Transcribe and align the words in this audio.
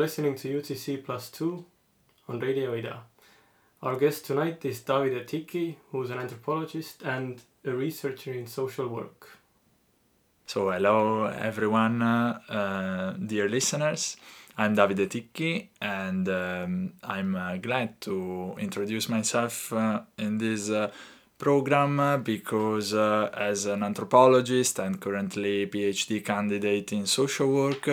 listening 0.00 0.34
to 0.34 0.48
UTC 0.48 1.04
Plus 1.04 1.28
2 1.28 1.62
on 2.28 2.40
Radio 2.40 2.74
Ida. 2.74 3.02
Our 3.82 3.96
guest 3.96 4.24
tonight 4.24 4.64
is 4.64 4.80
Davide 4.80 5.26
Ticchi, 5.26 5.76
who's 5.92 6.08
an 6.08 6.18
anthropologist 6.18 7.02
and 7.02 7.38
a 7.66 7.72
researcher 7.72 8.32
in 8.32 8.46
social 8.46 8.88
work. 8.88 9.28
So, 10.46 10.70
hello 10.70 11.26
everyone, 11.26 12.00
uh, 12.00 12.38
uh, 12.48 13.12
dear 13.12 13.46
listeners. 13.50 14.16
I'm 14.56 14.74
Davide 14.74 15.06
Ticchi, 15.06 15.68
and 15.82 16.26
um, 16.30 16.94
I'm 17.04 17.36
uh, 17.36 17.58
glad 17.58 18.00
to 18.00 18.56
introduce 18.58 19.10
myself 19.10 19.70
uh, 19.70 20.00
in 20.16 20.38
this 20.38 20.70
uh, 20.70 20.90
program 21.36 22.00
uh, 22.00 22.16
because, 22.16 22.94
as 22.94 23.66
an 23.66 23.82
anthropologist 23.82 24.78
and 24.78 24.98
currently 24.98 25.66
PhD 25.66 26.24
candidate 26.24 26.90
in 26.94 27.04
social 27.04 27.52
work, 27.52 27.86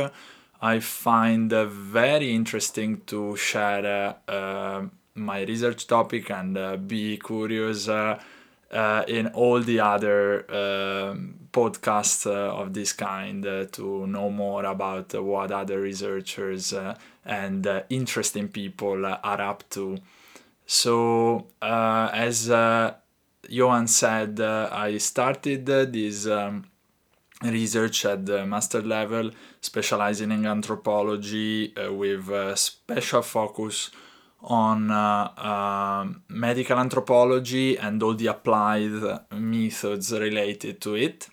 I 0.61 0.79
find 0.79 1.53
uh, 1.53 1.65
very 1.65 2.33
interesting 2.33 3.01
to 3.07 3.35
share 3.35 4.15
uh, 4.27 4.85
my 5.13 5.41
research 5.41 5.85
topic 5.85 6.31
and 6.31 6.57
uh, 6.57 6.77
be 6.77 7.17
curious 7.17 7.87
in 7.87 9.27
all 9.33 9.61
the 9.61 9.79
other 9.79 10.39
um, 10.51 11.35
podcasts 11.53 12.25
of 12.27 12.73
this 12.73 12.93
kind 12.93 13.43
to 13.71 14.07
know 14.07 14.29
more 14.29 14.65
about 14.65 15.13
what 15.23 15.51
other 15.51 15.79
researchers 15.79 16.73
and 17.25 17.83
interesting 17.89 18.47
people 18.47 19.05
are 19.05 19.41
up 19.41 19.63
to. 19.69 19.97
So, 20.65 21.47
as 21.61 22.47
Johan 23.49 23.87
said, 23.87 24.41
I 24.41 24.97
started 24.97 25.65
this. 25.65 26.27
Um, 26.27 26.65
research 27.43 28.05
at 28.05 28.25
the 28.25 28.45
master 28.45 28.81
level, 28.81 29.31
specializing 29.61 30.31
in 30.31 30.45
anthropology 30.45 31.75
uh, 31.77 31.93
with 31.93 32.29
a 32.29 32.55
special 32.57 33.21
focus 33.21 33.91
on 34.41 34.91
uh, 34.91 35.29
uh, 35.37 36.07
medical 36.29 36.77
anthropology 36.77 37.77
and 37.77 38.01
all 38.03 38.13
the 38.13 38.27
applied 38.27 39.19
methods 39.31 40.11
related 40.11 40.79
to 40.81 40.95
it, 40.95 41.27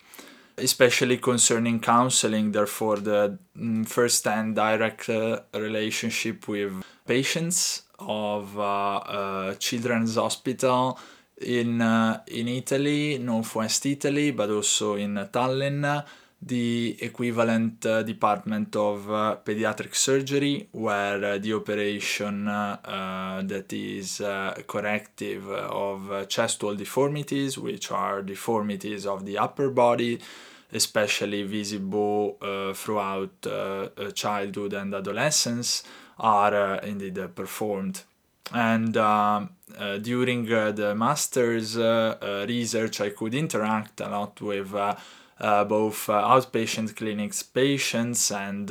especially 0.57 1.17
concerning 1.17 1.79
counseling, 1.79 2.51
therefore, 2.51 2.97
the 2.97 3.37
mm, 3.57 3.87
first 3.87 4.25
hand 4.25 4.55
direct 4.55 5.09
uh, 5.09 5.39
relationship 5.53 6.47
with 6.47 6.83
patients 7.05 7.83
of 7.99 8.57
uh, 8.57 8.97
uh, 8.97 9.55
Children's 9.55 10.15
Hospital 10.15 10.99
in, 11.41 11.81
uh, 11.81 12.21
in 12.27 12.47
Italy, 12.47 13.17
northwest 13.17 13.85
Italy, 13.85 14.31
but 14.31 14.49
also 14.49 14.95
in 14.95 15.15
Tallinn, 15.31 16.03
the 16.41 16.97
equivalent 17.01 17.85
uh, 17.85 18.03
department 18.03 18.75
of 18.75 19.09
uh, 19.09 19.37
pediatric 19.43 19.95
surgery, 19.95 20.67
where 20.71 21.39
the 21.39 21.53
operation 21.53 22.45
that 22.45 23.73
is 23.73 24.21
corrective 24.67 25.49
of 25.49 26.27
chest 26.27 26.61
wall 26.63 26.75
deformities, 26.75 27.57
which 27.57 27.91
are 27.91 28.21
deformities 28.21 29.05
of 29.07 29.25
the 29.25 29.37
upper 29.37 29.69
body, 29.69 30.19
especially 30.71 31.43
visible 31.43 32.37
throughout 32.75 33.47
childhood 34.13 34.73
and 34.73 34.93
adolescence, 34.93 35.83
are 36.19 36.75
indeed 36.75 37.17
performed 37.33 38.03
and 38.53 38.95
uh, 38.97 39.45
uh, 39.77 39.97
during 39.97 40.51
uh, 40.51 40.71
the 40.71 40.95
master's 40.95 41.77
uh, 41.77 42.15
uh, 42.21 42.45
research 42.47 43.01
i 43.01 43.09
could 43.09 43.33
interact 43.33 43.99
a 44.01 44.07
lot 44.07 44.39
with 44.41 44.73
uh, 44.73 45.65
both 45.65 46.07
outpatient 46.07 46.95
clinics 46.95 47.43
patients 47.43 48.31
and 48.31 48.69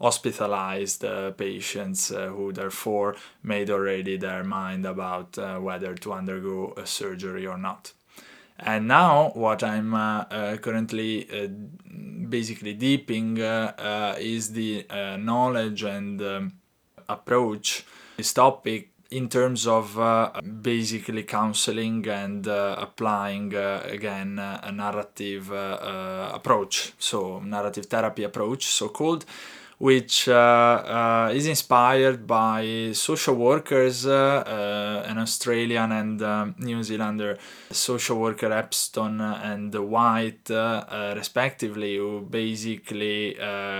hospitalized 0.00 1.04
patients 1.36 2.10
who 2.10 2.52
therefore 2.52 3.16
made 3.42 3.68
already 3.68 4.16
their 4.16 4.44
mind 4.44 4.86
about 4.86 5.36
whether 5.60 5.96
to 5.96 6.12
undergo 6.12 6.74
a 6.76 6.86
surgery 6.86 7.44
or 7.44 7.58
not. 7.58 7.92
And 8.60 8.86
now 8.86 9.30
what 9.34 9.64
i'm 9.64 9.90
currently 10.58 11.26
basically 12.28 12.74
deeping 12.74 13.38
is 13.38 14.52
the 14.52 14.86
knowledge 15.18 15.82
and 15.82 16.22
um, 16.22 16.52
approach 17.08 17.84
this 18.18 18.32
topic 18.32 18.90
in 19.10 19.28
terms 19.28 19.66
of 19.66 19.98
uh, 19.98 20.30
basically 20.42 21.22
counseling 21.22 22.06
and 22.08 22.46
uh, 22.46 22.76
applying 22.78 23.54
uh, 23.54 23.80
again 23.86 24.38
uh, 24.38 24.60
a 24.64 24.72
narrative 24.72 25.50
uh, 25.50 25.54
uh, 25.54 26.30
approach. 26.34 26.92
So 26.98 27.40
narrative 27.40 27.86
therapy 27.86 28.24
approach 28.24 28.66
so 28.66 28.88
called 28.88 29.24
which 29.78 30.28
uh, 30.28 30.32
uh, 30.32 31.30
is 31.32 31.46
inspired 31.46 32.26
by 32.26 32.90
social 32.92 33.36
workers, 33.36 34.06
uh, 34.06 35.04
an 35.06 35.18
Australian 35.18 35.92
and 35.92 36.20
um, 36.22 36.54
New 36.58 36.82
Zealander 36.82 37.38
social 37.70 38.18
worker 38.18 38.50
Epston 38.50 39.20
and 39.20 39.72
White, 39.74 40.50
respectively, 41.16 41.96
who 41.96 42.22
basically 42.28 43.36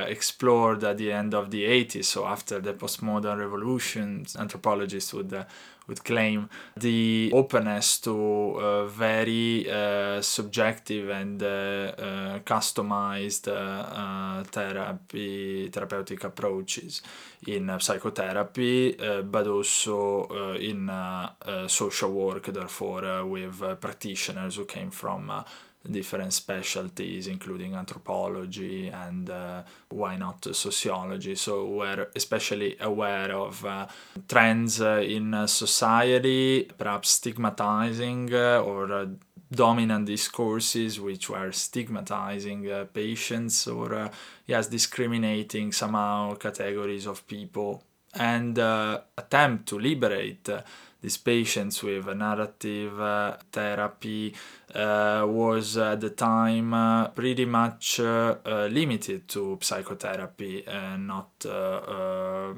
explored 0.06 0.84
at 0.84 0.98
the 0.98 1.12
end 1.12 1.34
of 1.34 1.50
the 1.50 1.64
80s, 1.64 2.04
so 2.04 2.26
after 2.26 2.60
the 2.60 2.74
postmodern 2.74 3.38
revolution, 3.38 4.24
anthropologists 4.38 5.12
would 5.12 5.46
would 5.88 6.04
claim 6.04 6.48
the 6.76 7.30
openness 7.34 7.98
to 7.98 8.14
uh, 8.56 8.84
very 8.86 9.68
uh, 9.70 10.20
subjective 10.20 11.08
and 11.08 11.42
uh, 11.42 11.46
uh 11.46 12.38
customized 12.40 13.48
uh, 13.48 13.54
uh, 13.54 14.44
therapy 14.44 15.68
therapeutic 15.68 16.22
approaches 16.24 17.02
in 17.46 17.74
psychotherapy 17.80 18.92
but 19.24 19.46
also 19.46 20.56
in 20.56 20.90
social 21.68 22.12
work 22.12 22.46
therefore 22.46 23.24
with 23.24 23.62
practitioners 23.80 24.56
who 24.56 24.64
came 24.64 24.90
from 24.90 25.44
different 25.90 26.32
specialties, 26.32 27.26
including 27.26 27.74
anthropology 27.74 28.88
and 28.88 29.30
uh, 29.30 29.62
why 29.90 30.16
not 30.16 30.44
sociology. 30.54 31.34
So 31.34 31.66
we're 31.66 32.08
especially 32.14 32.76
aware 32.80 33.32
of 33.32 33.64
uh, 33.64 33.86
trends 34.28 34.80
uh, 34.80 35.02
in 35.04 35.46
society, 35.46 36.70
perhaps 36.76 37.10
stigmatizing 37.10 38.32
uh, 38.32 38.60
or 38.60 38.92
uh, 38.92 39.06
dominant 39.50 40.06
discourses 40.06 41.00
which 41.00 41.30
were 41.30 41.50
stigmatizing 41.52 42.70
uh, 42.70 42.84
patients 42.92 43.66
or 43.66 44.10
yes 44.46 44.68
discriminating 44.68 45.72
somehow 45.72 46.34
categories 46.34 47.06
of 47.06 47.26
people 47.26 47.82
and 48.14 48.58
attempt 48.58 49.66
to 49.66 49.78
liberate 49.78 50.48
these 51.00 51.16
patients 51.16 51.82
with 51.82 52.06
narrative 52.06 53.00
uh, 53.00 53.36
therapy 53.52 54.34
uh, 54.74 55.24
was 55.26 55.76
at 55.76 56.00
the 56.00 56.10
time 56.10 56.74
uh, 56.74 57.08
pretty 57.08 57.44
much 57.44 58.00
uh, 58.00 58.34
uh, 58.44 58.68
limited 58.70 59.28
to 59.28 59.58
psychotherapy 59.62 60.66
and 60.66 61.06
not 61.06 61.30
uh, 61.46 62.52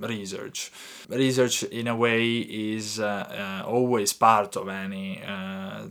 research. 0.00 0.70
Research, 1.08 1.64
in 1.64 1.88
a 1.88 1.96
way, 1.96 2.38
is 2.38 3.00
always 3.00 4.12
part 4.12 4.56
of 4.56 4.68
any 4.68 5.20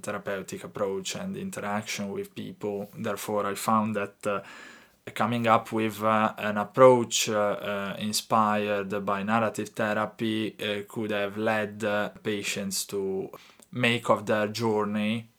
therapeutic 0.01 0.63
approach 0.63 1.15
and 1.15 1.35
interaction 1.35 2.11
with 2.11 2.33
people. 2.33 2.89
Therefore, 2.97 3.45
I 3.47 3.55
found 3.55 3.95
that 3.95 4.43
coming 5.13 5.47
up 5.47 5.71
with 5.71 6.03
uh, 6.03 6.33
an 6.37 6.57
approach 6.57 7.29
uh, 7.29 7.33
uh, 7.33 7.95
inspired 7.99 9.05
by 9.05 9.23
narrative 9.23 9.69
therapy 9.69 10.55
uh, 10.61 10.83
could 10.87 11.11
have 11.11 11.37
led 11.37 11.83
uh, 11.83 12.09
patients 12.23 12.85
to 12.85 13.29
make 13.71 14.09
of 14.09 14.25
their 14.25 14.47
journey 14.47 15.29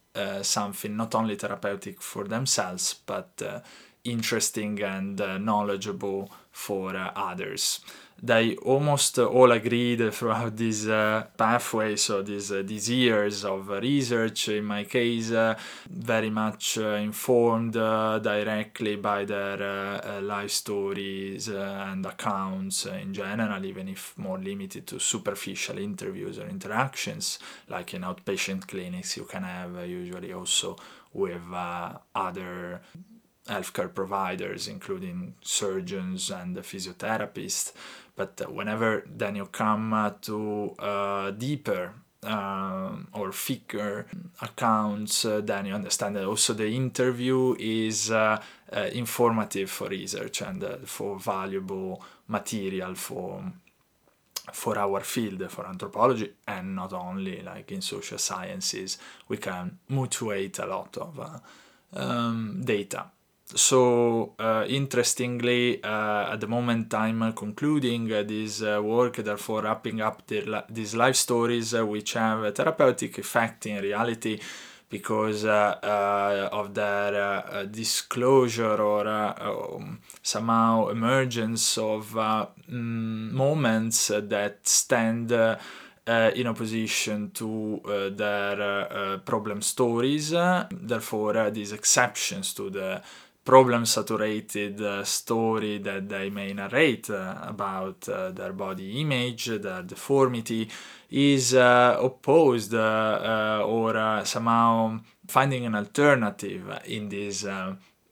something 0.43 0.97
not 0.97 1.15
only 1.15 1.37
therapeutic 1.37 2.03
for 2.03 2.25
themselves 2.25 2.93
but 3.07 3.63
interesting 4.03 4.83
and 4.83 5.19
knowledgeable 5.45 6.29
for 6.51 6.93
others 7.15 7.79
they 8.21 8.57
almost 8.57 9.19
all 9.19 9.53
agreed 9.53 10.13
throughout 10.13 10.57
this 10.57 10.87
uh, 10.87 11.25
pathway, 11.37 11.95
so 11.95 12.23
these, 12.23 12.51
uh, 12.51 12.63
these 12.65 12.91
years 12.91 13.45
of 13.45 13.69
research, 13.69 14.49
in 14.49 14.65
my 14.65 14.85
case, 14.85 15.31
uh, 15.31 15.57
very 15.89 16.31
much 16.31 16.79
uh, 16.79 16.89
informed 16.95 17.77
uh, 17.77 18.19
directly 18.19 18.97
by 18.97 19.25
their 19.25 19.63
uh, 19.63 20.21
life 20.21 20.51
stories 20.51 21.49
and 21.49 22.05
accounts 22.07 22.87
in 22.87 23.15
general, 23.15 23.65
even 23.65 23.89
if 23.89 24.19
more 24.19 24.39
limited 24.39 24.87
to 24.87 24.99
superficial 24.99 25.79
interviews 25.79 26.39
or 26.39 26.49
interactions, 26.49 27.39
like 27.69 27.95
in 27.95 28.03
outpatient 28.03 28.67
clinics 28.67 29.17
you 29.17 29.25
can 29.25 29.45
have 29.45 29.87
usually 29.87 30.33
also 30.33 30.77
with 31.13 31.41
other 32.15 32.81
healthcare 33.49 33.93
providers, 33.93 34.69
including 34.69 35.35
surgeons 35.41 36.31
and 36.31 36.57
physiotherapists. 36.57 37.73
But 38.19 38.53
whenever 38.53 39.05
then 39.07 39.37
you 39.37 39.47
come 39.47 39.93
uh, 39.93 40.11
to 40.23 40.75
uh, 40.81 41.31
deeper 41.31 41.95
uh, 42.25 42.97
or 43.13 43.31
thicker 43.31 44.07
accounts, 44.43 45.25
uh, 45.25 45.41
then 45.41 45.67
you 45.67 45.75
understand 45.75 46.17
that 46.17 46.25
also 46.25 46.53
the 46.53 46.67
interview 46.67 47.55
is 47.61 48.11
uh, 48.11 48.43
uh, 48.73 48.81
informative 48.93 49.71
for 49.71 49.89
research 49.89 50.43
and 50.43 50.65
for 50.85 51.17
valuable 51.21 52.03
material 52.27 52.97
for 52.97 53.53
for 54.53 54.79
our 54.79 55.01
field, 55.01 55.49
for 55.51 55.67
anthropology, 55.67 56.33
and 56.49 56.75
not 56.75 56.93
only 56.95 57.43
like 57.43 57.71
in 57.71 57.83
social 57.83 58.19
sciences, 58.19 58.99
we 59.29 59.37
can 59.37 59.79
mutuate 59.91 60.59
a 60.59 60.67
lot 60.67 60.97
of 60.97 61.43
um, 61.93 62.63
data 62.65 63.05
so 63.55 64.35
uh, 64.39 64.65
interestingly 64.69 65.83
uh, 65.83 66.33
at 66.33 66.41
the 66.41 66.47
moment 66.47 66.93
i'm 66.93 67.33
concluding 67.33 68.07
this 68.09 68.63
uh, 68.63 68.81
work 68.83 69.17
therefore 69.17 69.63
wrapping 69.63 70.01
up 70.01 70.27
the, 70.27 70.65
these 70.69 70.95
life 70.95 71.17
stories 71.17 71.75
uh, 71.75 71.85
which 71.87 72.13
have 72.13 72.43
a 72.45 72.53
therapeutic 72.53 73.17
effect 73.19 73.67
in 73.67 73.83
reality 73.83 74.39
because 74.91 75.45
uh, 75.45 76.49
of 76.51 76.73
their 76.73 77.67
disclosure 77.67 78.81
or 78.81 79.07
um, 79.07 80.01
somehow 80.23 80.89
emergence 80.89 81.77
of 81.77 82.13
mm, 82.13 83.31
moments 83.31 84.09
that 84.09 84.57
stand 84.67 85.31
uh, 86.09 86.31
in 86.35 86.47
opposition 86.47 87.31
to 87.33 87.83
uh, 87.85 88.09
their 88.09 88.63
uh, 88.63 89.19
problem 89.19 89.61
stories. 89.61 90.31
Therefore, 90.31 91.51
these 91.51 91.73
exceptions 91.73 92.55
to 92.55 92.71
the 92.71 93.03
problem 93.49 93.87
saturated 93.87 94.79
uh, 94.83 95.03
story 95.03 95.79
that 95.79 96.07
they 96.07 96.29
may 96.29 96.53
narrate 96.53 97.09
uh, 97.09 97.35
about 97.45 98.07
uh, 98.07 98.31
their 98.31 98.53
body 98.53 99.01
image, 99.01 99.47
their 99.47 99.83
deformity, 99.83 100.69
is 101.09 101.55
opposed 101.55 102.75
or 102.75 104.23
somehow 104.27 105.01
finding 105.27 105.65
an 105.65 105.75
alternative 105.75 106.79
in 106.85 107.09
these 107.09 107.47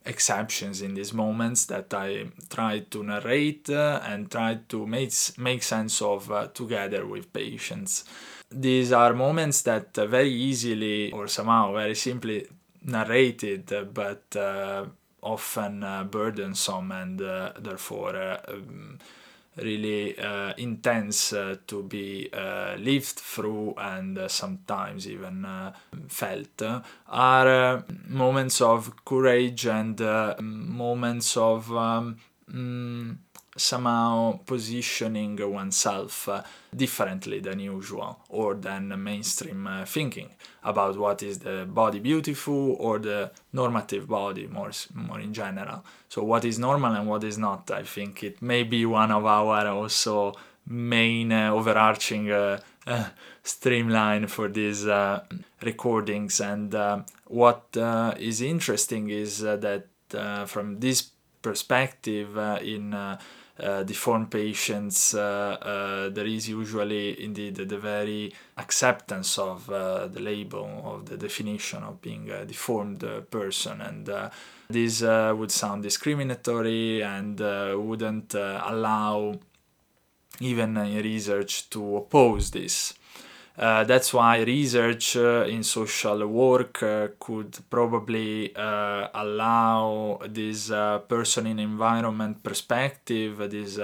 exceptions, 0.07 0.81
in 0.81 0.95
these 0.95 1.13
moments 1.13 1.67
that 1.67 1.93
I 1.93 2.29
try 2.49 2.79
to 2.93 3.03
narrate 3.03 3.69
and 3.69 4.31
try 4.31 4.61
to 4.71 4.87
make, 4.87 5.13
make 5.37 5.63
sense 5.63 6.01
of 6.01 6.33
together 6.55 7.05
with 7.05 7.31
patients. 7.31 8.07
These 8.51 8.91
are 8.93 9.13
moments 9.13 9.61
that 9.63 9.95
very 9.95 10.33
easily 10.33 11.13
or 11.13 11.29
somehow 11.29 11.75
very 11.75 11.95
simply 11.95 12.49
narrated, 12.83 13.71
but 13.93 14.35
often 15.23 15.83
uh, 15.83 16.05
burdensome 16.05 16.93
and 16.93 17.21
uh, 17.21 17.53
therefore 17.59 18.17
uh, 18.17 18.41
um, 18.49 18.99
really 19.57 20.15
intense 20.59 21.31
to 21.31 21.83
be 21.89 22.29
lived 22.77 23.07
through 23.07 23.73
and 23.79 24.31
sometimes 24.31 25.09
even 25.09 25.47
felt 26.09 26.63
are 27.09 27.83
moments 28.07 28.61
of 28.61 28.93
courage 29.07 29.65
and 29.65 29.99
moments 30.43 31.39
of 31.39 31.73
um, 31.73 32.19
mm, 32.53 33.17
somehow 33.57 34.39
positioning 34.47 35.37
oneself 35.51 36.29
uh, 36.29 36.43
differently 36.75 37.41
than 37.41 37.59
usual 37.59 38.21
or 38.29 38.55
than 38.55 39.03
mainstream 39.03 39.67
uh, 39.67 39.85
thinking 39.85 40.31
about 40.65 40.99
what 40.99 41.23
is 41.23 41.39
the 41.39 41.67
body 41.69 41.99
beautiful 41.99 42.77
or 42.79 42.99
the 42.99 43.31
normative 43.53 44.07
body 44.09 44.47
more 44.47 44.71
more 44.95 45.21
in 45.21 45.33
general. 45.33 45.85
So 46.09 46.23
what 46.23 46.45
is 46.45 46.59
normal 46.59 46.93
and 46.95 47.09
what 47.09 47.25
is 47.25 47.39
not 47.39 47.71
i 47.71 47.83
think 47.83 48.23
it 48.23 48.41
may 48.41 48.63
be 48.63 48.87
one 48.87 49.11
of 49.11 49.25
our 49.25 49.67
also 49.67 50.35
main 50.67 51.33
uh, 51.33 51.53
overarching 51.53 52.31
uh, 52.31 52.61
uh, 52.87 53.09
streamline 53.43 54.27
for 54.27 54.49
these 54.49 54.87
uh, 54.87 55.23
recordings. 55.63 56.41
And 56.41 56.75
what 57.27 57.77
is 58.19 58.41
interesting 58.41 59.11
is 59.11 59.41
that 59.41 59.87
from 60.47 60.81
this 60.81 61.11
perspective 61.43 62.37
in 62.63 62.95
uh, 63.59 63.83
deformed 63.85 64.31
patients, 64.31 65.15
uh, 65.15 65.57
uh, 65.63 66.09
there 66.11 66.27
is 66.27 66.47
usually 66.47 67.25
indeed 67.25 67.57
the 67.57 67.79
very 67.79 68.31
acceptance 68.59 69.39
of 69.39 69.71
uh, 69.71 70.07
the 70.09 70.21
label, 70.21 70.83
of 70.85 71.07
the 71.07 71.17
definition 71.17 71.83
of 71.83 72.03
being 72.03 72.31
a 72.31 72.45
deformed 72.45 73.03
person. 73.31 73.81
And 73.81 74.31
this 74.69 75.01
would 75.01 75.51
sound 75.51 75.83
discriminatory 75.85 77.03
and 77.03 77.41
wouldn't 77.41 78.35
allow 78.35 79.39
even 80.41 80.77
in 80.77 81.03
research 81.03 81.71
to 81.71 81.97
oppose 81.97 82.51
this. 82.51 82.93
Uh, 83.59 83.85
that's 83.85 84.13
why 84.13 84.41
research 84.43 85.17
uh, 85.17 85.45
in 85.45 85.63
social 85.63 86.27
work 86.27 86.83
uh, 86.83 87.09
could 87.19 87.57
probably 87.71 88.55
uh, 88.55 89.09
allow 89.15 90.21
this 90.29 90.71
uh, 90.71 90.99
person 90.99 91.47
in 91.47 91.59
environment 91.59 92.43
perspective, 92.43 93.39
this 93.51 93.79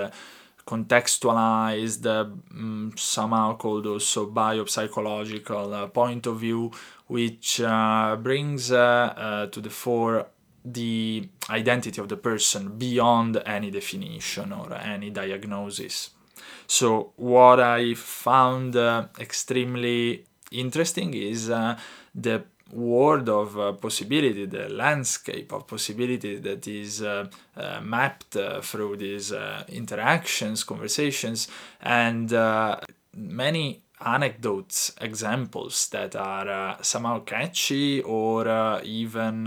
contextualized, 0.67 2.07
um, 2.07 2.93
somehow 2.97 3.57
called 3.57 3.87
also 3.87 4.31
biopsychological 4.31 5.91
point 5.93 6.27
of 6.27 6.39
view, 6.39 6.71
which 7.07 7.63
brings 8.23 8.69
to 8.69 9.51
the 9.51 9.71
fore 9.71 10.27
the 10.65 11.29
identity 11.51 12.01
of 12.01 12.09
the 12.09 12.17
person 12.17 12.79
beyond 12.79 13.43
any 13.45 13.71
definition 13.71 14.53
or 14.53 14.73
any 14.75 15.11
diagnosis. 15.11 16.11
So, 16.67 17.13
what 17.17 17.61
I 17.61 17.95
found 17.95 18.77
uh, 18.77 19.07
extremely 19.19 20.25
interesting 20.51 21.15
is 21.15 21.51
uh, 21.51 21.79
the 22.15 22.45
world 22.73 23.29
of 23.29 23.59
uh, 23.59 23.73
possibility, 23.73 24.47
the 24.47 24.69
landscape 24.69 25.53
of 25.53 25.67
possibility 25.67 26.39
that 26.39 26.67
is 26.67 27.03
uh, 27.03 27.29
uh, 27.57 27.81
mapped 27.83 28.37
uh, 28.37 28.61
through 28.63 28.97
these 28.97 29.33
interactions, 29.69 30.65
conversations, 30.65 31.49
and 31.81 32.33
many 33.15 33.83
anecdotes, 34.05 34.93
examples 35.01 35.89
that 35.91 36.17
are 36.17 36.79
somehow 36.83 37.21
catchy 37.21 38.01
or 38.03 38.81
even 38.83 39.45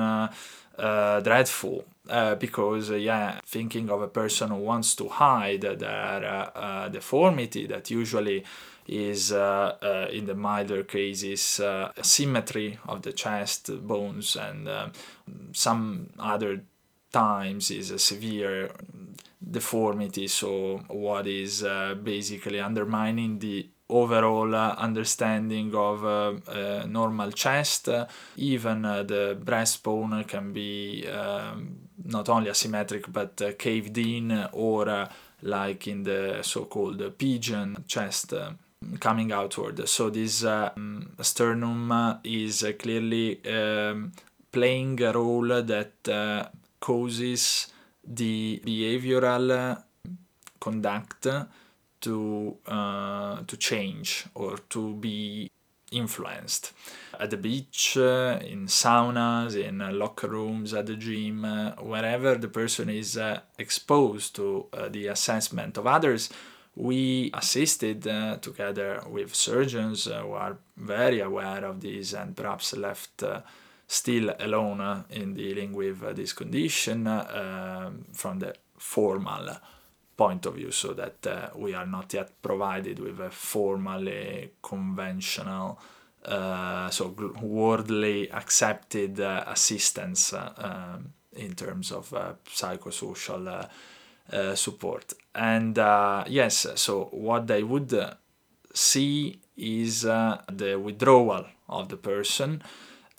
dreadful 0.78 1.86
uh, 2.10 2.36
because 2.36 2.92
uh, 2.92 2.96
yeah 2.96 3.40
thinking 3.46 3.90
of 3.90 4.02
a 4.02 4.08
person 4.08 4.50
who 4.50 4.58
wants 4.58 4.96
to 4.96 5.08
hide 5.08 5.62
their 5.62 6.26
uh, 6.26 6.60
uh 6.60 6.90
deformity 6.90 7.66
that 7.66 7.90
usually 7.90 8.44
is 8.88 9.32
uh, 9.32 9.76
uh, 9.82 10.08
in 10.12 10.26
the 10.28 10.36
milder 10.36 10.84
cases 10.84 11.60
symmetry 12.02 12.78
of 12.88 13.02
the 13.02 13.12
chest 13.12 13.72
bones 13.88 14.36
and 14.36 14.70
some 15.54 16.10
other 16.20 16.62
times 17.12 17.72
is 17.72 17.90
a 17.90 17.98
severe 17.98 18.70
deformity 19.52 20.28
so 20.28 20.84
what 20.90 21.26
is 21.26 21.66
basically 22.04 22.60
undermining 22.60 23.40
the 23.40 23.68
overall 23.90 24.54
uh, 24.56 24.76
understanding 24.78 25.74
of 25.76 26.04
uh, 26.04 26.86
normal 26.88 27.32
chest. 27.32 27.90
even 28.38 28.82
the 28.82 29.38
breastbone 29.44 30.28
can 30.28 30.54
be 30.54 31.08
um, 31.08 31.85
not 32.04 32.30
only 32.30 32.50
asymmetric 32.50 33.12
but 33.12 33.58
caved 33.58 33.98
in 33.98 34.50
or 34.52 35.08
like 35.42 35.88
in 35.88 36.04
the 36.04 36.40
so-called 36.42 37.18
pigeon 37.18 37.84
chest 37.88 38.34
coming 39.00 39.32
outward. 39.32 39.88
So 39.88 40.10
this 40.10 40.44
um, 40.44 41.12
sternum 41.22 42.20
is 42.24 42.66
clearly 42.78 43.40
um, 43.46 44.12
playing 44.52 45.02
a 45.02 45.12
role 45.12 45.62
that 45.64 46.08
uh, 46.08 46.48
causes 46.80 47.68
the 48.04 48.62
behavioral 48.66 49.82
conduct 50.60 51.28
to 52.02 52.58
uh, 52.68 53.42
to 53.48 53.58
change 53.58 54.26
or 54.36 54.58
to 54.70 54.94
be 54.96 55.50
influenced. 55.92 56.74
At 57.20 57.30
the 57.30 57.38
beach, 57.38 57.98
uh, 57.98 58.40
in 58.42 58.68
saunas, 58.68 59.56
in 59.56 59.82
uh, 59.82 59.92
locker 59.92 60.28
rooms, 60.28 60.74
at 60.74 60.86
the 60.86 60.96
gym, 60.96 61.46
uh, 61.46 61.72
wherever 61.82 62.36
the 62.36 62.48
person 62.48 62.90
is 62.90 63.18
uh, 63.18 63.40
exposed 63.58 64.36
to 64.36 64.66
uh, 64.74 64.90
the 64.90 65.08
assessment 65.08 65.78
of 65.78 65.88
others, 65.88 66.30
we 66.76 67.32
assisted 67.34 68.08
uh, 68.08 68.38
together 68.38 69.02
with 69.08 69.34
surgeons 69.34 70.06
who 70.06 70.32
are 70.32 70.58
very 70.76 71.22
aware 71.22 71.64
of 71.64 71.80
this 71.80 72.14
and 72.14 72.36
perhaps 72.36 72.76
left 72.76 73.24
still 73.88 74.34
alone 74.40 75.06
in 75.10 75.36
dealing 75.36 75.72
with 75.72 76.02
this 76.16 76.34
condition 76.34 77.06
from 78.12 78.40
the 78.40 78.54
formal 78.78 79.56
point 80.18 80.46
of 80.46 80.56
view 80.56 80.72
so 80.72 80.94
that 80.94 81.28
uh, 81.28 81.50
we 81.56 81.74
are 81.74 81.86
not 81.86 82.14
yet 82.14 82.42
provided 82.42 83.00
with 83.00 83.20
a 83.20 83.30
formally 83.30 84.52
conventional 84.62 85.80
so 86.92 87.16
worldly 87.42 88.32
accepted 88.32 89.20
uh, 89.20 89.44
assistance 89.48 90.34
uh, 90.34 90.54
um, 90.58 91.14
in 91.34 91.54
terms 91.54 91.92
of 91.92 92.14
uh, 92.14 92.34
psychosocial 92.48 93.68
uh, 94.32 94.56
support. 94.56 95.14
And 95.34 95.78
yes 96.28 96.66
so 96.76 97.06
what 97.12 97.48
they 97.48 97.64
would 97.64 97.94
see 98.74 99.40
is 99.58 100.02
the 100.02 100.80
withdrawal 100.82 101.46
of 101.70 101.90
the 101.90 101.98
person. 101.98 102.62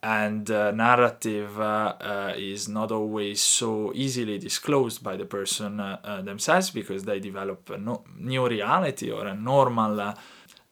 And 0.03 0.49
uh, 0.51 0.71
narrative 0.71 1.59
uh, 1.59 1.95
uh, 2.01 2.33
is 2.37 2.69
not 2.69 2.93
always 2.93 3.43
so 3.43 3.93
easily 3.95 4.39
disclosed 4.39 5.03
by 5.03 5.17
the 5.17 5.25
person 5.25 5.81
uh, 5.81 5.99
uh, 6.05 6.23
themselves 6.23 6.71
because 6.71 7.03
they 7.05 7.19
develop 7.19 7.71
a 7.71 7.79
no- 7.79 8.05
new 8.17 8.47
reality 8.47 9.11
or 9.11 9.27
a 9.27 9.35
normal 9.35 10.01
uh, 10.01 10.15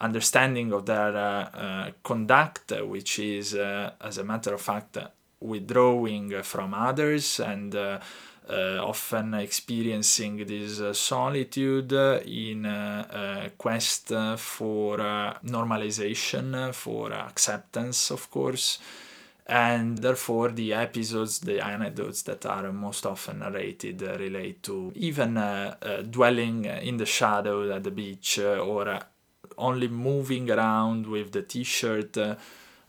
understanding 0.01 0.73
of 0.73 0.87
their 0.87 1.95
conduct, 2.03 2.73
which 2.83 3.19
is, 3.19 3.55
as 3.55 4.19
a 4.19 4.25
matter 4.25 4.55
of 4.55 4.61
fact, 4.61 4.99
withdrawing 5.41 6.43
from 6.43 6.75
others 6.75 7.41
and 7.41 7.75
often 8.49 9.35
experiencing 9.35 10.45
this 10.47 10.99
solitude 10.99 11.93
in 12.27 12.67
a 12.67 13.51
quest 13.57 14.09
for 14.37 14.99
normalization, 15.45 16.75
for 16.75 17.13
acceptance, 17.13 18.11
of 18.11 18.31
course. 18.31 18.79
And 19.47 19.99
therefore 19.99 20.53
the 20.53 20.73
episodes, 20.73 21.41
the 21.41 21.63
anecdotes 21.63 22.23
that 22.23 22.47
are 22.47 22.73
most 22.73 23.05
often 23.05 23.41
narrated 23.41 24.03
uh, 24.03 24.17
relate 24.19 24.63
to 24.63 24.91
even 24.95 25.37
uh, 25.37 25.77
uh, 25.83 26.01
dwelling 26.01 26.65
in 26.65 26.97
the 26.97 27.05
shadow 27.05 27.71
at 27.71 27.85
the 27.85 27.91
beach 27.91 28.39
uh, 28.39 28.57
or 28.57 28.89
uh, 28.89 29.03
only 29.59 29.89
moving 29.89 30.51
around 30.51 31.07
with 31.07 31.33
the 31.33 31.43
t-shirt 31.43 32.17
uh, 32.17 32.37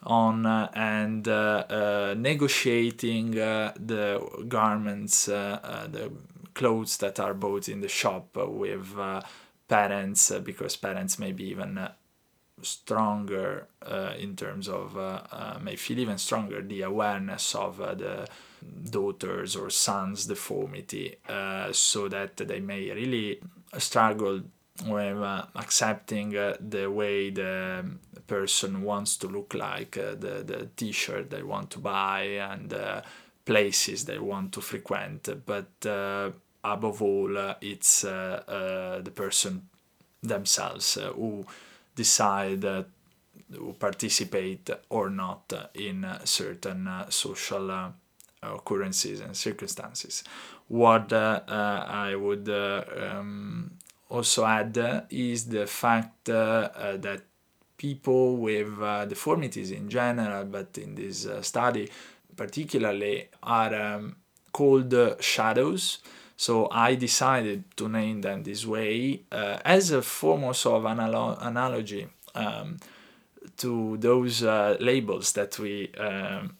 on 0.04 0.46
and 0.46 1.26
negotiating 2.22 3.32
the 3.32 4.46
garments, 4.48 5.26
the 5.26 6.12
clothes 6.54 6.98
that 6.98 7.20
are 7.20 7.34
bought 7.34 7.68
in 7.68 7.82
the 7.82 7.88
shop 7.88 8.38
with 8.38 8.96
parents 9.68 10.32
because 10.44 10.76
parents 10.76 11.18
maybe 11.18 11.46
even 11.46 11.90
stronger 12.62 13.68
uh, 13.86 14.14
in 14.18 14.36
terms 14.36 14.68
of 14.68 14.98
uh, 14.98 15.22
uh, 15.32 15.60
may 15.62 15.76
feel 15.76 16.00
even 16.00 16.18
stronger 16.18 16.62
the 16.62 16.82
awareness 16.82 17.54
of 17.56 17.82
uh, 17.82 17.94
the 17.94 18.28
daughter's 18.90 19.56
or 19.56 19.70
son's 19.70 20.26
deformity 20.26 21.16
uh, 21.28 21.72
so 21.72 22.08
that 22.08 22.38
they 22.38 22.60
may 22.60 22.90
really 22.92 23.40
struggle 23.78 24.42
with 24.86 25.18
uh, 25.18 25.46
accepting 25.56 26.36
uh, 26.36 26.56
the 26.60 26.90
way 26.90 27.30
the 27.30 27.80
um, 27.80 28.00
person 28.28 28.82
wants 28.84 29.16
to 29.18 29.28
look 29.28 29.54
like 29.54 29.98
uh, 29.98 30.12
the, 30.16 30.44
the 30.46 30.70
t-shirt 30.76 31.30
they 31.30 31.44
want 31.44 31.70
to 31.72 31.80
buy 31.80 32.22
and 32.22 32.74
uh, 32.74 33.02
places 33.46 34.06
they 34.06 34.20
want 34.20 34.52
to 34.52 34.60
frequent 34.60 35.30
but 35.46 35.70
above 36.64 37.02
all 37.02 37.56
it's 37.62 38.02
the 38.02 39.12
person 39.16 39.62
themselves 40.24 40.96
who 41.16 41.46
decide 41.96 42.66
who 43.52 43.74
participate 43.74 44.70
or 44.90 45.10
not 45.10 45.54
in 45.76 46.06
certain 46.24 46.88
uh, 46.88 47.10
social 47.10 47.70
uh, 47.72 47.90
occurrences 48.42 49.20
and 49.22 49.36
circumstances. 49.36 50.24
What 50.68 51.14
uh, 51.14 51.42
I 51.48 52.16
would 52.16 52.50
um, 52.50 53.72
also 54.16 54.46
add 54.46 55.06
is 55.10 55.46
the 55.46 55.68
fact 55.68 56.26
that 56.26 57.22
people 57.78 58.38
with 58.38 58.82
uh, 58.82 59.06
deformities 59.06 59.72
in 59.72 59.90
general, 59.90 60.46
but 60.46 60.78
in 60.78 60.96
this 60.96 61.26
uh, 61.26 61.42
study 61.42 61.90
particularly, 62.36 63.30
are 63.44 63.74
um, 63.74 64.16
called 64.52 64.94
uh, 64.94 65.16
shadows. 65.20 66.00
So 66.38 66.68
I 66.70 66.96
decided 66.96 67.64
to 67.78 67.88
name 67.88 68.22
them 68.22 68.44
this 68.44 68.66
way 68.66 69.22
uh, 69.32 69.60
as 69.64 69.92
a 69.92 70.02
form 70.02 70.44
also 70.44 70.76
of 70.76 70.84
analo- 70.84 71.38
analogy 71.42 72.08
um, 72.34 72.78
to 73.58 73.98
those 73.98 74.44
uh, 74.44 74.76
labels 74.80 75.32
that 75.34 75.58
we 75.60 75.94
um, 75.96 76.58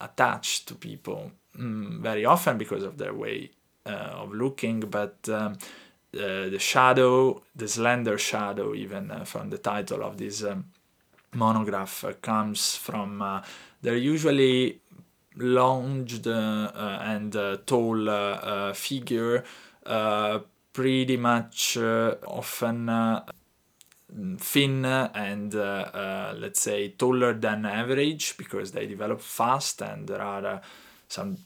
attach 0.00 0.66
to 0.66 0.74
people 0.74 1.32
mm, 1.58 2.00
very 2.00 2.24
often 2.26 2.58
because 2.58 2.82
of 2.82 2.98
their 2.98 3.14
way 3.14 3.50
uh, 3.86 4.22
of 4.22 4.32
looking, 4.32 4.80
but 4.80 5.16
um, 5.30 5.56
the 6.14 6.58
shadow, 6.58 7.42
the 7.54 7.68
slender 7.68 8.18
shadow, 8.18 8.74
even 8.74 9.10
uh, 9.10 9.24
from 9.24 9.50
the 9.50 9.58
title 9.58 10.02
of 10.02 10.16
this 10.18 10.44
um, 10.44 10.66
monograph, 11.32 12.04
uh, 12.04 12.12
comes 12.22 12.76
from 12.76 13.20
uh, 13.20 13.42
they're 13.82 13.96
usually 13.96 14.80
longed 15.36 16.26
uh, 16.26 16.98
and 17.02 17.36
uh, 17.36 17.58
tall 17.66 18.08
uh, 18.08 18.72
figure, 18.72 19.44
pretty 20.72 21.16
much 21.16 21.76
often 21.76 23.20
thin 24.38 24.84
and 24.84 25.54
let's 25.54 26.60
say 26.60 26.88
taller 26.88 27.34
than 27.34 27.64
average 27.64 28.36
because 28.36 28.72
they 28.72 28.86
develop 28.86 29.20
fast 29.20 29.82
and 29.82 30.08
there 30.08 30.22
are 30.22 30.60
some 31.08 31.36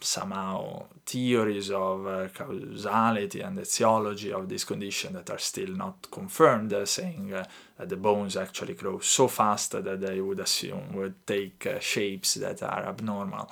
somehow 0.00 0.84
theories 1.06 1.70
of 1.70 2.06
uh, 2.06 2.28
causality 2.28 3.40
and 3.40 3.58
etiology 3.58 4.32
of 4.32 4.48
this 4.48 4.64
condition 4.64 5.12
that 5.14 5.30
are 5.30 5.38
still 5.38 5.70
not 5.70 6.10
confirmed, 6.10 6.72
uh, 6.72 6.86
saying 6.86 7.32
uh, 7.32 7.44
that 7.78 7.88
the 7.88 7.96
bones 7.96 8.36
actually 8.36 8.74
grow 8.74 8.98
so 9.00 9.28
fast 9.28 9.72
that 9.72 10.00
they 10.00 10.20
would 10.20 10.40
assume 10.40 10.92
would 10.92 11.26
take 11.26 11.66
uh, 11.66 11.78
shapes 11.78 12.34
that 12.34 12.62
are 12.62 12.86
abnormal. 12.86 13.50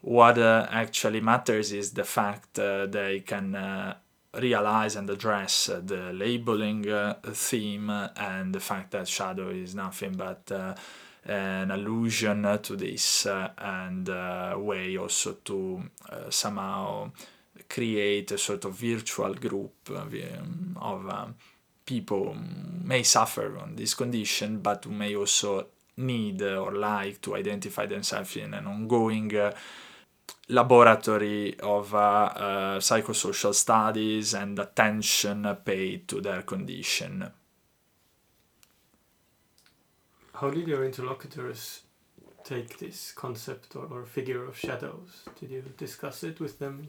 What 0.00 0.38
uh, 0.38 0.66
actually 0.70 1.20
matters 1.20 1.72
is 1.72 1.92
the 1.92 2.04
fact 2.04 2.58
uh, 2.58 2.86
they 2.86 3.20
can 3.20 3.94
realize 4.34 4.96
and 4.96 5.08
address 5.10 5.66
the 5.66 6.12
labeling 6.12 6.84
theme 7.22 7.90
and 7.90 8.54
the 8.54 8.60
fact 8.60 8.90
that 8.92 9.06
shadow 9.06 9.50
is 9.50 9.74
nothing 9.74 10.14
but 10.14 10.50
an 11.24 11.70
allusion 11.70 12.58
to 12.62 12.76
this 12.76 13.26
uh, 13.26 13.50
and 13.58 14.08
a 14.08 14.54
uh, 14.54 14.58
way 14.58 14.96
also 14.96 15.34
to 15.44 15.82
uh, 16.08 16.30
somehow 16.30 17.10
create 17.68 18.32
a 18.32 18.38
sort 18.38 18.64
of 18.64 18.74
virtual 18.74 19.34
group 19.34 19.88
of 19.90 21.08
um, 21.08 21.34
people 21.86 22.36
may 22.82 23.02
suffer 23.02 23.58
on 23.58 23.76
this 23.76 23.94
condition 23.94 24.58
but 24.58 24.86
may 24.86 25.14
also 25.14 25.68
need 25.96 26.42
or 26.42 26.72
like 26.72 27.20
to 27.20 27.36
identify 27.36 27.86
themselves 27.86 28.36
in 28.36 28.54
an 28.54 28.66
ongoing 28.66 29.34
uh, 29.36 29.52
laboratory 30.48 31.58
of 31.60 31.94
uh, 31.94 31.98
uh, 31.98 32.78
psychosocial 32.78 33.54
studies 33.54 34.34
and 34.34 34.58
attention 34.58 35.56
paid 35.64 36.08
to 36.08 36.20
their 36.20 36.42
condition. 36.42 37.30
How 40.42 40.50
did 40.50 40.66
your 40.66 40.84
interlocutors 40.84 41.82
take 42.42 42.76
this 42.80 43.12
concept 43.12 43.76
or, 43.76 43.84
or 43.84 44.04
figure 44.04 44.44
of 44.44 44.58
shadows? 44.58 45.22
Did 45.38 45.52
you 45.52 45.62
discuss 45.78 46.24
it 46.24 46.40
with 46.40 46.58
them 46.58 46.88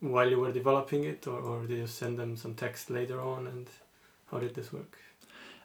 while 0.00 0.28
you 0.28 0.38
were 0.38 0.52
developing 0.52 1.04
it, 1.04 1.26
or, 1.26 1.40
or 1.40 1.62
did 1.62 1.78
you 1.78 1.86
send 1.86 2.18
them 2.18 2.36
some 2.36 2.52
text 2.52 2.90
later 2.90 3.22
on? 3.22 3.46
And 3.46 3.68
how 4.30 4.38
did 4.38 4.54
this 4.54 4.70
work? 4.70 4.98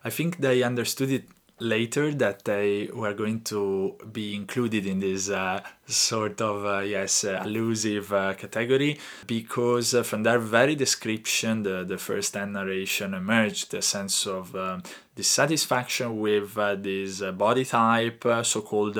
I 0.06 0.10
think 0.10 0.38
they 0.38 0.64
understood 0.64 1.12
it 1.12 1.26
later 1.60 2.14
that 2.14 2.46
they 2.46 2.88
were 2.94 3.14
going 3.14 3.42
to 3.42 3.96
be 4.12 4.36
included 4.36 4.86
in 4.86 5.00
this 5.00 5.30
uh, 5.30 5.60
sort 5.88 6.40
of 6.42 6.66
uh, 6.66 6.80
yes 6.80 7.24
uh, 7.24 7.42
elusive 7.46 8.14
uh, 8.14 8.34
category 8.36 9.00
because 9.26 9.96
uh, 9.96 10.04
from 10.04 10.24
their 10.24 10.40
very 10.40 10.76
description 10.76 11.64
the, 11.64 11.84
the 11.84 11.98
first 11.98 12.36
hand 12.36 12.54
narration 12.54 13.14
emerged 13.14 13.74
a 13.74 13.82
sense 13.82 14.28
of 14.28 14.56
um, 14.56 14.84
dissatisfaction 15.16 16.20
with 16.20 16.58
uh, 16.58 16.76
this 16.76 17.22
body 17.22 17.66
type 17.66 18.24
so-called 18.44 18.98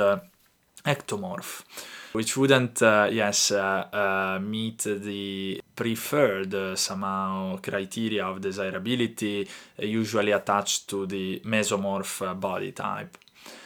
ectomorph 0.86 1.64
which 2.18 2.36
wouldn't, 2.36 2.82
uh, 2.82 3.08
yes, 3.12 3.52
uh, 3.52 3.86
uh, 3.94 4.40
meet 4.42 4.80
the 4.80 5.62
preferred 5.76 6.76
somehow 6.76 7.56
criteria 7.58 8.26
of 8.26 8.42
desirability 8.42 9.48
usually 9.78 10.32
attached 10.32 10.88
to 10.90 11.06
the 11.06 11.40
mesomorph 11.46 12.40
body 12.40 12.72
type. 12.72 13.16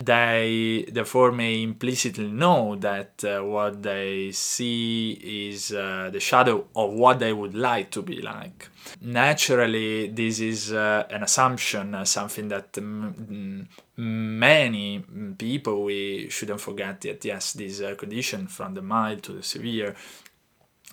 They 0.03 0.85
therefore 0.91 1.31
may 1.31 1.61
implicitly 1.61 2.31
know 2.31 2.75
that 2.77 3.23
uh, 3.23 3.41
what 3.41 3.83
they 3.83 4.31
see 4.31 5.11
is 5.53 5.71
uh, 5.71 6.09
the 6.11 6.19
shadow 6.19 6.67
of 6.75 6.93
what 6.93 7.19
they 7.19 7.33
would 7.33 7.55
like 7.55 7.91
to 7.91 8.01
be 8.01 8.21
like. 8.21 8.69
Naturally, 9.01 10.07
this 10.07 10.39
is 10.39 10.73
uh, 10.73 11.05
an 11.09 11.23
assumption, 11.23 11.93
uh, 11.95 12.05
something 12.05 12.47
that 12.49 12.77
m- 12.77 13.67
many 13.95 15.03
people, 15.37 15.83
we 15.83 16.27
shouldn't 16.29 16.61
forget 16.61 17.01
that 17.01 17.23
yes, 17.23 17.53
this 17.53 17.81
uh, 17.81 17.95
condition 17.95 18.47
from 18.47 18.73
the 18.73 18.81
mild 18.81 19.21
to 19.23 19.33
the 19.33 19.43
severe 19.43 19.95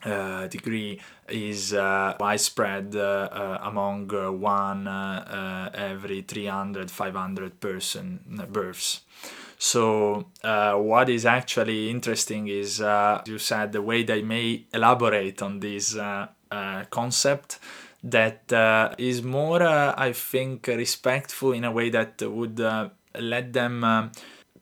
uh, 0.04 0.46
degree 0.46 1.00
is 1.30 1.72
uh, 1.72 2.14
widespread 2.18 2.94
uh, 2.94 3.28
uh 3.30 3.58
among 3.62 4.12
uh, 4.14 4.30
one 4.30 4.86
uh, 4.86 5.70
every 5.74 6.22
300 6.22 6.90
500 6.90 7.60
person 7.60 8.20
births. 8.50 9.02
So 9.58 10.26
what 10.42 11.08
is 11.08 11.26
actually 11.26 11.90
interesting 11.90 12.48
is 12.48 12.78
you 13.26 13.38
said 13.38 13.72
the 13.72 13.82
way 13.82 14.04
they 14.04 14.22
may 14.22 14.66
elaborate 14.72 15.42
on 15.42 15.60
this 15.60 15.96
concept 16.90 17.58
that 18.04 18.94
is 18.98 19.22
more 19.24 19.62
i 19.64 20.12
think 20.12 20.68
respectful 20.68 21.52
in 21.52 21.64
a 21.64 21.72
way 21.72 21.90
that 21.90 22.22
would 22.22 22.60
let 23.18 23.52
them 23.52 24.12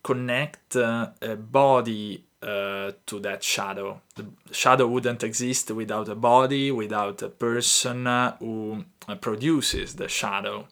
connect 0.03 0.77
a 0.77 1.37
body 1.39 2.25
uh, 2.47 2.93
to 3.05 3.19
that 3.19 3.43
shadow. 3.43 4.01
The 4.15 4.27
shadow 4.53 4.87
wouldn't 4.87 5.25
exist 5.25 5.69
without 5.73 6.09
a 6.09 6.15
body, 6.15 6.71
without 6.71 7.21
a 7.23 7.29
person 7.29 8.07
uh, 8.07 8.37
who 8.37 8.85
uh, 9.09 9.17
produces 9.17 9.97
the 9.97 10.07
shadow, 10.07 10.69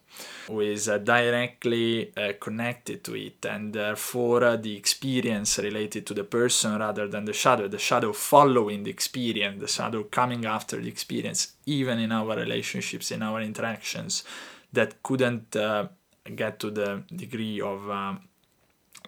who 0.47 0.61
is 0.61 0.87
uh, 0.87 0.99
directly 0.99 2.13
connected 2.39 3.03
to 3.03 3.15
it, 3.15 3.45
and 3.45 3.73
therefore 3.73 4.55
the 4.55 4.77
experience 4.77 5.57
related 5.57 6.07
to 6.07 6.13
the 6.13 6.23
person 6.23 6.79
rather 6.79 7.09
than 7.09 7.25
the 7.25 7.33
shadow, 7.33 7.67
the 7.67 7.77
shadow 7.77 8.13
following 8.13 8.83
the 8.83 8.91
experience, 8.91 9.59
the 9.59 9.67
shadow 9.67 10.03
coming 10.03 10.45
after 10.45 10.81
the 10.81 10.87
experience, 10.87 11.55
even 11.65 11.99
in 11.99 12.13
our 12.13 12.37
relationships, 12.37 13.11
in 13.11 13.21
our 13.21 13.41
interactions, 13.41 14.23
that 14.71 15.03
couldn't 15.03 15.51
get 15.51 16.59
to 16.59 16.71
the 16.71 17.03
degree 17.13 17.59
of 17.59 17.89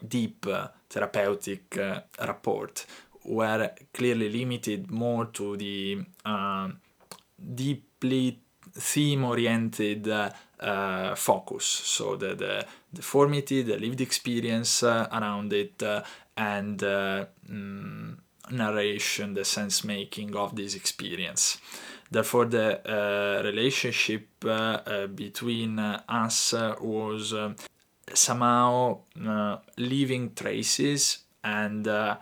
deep 0.05 0.45
therapeutic 0.89 1.77
uh, 1.77 2.01
rapport 2.19 2.71
were 3.25 3.71
clearly 3.93 4.29
limited 4.29 4.89
more 4.89 5.25
to 5.25 5.57
the 5.57 5.99
uh, 6.25 6.69
deeply 7.55 8.39
theme 8.73 9.25
oriented 9.25 10.07
uh, 10.07 11.15
focus. 11.15 11.65
So 11.65 12.15
the, 12.15 12.35
the 12.35 12.65
deformity 12.93 13.63
the 13.63 13.77
lived 13.77 14.01
experience 14.01 14.83
uh, 14.83 15.07
around 15.11 15.53
it 15.53 15.81
uh, 15.83 16.03
and 16.35 16.79
mm, 16.79 18.17
narration 18.51 19.33
the 19.33 19.43
sense 19.43 19.83
making 19.83 20.35
of 20.35 20.55
this 20.55 20.75
experience. 20.75 21.57
Therefore 22.09 22.45
the 22.45 23.41
relationship 23.43 24.39
between 25.15 25.79
us 25.79 26.53
was 26.79 27.33
somehow 28.13 28.99
uh, 29.25 29.57
leaving 29.77 30.33
traces 30.33 31.19
and 31.43 31.87
uh, 31.87 32.17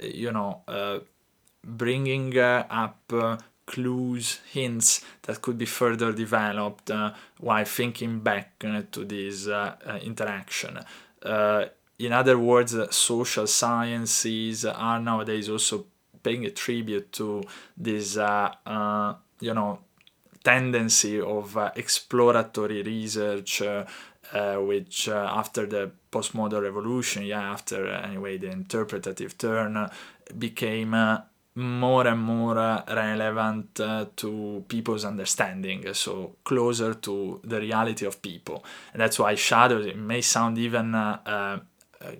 you 0.00 0.32
know 0.32 0.62
uh, 0.68 0.98
bringing 1.62 2.36
uh, 2.38 2.66
up 2.70 3.00
uh, 3.12 3.36
clues 3.66 4.40
hints 4.52 5.04
that 5.22 5.40
could 5.40 5.56
be 5.56 5.64
further 5.64 6.12
developed 6.12 6.90
uh, 6.90 7.12
while 7.40 7.64
thinking 7.64 8.20
back 8.20 8.58
to 8.92 9.04
this 9.04 9.48
interaction. 10.02 10.78
In 11.96 12.12
other 12.12 12.38
words 12.38 12.76
social 12.90 13.46
sciences 13.46 14.64
are 14.66 15.00
nowadays 15.00 15.48
also 15.48 15.86
paying 16.22 16.44
a 16.44 16.50
tribute 16.50 17.12
to 17.12 17.42
this 17.76 18.16
you 18.16 19.54
know 19.54 19.78
tendency 20.42 21.18
of 21.20 21.56
exploratory 21.76 22.82
research 22.82 23.62
uh, 24.34 24.56
which 24.56 25.08
uh, 25.08 25.30
after 25.32 25.64
the 25.64 25.92
postmodern 26.10 26.62
revolution, 26.62 27.22
yeah, 27.22 27.52
after 27.52 27.86
uh, 27.86 28.02
anyway 28.02 28.36
the 28.36 28.50
interpretative 28.50 29.38
turn, 29.38 29.76
uh, 29.76 29.88
became 30.36 30.92
uh, 30.92 31.20
more 31.54 32.04
and 32.08 32.20
more 32.20 32.58
uh, 32.58 32.82
relevant 32.88 33.76
to 34.16 34.64
people's 34.66 35.04
understanding, 35.04 35.94
so 35.94 36.34
closer 36.42 36.94
to 36.94 37.40
the 37.44 37.60
reality 37.60 38.04
of 38.06 38.20
people. 38.20 38.64
And 38.92 39.00
that's 39.00 39.20
why 39.20 39.36
shadows, 39.36 39.86
it 39.86 39.96
may 39.96 40.20
sound 40.20 40.58
even 40.58 40.96
a 40.96 41.62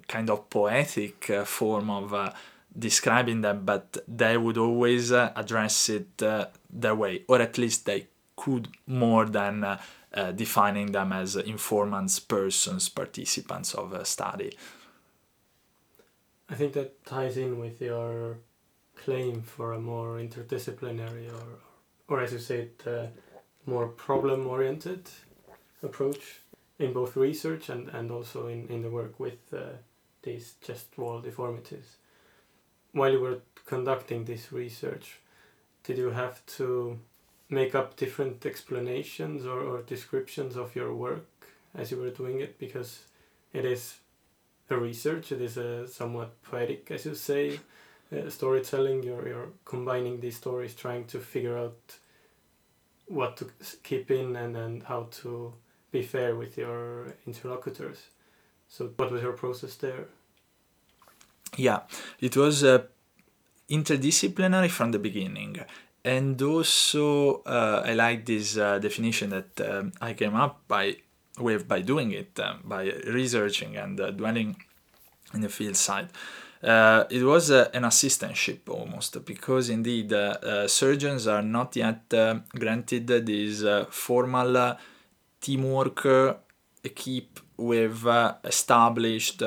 kind 0.07 0.31
of 0.31 0.48
poetic 0.48 1.24
form 1.44 1.90
of 1.90 2.33
describing 2.79 3.40
them, 3.40 3.64
but 3.64 3.98
they 4.07 4.37
would 4.37 4.57
always 4.57 5.11
address 5.11 5.88
it 5.88 6.16
their 6.18 6.94
way, 6.94 7.22
or 7.27 7.40
at 7.40 7.59
least 7.59 7.87
they 7.87 8.07
could 8.37 8.68
more 8.87 9.27
than 9.27 9.64
uh, 9.64 9.81
defining 10.33 10.92
them 10.92 11.12
as 11.12 11.37
informants, 11.37 12.18
persons, 12.20 12.88
participants 12.88 13.74
of 13.74 13.92
a 13.92 14.05
study. 14.05 14.57
I 16.48 16.55
think 16.55 16.74
that 16.74 17.05
ties 17.05 17.37
in 17.37 17.59
with 17.59 17.81
your 17.81 18.38
claim 18.96 19.42
for 19.42 19.72
a 19.72 19.81
more 19.81 20.18
interdisciplinary 20.18 21.33
or, 21.33 21.59
or 22.09 22.20
as 22.20 22.33
you 22.33 22.38
say, 22.38 22.68
uh, 22.87 23.07
more 23.66 23.88
problem 23.88 24.46
oriented 24.46 25.09
approach 25.83 26.40
in 26.79 26.92
both 26.92 27.16
research 27.16 27.68
and, 27.68 27.88
and 27.88 28.11
also 28.11 28.48
in, 28.48 28.66
in 28.68 28.83
the 28.83 28.90
work 28.90 29.18
with 29.18 29.53
uh, 29.53 29.77
these 30.22 30.55
chest 30.61 30.96
wall 30.98 31.20
deformities. 31.20 31.96
While 32.92 33.12
you 33.12 33.20
were 33.20 33.38
conducting 33.66 34.24
this 34.24 34.53
research, 34.53 35.20
did 35.83 35.98
you 35.98 36.11
have 36.11 36.44
to 36.59 36.98
make 37.55 37.75
up 37.75 37.97
different 37.97 38.45
explanations 38.45 39.47
or, 39.47 39.61
or 39.61 39.83
descriptions 39.83 40.57
of 40.57 40.75
your 40.75 40.95
work 40.95 41.27
as 41.75 41.90
you 41.90 41.97
were 41.97 42.11
doing 42.11 42.40
it 42.40 42.59
because 42.59 43.05
it 43.53 43.64
is 43.64 43.97
a 44.71 44.77
research 44.77 45.31
it 45.31 45.40
is 45.40 45.57
a 45.57 45.87
somewhat 45.87 46.31
poetic 46.43 46.90
as 46.90 47.05
you 47.05 47.14
say 47.14 47.59
uh, 48.12 48.29
storytelling. 48.29 49.03
You're, 49.03 49.29
you're 49.29 49.49
combining 49.64 50.21
these 50.21 50.37
stories 50.37 50.75
trying 50.75 51.05
to 51.07 51.19
figure 51.19 51.57
out 51.57 51.97
what 53.07 53.37
to 53.38 53.47
keep 53.83 54.11
in 54.11 54.37
and, 54.37 54.57
and 54.57 54.83
how 54.83 55.09
to 55.23 55.53
be 55.90 56.03
fair 56.03 56.35
with 56.35 56.57
your 56.57 57.14
interlocutors. 57.27 57.99
So 58.69 58.90
what 58.97 59.11
was 59.11 59.23
your 59.23 59.33
process 59.33 59.77
there? 59.77 60.07
Yeah 61.57 61.81
it 62.19 62.37
was 62.37 62.64
uh, 62.64 62.83
interdisciplinary 63.71 64.71
from 64.71 64.90
the 64.90 64.99
beginning 64.99 65.61
and 66.05 66.40
also 66.43 67.43
uh, 67.47 67.83
I 67.85 67.95
like 67.95 68.27
this 68.27 68.59
uh, 68.59 68.79
definition 68.79 69.31
that 69.31 69.61
um, 69.61 69.93
I 70.01 70.12
came 70.12 70.35
up 70.35 70.61
by 70.69 70.97
with 71.38 71.67
by 71.67 71.81
doing 71.81 72.12
it 72.12 72.38
um, 72.40 72.61
by 72.64 72.93
researching 73.07 73.77
and 73.77 74.01
uh, 74.01 74.11
dwelling 74.11 74.57
in 75.33 75.40
the 75.40 75.49
field 75.49 75.77
side. 75.77 76.09
Uh, 76.62 77.05
it 77.11 77.23
was 77.23 77.51
uh, 77.51 77.69
an 77.75 77.83
assistantship 77.83 78.69
almost 78.69 79.23
because 79.27 79.69
indeed 79.69 80.12
uh, 80.12 80.67
surgeons 80.67 81.27
are 81.27 81.43
not 81.43 81.77
yet 81.77 82.09
granted 82.59 83.07
this 83.07 83.62
formal 83.90 84.77
teamwork 85.40 86.07
equipped 86.83 87.43
with 87.59 88.07
established 88.45 89.43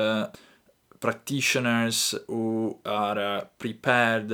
practitioners 1.00 2.14
who 2.28 2.78
are 2.86 3.48
prepared 3.58 4.32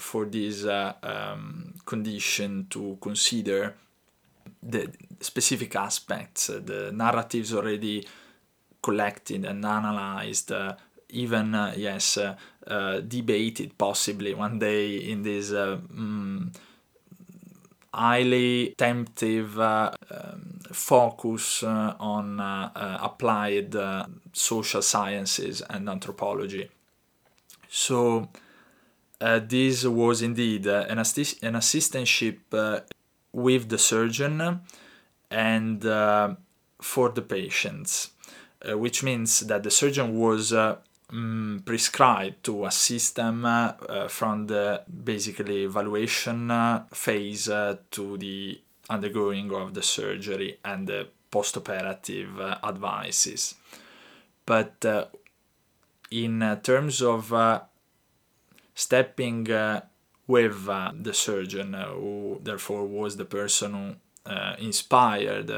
for 0.00 0.24
this 0.26 0.64
uh, 0.64 0.94
um, 1.02 1.74
condition 1.84 2.66
to 2.70 2.98
consider 3.00 3.74
the 4.62 4.90
specific 5.20 5.76
aspects, 5.76 6.50
uh, 6.50 6.60
the 6.64 6.90
narratives 6.92 7.54
already 7.54 8.06
collected 8.82 9.44
and 9.44 9.64
analyzed, 9.64 10.52
uh, 10.52 10.74
even, 11.10 11.54
uh, 11.54 11.74
yes, 11.76 12.16
uh, 12.16 12.36
uh, 12.66 13.00
debated 13.00 13.76
possibly 13.76 14.34
one 14.34 14.58
day 14.58 14.96
in 14.96 15.22
this 15.22 15.50
mm, 15.50 16.54
highly 17.92 18.74
temptive 18.78 19.58
um, 19.58 19.92
focus 20.72 21.64
on 21.64 22.38
applied 22.40 23.74
social 24.32 24.82
sciences 24.82 25.62
and 25.68 25.88
anthropology. 25.88 26.70
So, 27.68 28.28
this 29.20 29.84
was 29.84 30.22
indeed 30.22 30.66
uh, 30.66 30.86
an, 30.88 30.98
assi- 30.98 31.42
an 31.42 31.54
assistantship 31.54 32.38
uh, 32.52 32.80
with 33.32 33.68
the 33.68 33.78
surgeon 33.78 34.60
and 35.30 35.86
uh, 35.86 36.34
for 36.80 37.10
the 37.10 37.22
patients, 37.22 38.10
uh, 38.68 38.76
which 38.76 39.02
means 39.02 39.40
that 39.40 39.62
the 39.62 39.70
surgeon 39.70 40.18
was 40.18 40.52
mm, 40.52 41.64
prescribed 41.64 42.42
to 42.44 42.64
assist 42.64 43.16
them 43.16 43.46
from 44.08 44.46
the 44.46 44.82
basically 45.04 45.64
evaluation 45.64 46.50
phase 46.92 47.44
to 47.44 48.16
the 48.18 48.60
undergoing 48.88 49.52
of 49.52 49.74
the 49.74 49.82
surgery 49.82 50.58
and 50.64 50.88
the 50.88 51.06
post-operative 51.30 52.40
advices. 52.64 53.54
But 54.50 54.84
uh, 54.84 55.04
in 56.10 56.42
uh, 56.42 56.56
terms 56.56 57.02
of 57.02 57.32
uh, 57.32 57.60
stepping 58.74 59.50
uh, 59.50 59.82
with 60.26 60.68
uh, 60.68 60.92
the 60.94 61.14
surgeon, 61.14 61.74
uh, 61.74 61.88
who 61.88 62.40
therefore 62.42 62.86
was 62.86 63.16
the 63.16 63.24
person 63.24 63.72
who 63.74 63.94
inspired 64.58 65.50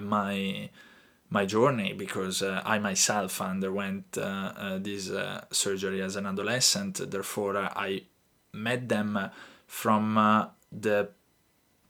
my 0.00 0.68
my 1.30 1.44
journey 1.44 1.92
because 1.92 2.42
uh, 2.42 2.62
I 2.64 2.78
myself 2.78 3.40
underwent 3.40 4.16
uh, 4.16 4.52
uh, 4.56 4.78
this 4.78 5.10
surgery 5.50 6.00
as 6.02 6.16
an 6.16 6.26
adolescent. 6.26 7.10
Therefore, 7.10 7.56
I 7.56 8.02
met 8.52 8.88
them 8.88 9.30
from 9.66 10.50
the 10.70 11.08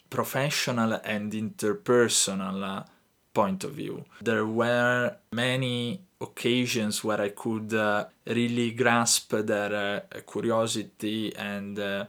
professional 0.08 0.94
and 1.04 1.32
interpersonal 1.32 2.86
point 3.34 3.64
of 3.64 3.72
view. 3.72 4.04
There 4.22 4.46
were 4.46 5.16
many 5.32 6.05
occasions 6.20 7.04
where 7.04 7.20
I 7.20 7.30
could 7.30 7.74
uh, 7.74 8.06
really 8.26 8.70
grasp 8.72 9.32
their 9.32 10.06
uh, 10.14 10.20
curiosity 10.20 11.34
and 11.36 11.78
uh, 11.78 12.06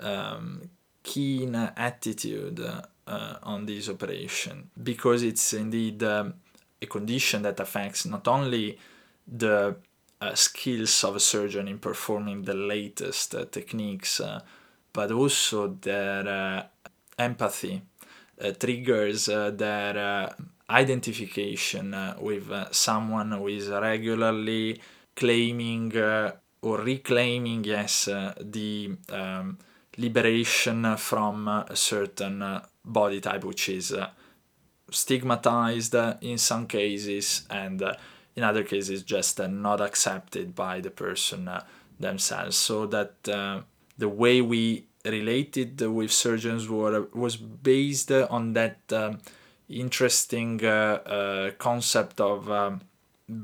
um, 0.00 0.62
keen 1.02 1.54
attitude 1.54 2.64
on 3.06 3.64
this 3.64 3.88
operation. 3.88 4.70
Because 4.80 5.22
it's 5.22 5.54
indeed 5.54 6.02
um, 6.02 6.34
a 6.80 6.86
condition 6.86 7.42
that 7.42 7.58
affects 7.60 8.06
not 8.06 8.28
only 8.28 8.78
the 9.26 9.76
uh, 10.20 10.34
skills 10.34 11.04
of 11.04 11.16
a 11.16 11.20
surgeon 11.20 11.68
in 11.68 11.78
performing 11.78 12.42
the 12.42 12.54
latest 12.54 13.34
uh, 13.34 13.44
techniques, 13.50 14.20
uh, 14.20 14.40
but 14.92 15.10
also 15.12 15.68
their 15.80 16.26
uh, 16.28 16.62
empathy 17.18 17.82
uh, 18.40 18.52
triggers 18.52 19.28
uh, 19.28 19.50
their 19.50 20.34
identification 20.70 21.96
with 22.20 22.52
someone 22.72 23.32
who 23.32 23.48
is 23.48 23.68
regularly 23.68 24.80
claiming 25.14 25.92
or 26.60 26.78
reclaiming, 26.78 27.64
yes, 27.64 28.04
the 28.04 28.96
um, 29.10 29.58
liberation 29.96 30.96
from 30.96 31.48
a 31.48 31.74
certain 31.74 32.60
body 32.84 33.20
type, 33.20 33.44
which 33.44 33.68
is 33.68 33.94
stigmatized 34.90 35.94
in 36.22 36.38
some 36.38 36.66
cases 36.66 37.46
and 37.50 37.82
uh, 37.82 37.94
in 38.34 38.42
other 38.42 38.62
cases 38.62 39.02
just 39.02 39.40
uh, 39.40 39.46
not 39.46 39.80
accepted 39.80 40.54
by 40.54 40.80
the 40.80 40.90
person 40.90 41.48
uh, 41.48 41.62
themselves. 41.98 42.56
So 42.56 42.86
that 42.86 43.22
the 43.24 44.08
way 44.08 44.40
we 44.40 44.86
related 45.04 45.80
with 45.80 46.12
surgeons 46.12 46.68
were, 46.68 47.08
was 47.12 47.36
based 47.36 48.12
on 48.12 48.52
that 48.52 48.78
um, 48.92 49.18
interesting 49.68 50.64
uh, 50.64 50.68
uh, 50.68 51.50
concept 51.58 52.20
of 52.20 52.50
um, 52.50 52.80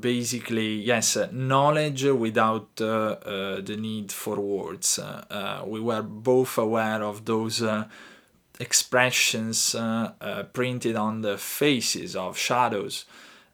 basically 0.01 0.77
yes 0.77 1.17
uh, 1.17 1.29
knowledge 1.33 2.05
without 2.05 2.77
the 2.77 3.77
need 3.79 4.11
for 4.13 4.41
words. 4.41 4.99
We 5.67 5.81
were 5.81 6.03
both 6.03 6.59
aware 6.59 7.03
of 7.03 7.25
those 7.25 7.63
expressions 8.61 9.75
uh, 9.75 10.13
uh, 10.21 10.43
printed 10.45 10.97
on 10.97 11.23
the 11.23 11.39
faces 11.39 12.17
of 12.17 12.39
shadows. 12.39 13.05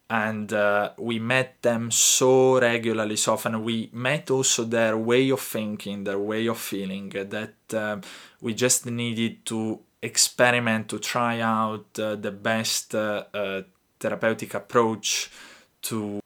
And 0.08 0.52
uh, 0.52 0.90
we 0.98 1.20
met 1.20 1.62
them 1.62 1.90
so 1.92 2.60
regularly 2.60 3.16
so 3.16 3.34
often. 3.34 3.62
We 3.62 3.90
met 3.92 4.30
also 4.30 4.64
their 4.64 4.96
way 4.96 5.30
of 5.30 5.40
thinking 5.40 6.02
their 6.04 6.18
way 6.18 6.48
of 6.48 6.58
feeling 6.58 7.10
that 7.10 7.54
uh, 7.72 7.98
we 8.40 8.54
just 8.54 8.86
needed 8.86 9.46
to 9.46 9.78
experiment 10.02 10.88
to 10.88 10.98
try 10.98 11.40
out 11.40 11.98
uh, 11.98 12.16
the 12.16 12.30
best 12.30 12.94
uh, 12.94 13.62
therapeutic 13.98 14.54
approach 14.54 15.30
to 15.82 16.20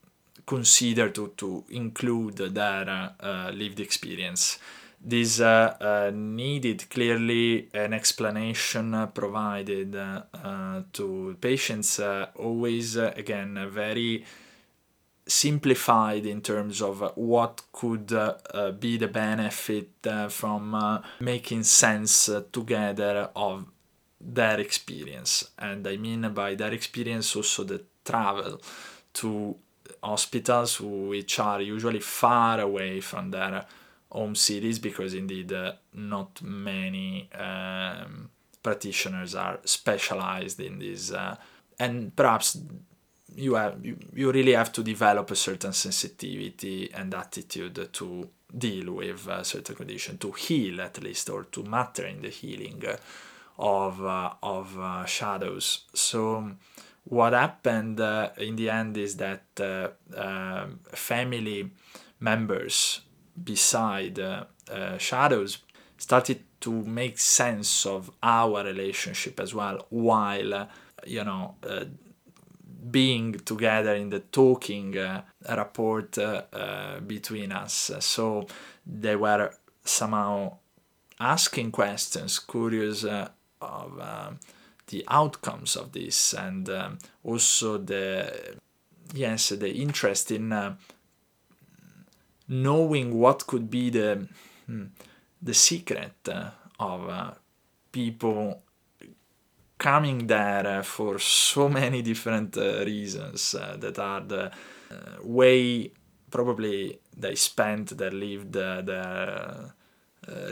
consider 0.46 1.08
to, 1.10 1.32
to 1.36 1.64
include 1.70 2.36
their 2.36 3.10
lived 3.52 3.80
experience. 3.80 4.58
This 5.06 5.38
uh, 5.38 5.76
uh, 5.80 6.10
needed 6.14 6.88
clearly 6.88 7.68
an 7.74 7.92
explanation 7.92 8.94
uh, 8.94 9.06
provided 9.08 9.94
uh, 9.94 10.22
uh, 10.32 10.82
to 10.94 11.36
patients, 11.42 11.98
uh, 11.98 12.28
always 12.36 12.96
again 12.96 13.68
very 13.70 14.24
simplified 15.26 16.26
in 16.26 16.40
terms 16.40 16.82
of 16.82 17.12
what 17.16 17.62
could 17.72 18.08
be 18.78 18.96
the 18.98 19.08
benefit 19.08 19.90
from 20.28 21.02
making 21.20 21.62
sense 21.62 22.28
together 22.52 23.30
of 23.34 23.64
their 24.20 24.60
experience. 24.60 25.50
And 25.58 25.86
I 25.86 25.96
mean 25.96 26.32
by 26.32 26.54
their 26.54 26.72
experience 26.72 27.34
also 27.36 27.64
the 27.64 27.82
travel 28.04 28.60
to 29.14 29.56
hospitals 30.02 30.80
which 30.80 31.38
are 31.38 31.60
usually 31.60 32.00
far 32.00 32.60
away 32.60 33.00
from 33.00 33.30
their 33.30 33.64
home 34.10 34.34
cities 34.34 34.78
because 34.78 35.14
indeed 35.14 35.52
uh, 35.52 35.72
not 35.92 36.40
many 36.42 37.28
um, 37.32 38.30
practitioners 38.62 39.34
are 39.34 39.58
specialized 39.64 40.60
in 40.60 40.78
this 40.78 41.12
uh, 41.12 41.36
and 41.78 42.14
perhaps 42.14 42.58
you 43.36 43.54
have 43.54 43.84
you, 43.84 43.96
you 44.14 44.32
really 44.32 44.52
have 44.52 44.72
to 44.72 44.82
develop 44.82 45.30
a 45.30 45.36
certain 45.36 45.72
sensitivity 45.72 46.90
and 46.92 47.14
attitude 47.14 47.92
to 47.92 48.28
deal 48.56 48.92
with 48.94 49.26
a 49.26 49.44
certain 49.44 49.74
condition 49.74 50.18
to 50.18 50.30
heal 50.32 50.80
at 50.80 51.02
least 51.02 51.28
or 51.30 51.44
to 51.44 51.62
matter 51.64 52.06
in 52.06 52.22
the 52.22 52.28
healing 52.28 52.82
of 53.58 54.04
uh, 54.04 54.30
of 54.42 54.78
uh, 54.78 55.04
shadows. 55.04 55.84
So 55.94 56.52
what 57.04 57.32
happened 57.32 58.00
uh, 58.00 58.30
in 58.38 58.56
the 58.56 58.70
end 58.70 58.96
is 58.96 59.16
that 59.16 59.44
uh, 59.60 59.88
um, 60.16 60.80
family 60.92 61.70
members 62.20 63.00
beside 63.42 64.18
uh, 64.18 64.44
uh, 64.70 64.96
shadows 64.98 65.58
started 65.98 66.42
to 66.60 66.70
make 66.70 67.18
sense 67.18 67.84
of 67.84 68.10
our 68.22 68.64
relationship 68.64 69.38
as 69.38 69.54
well 69.54 69.86
while 69.90 70.54
uh, 70.54 70.66
you 71.06 71.22
know 71.22 71.54
uh, 71.68 71.84
being 72.90 73.32
together 73.32 73.94
in 73.94 74.10
the 74.10 74.20
talking 74.20 74.96
uh, 74.98 75.22
rapport 75.48 76.08
uh, 76.18 77.00
between 77.00 77.52
us. 77.52 77.90
So 78.00 78.46
they 78.86 79.16
were 79.16 79.52
somehow 79.84 80.58
asking 81.20 81.70
questions 81.70 82.38
curious 82.38 83.04
of 83.04 83.30
um, 83.60 84.38
the 84.88 85.04
outcomes 85.08 85.76
of 85.76 85.92
this 85.92 86.34
and 86.34 86.68
um, 86.68 86.98
also 87.22 87.78
the 87.78 88.56
yes 89.14 89.50
the 89.50 89.70
interest 89.70 90.30
in 90.30 90.52
knowing 92.48 93.18
what 93.18 93.46
could 93.46 93.70
be 93.70 93.90
the 93.90 94.28
hmm, 94.66 94.86
the 95.42 95.54
secret 95.54 96.12
uh, 96.28 96.50
of 96.78 97.08
uh, 97.08 97.30
people 97.92 98.62
coming 99.78 100.26
there 100.26 100.66
uh, 100.66 100.82
for 100.82 101.18
so 101.18 101.68
many 101.68 102.02
different 102.02 102.56
uh, 102.56 102.84
reasons 102.84 103.54
uh, 103.54 103.76
that 103.78 103.98
are 103.98 104.20
the 104.20 104.50
way 105.22 105.90
probably 106.30 106.98
they 107.16 107.34
spent 107.34 107.96
their 107.96 108.12
lived 108.12 108.52
their 108.52 109.74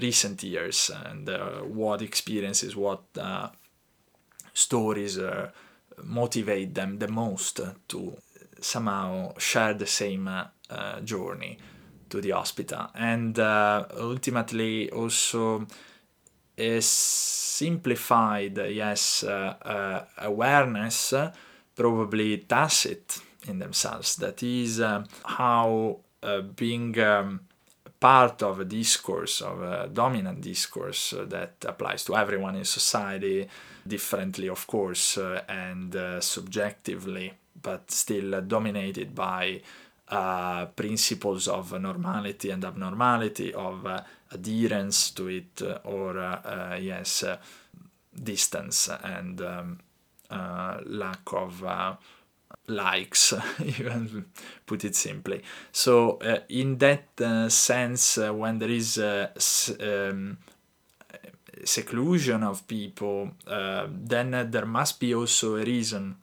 recent 0.01 0.43
years 0.43 0.91
and 1.07 1.31
what 1.75 2.03
experiences 2.03 2.75
what 2.75 3.03
stories 4.53 5.19
motivate 6.03 6.75
them 6.75 6.99
the 6.99 7.09
most 7.09 7.61
to 7.89 8.17
somehow 8.61 9.33
share 9.39 9.75
the 9.75 9.87
same 9.87 10.29
journey 11.05 11.59
to 12.09 12.21
the 12.21 12.31
hospital. 12.31 12.89
And 12.95 13.39
ultimately 13.39 14.91
also 14.91 15.67
a 16.57 16.81
simplified 16.81 18.59
yes 18.71 19.25
uh, 19.25 19.55
uh, 19.63 20.05
awareness 20.19 21.15
probably 21.75 22.39
tacit 22.39 23.19
in 23.49 23.59
themselves. 23.59 24.17
That 24.17 24.43
is 24.43 24.81
uh, 24.81 25.05
how 25.25 25.99
uh, 26.23 26.41
being 26.41 26.99
um, 27.01 27.41
part 27.99 28.43
of 28.43 28.61
a 28.61 28.65
discourse 28.65 29.41
of 29.41 29.63
a 29.63 29.89
dominant 29.93 30.41
discourse 30.41 31.15
that 31.17 31.65
applies 31.67 32.05
to 32.05 32.17
everyone 32.17 32.57
in 32.57 32.65
society 32.65 33.49
differently 33.87 34.49
of 34.49 34.67
course 34.67 35.19
and 35.49 35.97
subjectively 36.21 37.33
but 37.63 37.91
still 37.93 38.41
dominated 38.41 39.15
by 39.15 39.61
uh, 40.13 40.67
principles 40.67 41.49
of 41.49 41.73
normality 41.81 42.51
and 42.51 42.65
abnormality, 42.65 43.55
of 43.55 43.87
uh, 43.87 44.03
adherence 44.33 45.11
to 45.13 45.29
it, 45.29 45.63
uh, 45.63 45.79
or 45.85 46.19
uh, 46.19 46.77
yes, 46.81 47.25
distance 48.23 48.89
and 49.03 49.41
um, 49.41 49.81
lack 50.87 51.33
of 51.33 51.63
likes, 52.69 53.35
even 53.65 54.25
put 54.67 54.85
it 54.85 54.95
simply. 54.95 55.43
So, 55.73 56.19
in 56.49 56.79
that 56.79 57.51
sense, 57.51 58.17
when 58.19 58.59
there 58.59 58.71
is 58.71 58.99
um, 58.99 60.39
seclusion 61.65 62.43
of 62.43 62.67
people, 62.67 63.31
uh, 63.47 63.87
then 63.89 64.35
uh, 64.35 64.45
there 64.45 64.67
must 64.67 65.01
be 65.01 65.15
also 65.15 65.57
a 65.57 65.65
reason 65.65 66.17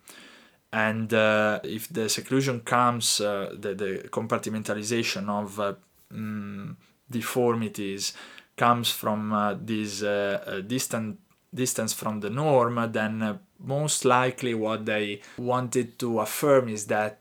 and 0.72 1.14
uh, 1.14 1.60
if 1.64 1.90
the 1.90 2.08
seclusion 2.10 2.62
comes, 2.62 3.22
uh, 3.22 3.56
the, 3.58 3.74
the 3.74 4.10
compartmentalization 4.10 5.28
of 5.28 5.60
uh, 5.60 5.74
mm, 6.14 6.76
deformities 7.10 8.14
comes 8.56 8.92
from 8.92 9.34
uh, 9.34 9.56
this 9.60 10.04
uh, 10.04 10.44
uh, 10.46 10.62
distant 10.62 11.18
distance 11.54 11.94
from 11.94 12.20
the 12.20 12.30
norm, 12.30 12.92
then 12.92 13.40
most 13.60 14.06
likely 14.06 14.54
what 14.54 14.86
they 14.86 15.20
wanted 15.38 15.98
to 15.98 16.20
affirm 16.20 16.70
is 16.70 16.86
that 16.86 17.18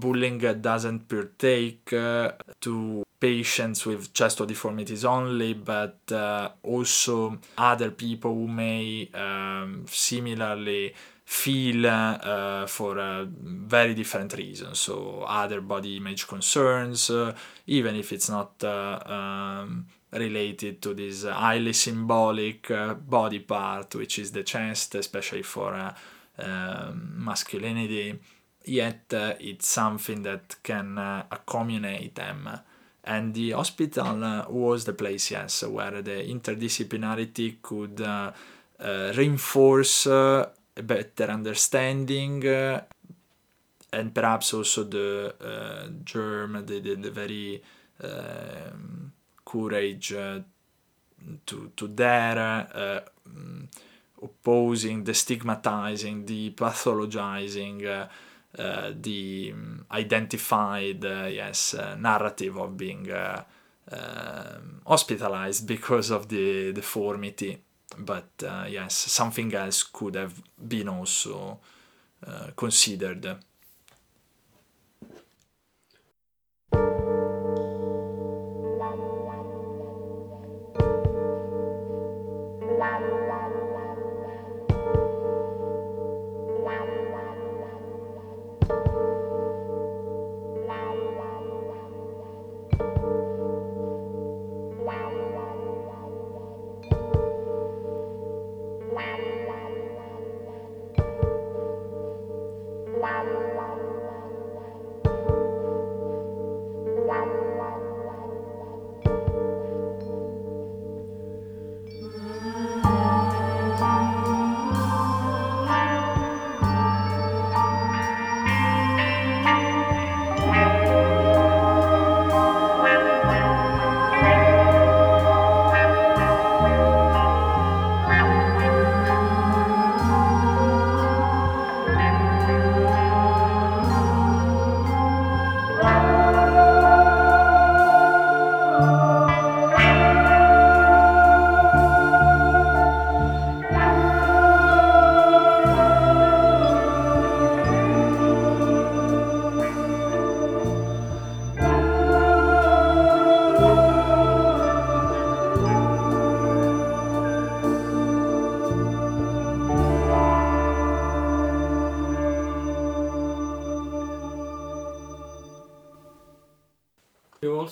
bullying 0.00 0.38
doesn't 0.38 1.06
partake 1.06 1.84
to 2.60 3.04
patients 3.20 3.86
with 3.86 4.12
chest 4.12 4.46
deformities 4.46 5.04
only, 5.04 5.54
but 5.54 5.98
uh, 6.12 6.50
also 6.62 7.38
other 7.56 7.90
people 7.90 8.34
who 8.34 8.46
may 8.46 9.08
um, 9.14 9.86
similarly 9.88 10.94
feel 11.24 11.86
uh, 11.86 12.66
for 12.66 12.98
uh, 12.98 13.24
very 13.28 13.94
different 13.94 14.34
reasons. 14.34 14.78
So, 14.78 15.24
other 15.26 15.60
body 15.60 15.96
image 15.96 16.28
concerns, 16.28 17.08
uh, 17.10 17.34
even 17.66 17.96
if 17.96 18.12
it's 18.12 18.28
not 18.28 18.62
uh, 18.62 19.00
um, 19.06 19.86
related 20.12 20.82
to 20.82 20.92
this 20.94 21.24
highly 21.24 21.72
symbolic 21.72 22.70
uh, 22.70 22.94
body 22.94 23.40
part, 23.40 23.94
which 23.94 24.18
is 24.18 24.32
the 24.32 24.42
chest, 24.42 24.94
especially 24.94 25.42
for 25.42 25.74
uh, 25.74 25.94
um, 26.38 27.14
masculinity. 27.16 28.18
Yet, 28.66 29.12
it's 29.12 29.68
something 29.68 30.22
that 30.22 30.56
can 30.62 30.96
accommodate 30.96 32.14
them. 32.14 32.48
And 33.06 33.34
the 33.34 33.50
hospital 33.50 34.46
was 34.48 34.86
the 34.86 34.94
place, 34.94 35.30
yes, 35.30 35.62
where 35.64 36.00
the 36.00 36.22
interdisciplinarity 36.22 37.56
could 37.60 38.00
reinforce 39.14 40.06
a 40.76 40.82
better 40.82 41.24
understanding 41.24 42.46
uh, 42.46 42.82
and 43.92 44.14
perhaps 44.14 44.54
also 44.54 44.84
the 44.84 45.34
uh, 45.40 45.88
germ, 46.04 46.64
the, 46.66 46.80
the, 46.80 46.94
the 46.96 47.10
very 47.10 47.62
um, 48.02 49.12
courage 49.44 50.08
to, 51.46 51.70
to 51.76 51.88
dare 51.88 53.04
opposing, 54.20 55.04
the 55.04 55.14
stigmatizing, 55.14 56.26
the 56.26 56.50
pathologizing, 56.50 58.08
the 58.56 59.54
identified, 59.92 61.04
yes, 61.04 61.76
narrative 61.98 62.56
of 62.56 62.76
being 62.76 63.08
um, 63.12 64.80
hospitalized 64.86 65.68
because 65.68 66.10
of 66.10 66.28
the 66.28 66.72
deformity 66.72 67.60
but 67.98 68.28
uh, 68.46 68.66
yes, 68.68 68.94
something 68.94 69.54
else 69.54 69.82
could 69.82 70.14
have 70.14 70.40
been 70.56 70.88
also 70.88 71.58
uh, 72.26 72.48
considered. 72.56 73.36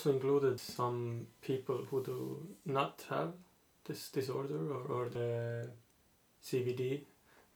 Also 0.03 0.15
included 0.15 0.59
some 0.59 1.27
people 1.43 1.87
who 1.91 2.03
do 2.03 2.47
not 2.67 3.05
have 3.09 3.33
this 3.85 4.09
disorder 4.09 4.73
or, 4.73 4.83
or 4.91 5.09
the 5.09 5.69
CVD. 6.45 7.03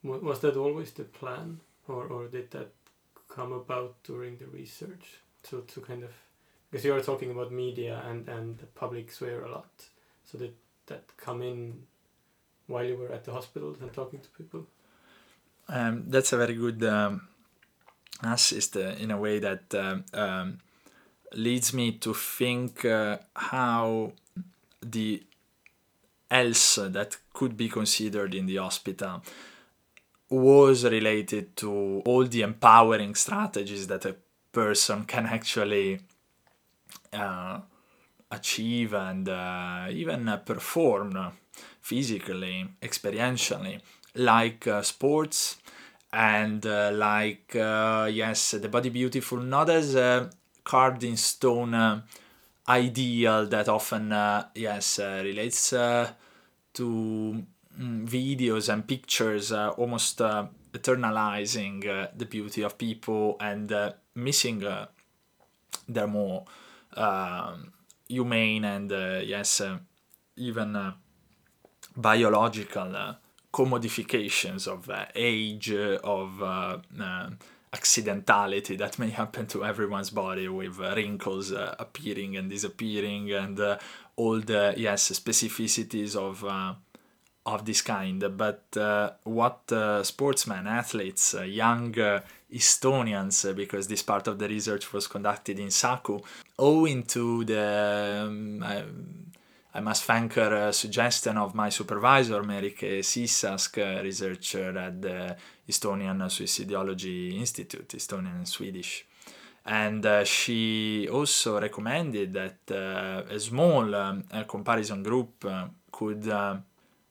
Was 0.04 0.40
that 0.40 0.56
always 0.56 0.92
the 0.92 1.02
plan, 1.02 1.58
or, 1.88 2.04
or 2.06 2.28
did 2.28 2.52
that 2.52 2.70
come 3.28 3.52
about 3.52 3.96
during 4.04 4.36
the 4.36 4.46
research? 4.46 5.18
To, 5.50 5.64
to 5.74 5.80
kind 5.80 6.02
of 6.02 6.10
because 6.70 6.84
you 6.84 6.94
are 6.94 7.00
talking 7.00 7.30
about 7.30 7.52
media 7.52 8.02
and, 8.08 8.28
and 8.28 8.58
the 8.58 8.66
public 8.66 9.10
sphere 9.12 9.44
a 9.44 9.50
lot. 9.50 9.70
So 10.24 10.38
did 10.38 10.54
that 10.86 11.04
come 11.16 11.42
in 11.42 11.82
while 12.66 12.84
you 12.84 12.96
were 12.96 13.12
at 13.12 13.24
the 13.24 13.32
hospital 13.32 13.76
and 13.80 13.92
talking 13.92 14.20
to 14.20 14.28
people? 14.30 14.66
Um, 15.68 16.04
that's 16.08 16.32
a 16.32 16.36
very 16.36 16.54
good 16.54 16.82
um, 16.84 17.28
assist 18.22 18.76
in 18.76 19.10
a 19.10 19.18
way 19.18 19.38
that 19.40 19.74
um, 19.74 20.04
um 20.12 20.58
leads 21.32 21.72
me 21.72 21.92
to 21.92 22.14
think 22.14 22.84
uh, 22.84 23.18
how 23.34 24.12
the 24.80 25.22
else 26.30 26.76
that 26.76 27.16
could 27.32 27.56
be 27.56 27.68
considered 27.68 28.34
in 28.34 28.46
the 28.46 28.56
hospital 28.56 29.22
was 30.28 30.84
related 30.84 31.56
to 31.56 32.02
all 32.04 32.24
the 32.24 32.42
empowering 32.42 33.14
strategies 33.14 33.86
that 33.86 34.04
a 34.04 34.16
person 34.50 35.04
can 35.04 35.26
actually 35.26 36.00
uh, 37.12 37.60
achieve 38.30 38.92
and 38.92 39.28
uh, 39.28 39.86
even 39.90 40.28
uh, 40.28 40.36
perform 40.38 41.32
physically, 41.80 42.66
experientially, 42.82 43.80
like 44.16 44.66
uh, 44.66 44.82
sports 44.82 45.58
and 46.12 46.66
uh, 46.66 46.90
like, 46.92 47.54
uh, 47.54 48.08
yes, 48.10 48.52
the 48.52 48.68
body 48.68 48.88
beautiful, 48.88 49.38
not 49.38 49.70
as 49.70 49.94
a 49.94 50.30
carved 50.66 51.04
in 51.04 51.16
stone 51.16 51.72
uh, 51.74 52.02
ideal 52.68 53.46
that 53.46 53.68
often, 53.68 54.12
uh, 54.12 54.48
yes, 54.54 54.98
uh, 54.98 55.20
relates 55.22 55.72
uh, 55.72 56.10
to 56.74 57.44
mm, 57.80 58.06
videos 58.06 58.68
and 58.70 58.86
pictures, 58.86 59.52
uh, 59.52 59.70
almost 59.78 60.20
uh, 60.20 60.46
eternalizing 60.72 62.08
the 62.18 62.26
beauty 62.26 62.62
of 62.62 62.76
people 62.76 63.36
and 63.40 63.72
missing 64.14 64.58
their 65.88 66.06
more 66.06 66.44
um, 66.94 67.72
humane 68.08 68.64
and 68.64 68.90
yes, 69.24 69.62
even 70.36 70.92
biological 71.96 73.16
commodifications 73.54 74.66
of 74.66 74.90
age, 75.14 75.72
of 75.72 76.42
accidentality 77.76 78.76
that 78.78 78.98
may 78.98 79.10
happen 79.10 79.46
to 79.46 79.64
everyone's 79.64 80.10
body 80.10 80.48
with 80.48 80.80
uh, 80.80 80.94
wrinkles 80.96 81.52
uh, 81.52 81.74
appearing 81.78 82.36
and 82.36 82.50
disappearing 82.50 83.32
and 83.32 83.60
uh, 83.60 83.78
all 84.16 84.40
the 84.40 84.74
yes 84.76 85.10
specificities 85.10 86.16
of 86.16 86.44
uh, 86.44 86.74
of 87.44 87.64
this 87.64 87.82
kind. 87.82 88.24
But 88.36 88.64
uh, 88.76 89.12
what 89.24 89.60
uh, 89.70 90.02
sportsmen 90.02 90.66
athletes 90.66 91.34
young 91.46 91.94
Estonians 92.52 93.54
because 93.54 93.88
this 93.88 94.02
part 94.02 94.26
of 94.28 94.38
the 94.38 94.48
research 94.48 94.92
was 94.92 95.06
conducted 95.06 95.58
in 95.58 95.70
Saku 95.70 96.20
owing 96.58 97.02
to 97.04 97.44
the 97.44 97.66
um, 98.26 98.64
I 99.74 99.80
must 99.80 100.04
thank 100.04 100.34
her 100.34 100.72
suggestion 100.72 101.36
of 101.36 101.54
my 101.54 101.68
supervisor, 101.68 102.42
Merike 102.42 103.00
Sisask, 103.00 103.76
researcher 104.02 104.78
at 104.78 105.02
the 105.02 105.36
Estonian 105.68 106.22
Suicidology 106.28 107.38
Institute, 107.38 107.96
Estonian 107.96 108.36
and 108.36 108.48
Swedish. 108.48 109.06
And 109.66 110.06
uh, 110.06 110.24
she 110.24 111.08
also 111.10 111.60
recommended 111.60 112.32
that 112.34 112.58
uh, 112.70 113.22
a 113.28 113.40
small 113.40 113.92
um, 113.94 114.24
a 114.30 114.44
comparison 114.44 115.02
group 115.02 115.44
uh, 115.44 115.66
could 115.90 116.28
uh, 116.28 116.58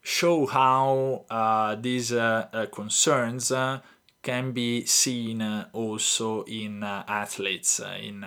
show 0.02 0.46
how 0.46 1.26
uh, 1.30 1.76
these 1.76 2.13
uh, 2.13 2.68
concerns 2.72 3.52
can 4.22 4.54
be 4.54 4.86
seen 4.86 5.41
also 5.74 6.44
in 6.44 6.82
athletes, 6.84 7.82
in 8.02 8.26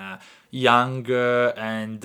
young 0.50 1.10
and 1.10 2.00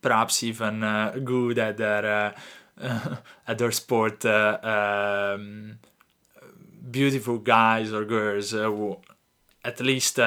perhaps 0.00 0.42
even 0.44 0.80
good 1.24 1.58
at 1.58 1.76
their 1.76 2.34
at 3.48 3.58
their 3.58 3.72
sport. 3.72 4.24
Um, 4.24 5.78
beautiful 6.90 7.38
guys 7.38 7.92
or 7.92 8.04
girls 8.04 8.50
who 8.50 8.98
at 9.64 9.80
least 9.80 10.18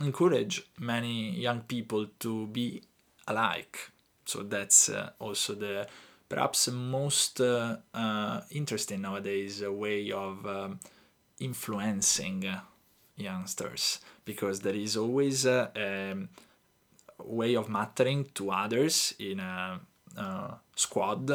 encourage 0.00 0.62
many 0.78 1.30
young 1.30 1.60
people 1.60 2.06
to 2.18 2.46
be 2.48 2.82
alike. 3.26 3.90
So 4.24 4.42
that's 4.42 4.88
uh, 4.88 5.10
also 5.18 5.54
the 5.54 5.86
perhaps 6.28 6.68
most 6.68 7.40
uh, 7.40 7.76
uh, 7.94 8.40
interesting 8.50 9.02
nowadays 9.02 9.62
way 9.62 10.10
of 10.10 10.44
um, 10.46 10.80
influencing 11.38 12.44
youngsters 13.16 14.00
because 14.24 14.60
there 14.60 14.74
is 14.74 14.96
always 14.96 15.46
a, 15.46 15.70
a, 15.76 16.14
way 17.22 17.56
of 17.56 17.68
mattering 17.68 18.26
to 18.34 18.50
others 18.50 19.14
in 19.18 19.40
a, 19.40 19.80
a 20.16 20.54
squad 20.74 21.30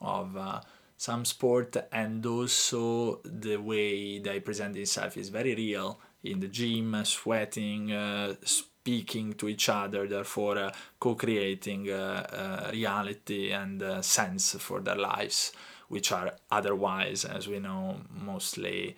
of 0.00 0.36
uh, 0.36 0.60
some 1.04 1.24
sport 1.26 1.76
and 1.92 2.24
also 2.24 3.20
the 3.24 3.56
way 3.58 4.18
they 4.20 4.40
present 4.40 4.72
themselves 4.72 5.18
is 5.18 5.28
very 5.28 5.54
real 5.54 6.00
in 6.22 6.40
the 6.40 6.48
gym, 6.48 7.04
sweating, 7.04 7.92
uh, 7.92 8.34
speaking 8.42 9.34
to 9.34 9.46
each 9.46 9.68
other, 9.68 10.08
therefore 10.08 10.56
uh, 10.56 10.72
co-creating 10.98 11.90
uh, 11.90 12.70
reality 12.72 13.52
and 13.52 13.82
sense 14.02 14.56
for 14.58 14.80
their 14.80 14.96
lives, 14.96 15.52
which 15.88 16.10
are 16.10 16.32
otherwise, 16.50 17.26
as 17.26 17.46
we 17.48 17.58
know, 17.58 17.96
mostly 18.10 18.96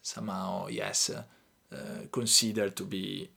somehow, 0.00 0.68
yes, 0.68 1.10
considered 2.12 2.76
to 2.76 2.84
be 2.84 3.28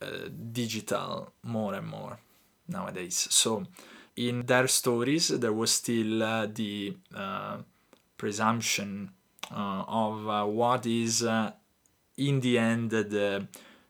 digital 0.52 1.32
more 1.42 1.74
and 1.74 1.88
more 1.88 2.20
nowadays. 2.68 3.26
So 3.30 3.66
in 4.16 4.46
their 4.46 4.66
stories, 4.66 5.28
there 5.28 5.52
was 5.52 5.72
still 5.72 6.22
uh, 6.22 6.46
the 6.46 6.96
uh, 7.14 7.58
presumption 8.16 9.10
uh, 9.50 9.84
of 9.86 10.48
what 10.48 10.86
is 10.86 11.22
in 12.16 12.40
the 12.40 12.58
end 12.58 12.90
the 12.90 13.46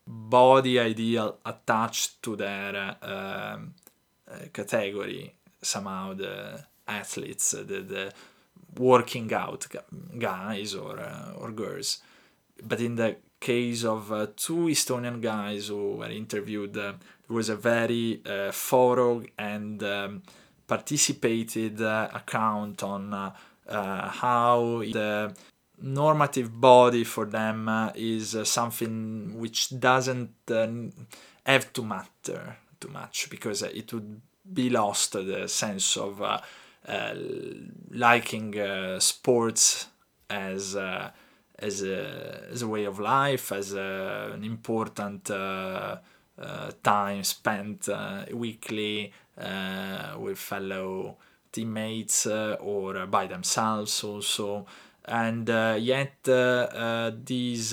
body 0.06 0.78
ideal 0.78 1.38
attached 1.44 2.22
to 2.22 2.36
their 2.36 2.96
uh, 3.02 3.56
category 4.52 5.34
somehow 5.62 6.12
the 6.12 6.64
athletes 6.86 7.50
the, 7.50 7.62
the 7.64 8.12
working 8.78 9.32
out 9.32 9.66
guys 10.18 10.74
or 10.74 10.98
uh, 11.00 11.32
or 11.38 11.50
girls. 11.52 11.98
But 12.62 12.80
in 12.80 12.96
the 12.96 13.16
case 13.40 13.84
of 13.84 14.12
uh, 14.12 14.26
two 14.36 14.66
Estonian 14.66 15.20
guys 15.20 15.68
who 15.68 15.96
were 15.96 16.10
interviewed 16.10 16.76
uh, 16.76 16.92
there 17.28 17.36
was 17.36 17.48
a 17.48 17.56
very 17.56 18.20
uh, 18.24 18.50
thorough 18.52 19.22
and 19.38 19.82
um, 19.82 20.22
participated 20.66 21.80
uh, 21.80 22.08
account 22.12 22.82
on 22.82 23.32
how 23.68 24.82
the 24.92 25.34
normative 25.80 26.60
body 26.60 27.04
for 27.04 27.26
them 27.26 27.68
uh, 27.68 27.90
is 27.94 28.34
uh, 28.34 28.44
something 28.44 29.38
which 29.38 29.78
doesn't 29.78 30.32
uh, 30.50 30.66
have 31.44 31.72
to 31.72 31.82
matter 31.82 32.56
too 32.80 32.88
much 32.88 33.28
because 33.30 33.62
uh, 33.62 33.70
it 33.74 33.92
would 33.92 34.20
be 34.52 34.70
lost 34.70 35.12
the 35.12 35.48
sense 35.48 35.96
of 35.96 36.22
uh, 36.22 36.40
uh, 36.88 37.14
liking 37.90 38.54
sports 39.00 39.86
as 40.30 40.76
as 41.58 41.82
a, 41.82 42.48
as 42.50 42.62
a 42.62 42.68
way 42.68 42.84
of 42.84 42.98
life 42.98 43.52
as 43.52 43.72
a, 43.72 44.30
an 44.34 44.44
important 44.44 45.30
uh, 45.30 45.96
uh, 46.38 46.70
time 46.82 47.24
spent 47.24 47.88
uh, 47.88 48.24
weekly 48.32 49.12
with 50.18 50.38
fellow 50.38 51.16
teammates 51.50 52.26
or 52.26 53.06
by 53.06 53.26
themselves 53.26 54.04
also. 54.04 54.66
And 55.06 55.48
uh, 55.48 55.76
yet 55.78 56.16
uh, 56.28 56.32
uh, 56.32 57.12
this 57.14 57.72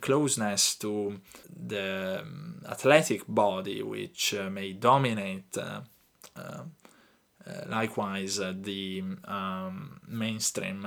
closeness 0.00 0.74
to 0.76 1.20
the 1.50 2.20
um, 2.22 2.62
athletic 2.68 3.22
body, 3.28 3.82
which 3.82 4.34
may 4.50 4.72
dominate 4.72 5.56
likewise 7.68 8.38
the 8.38 9.04
um, 9.24 10.00
mainstream 10.08 10.86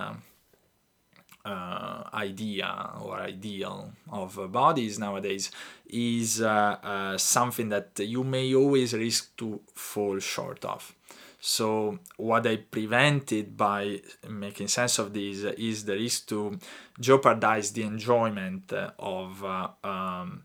uh, 1.45 2.04
idea 2.13 2.91
or 3.01 3.19
ideal 3.19 3.91
of 4.12 4.38
uh, 4.38 4.47
bodies 4.47 4.99
nowadays 4.99 5.51
is 5.88 6.41
uh, 6.41 7.17
something 7.17 7.69
that 7.69 7.99
you 7.99 8.23
may 8.23 8.54
always 8.54 8.93
risk 8.93 9.36
to 9.38 9.60
fall 9.73 10.19
short 10.19 10.63
of. 10.65 10.93
So 11.39 11.97
what 12.17 12.45
I 12.45 12.58
prevented 12.58 13.58
by 13.58 14.01
making 14.30 14.68
sense 14.68 14.99
of 14.99 15.11
this 15.11 15.39
is 15.39 15.86
the 15.86 15.93
risk 15.93 16.28
to 16.30 16.59
jeopardize 16.99 17.72
the 17.72 17.82
enjoyment 17.82 18.72
of 18.99 19.43
uh, 19.43 19.70
um, 19.84 20.43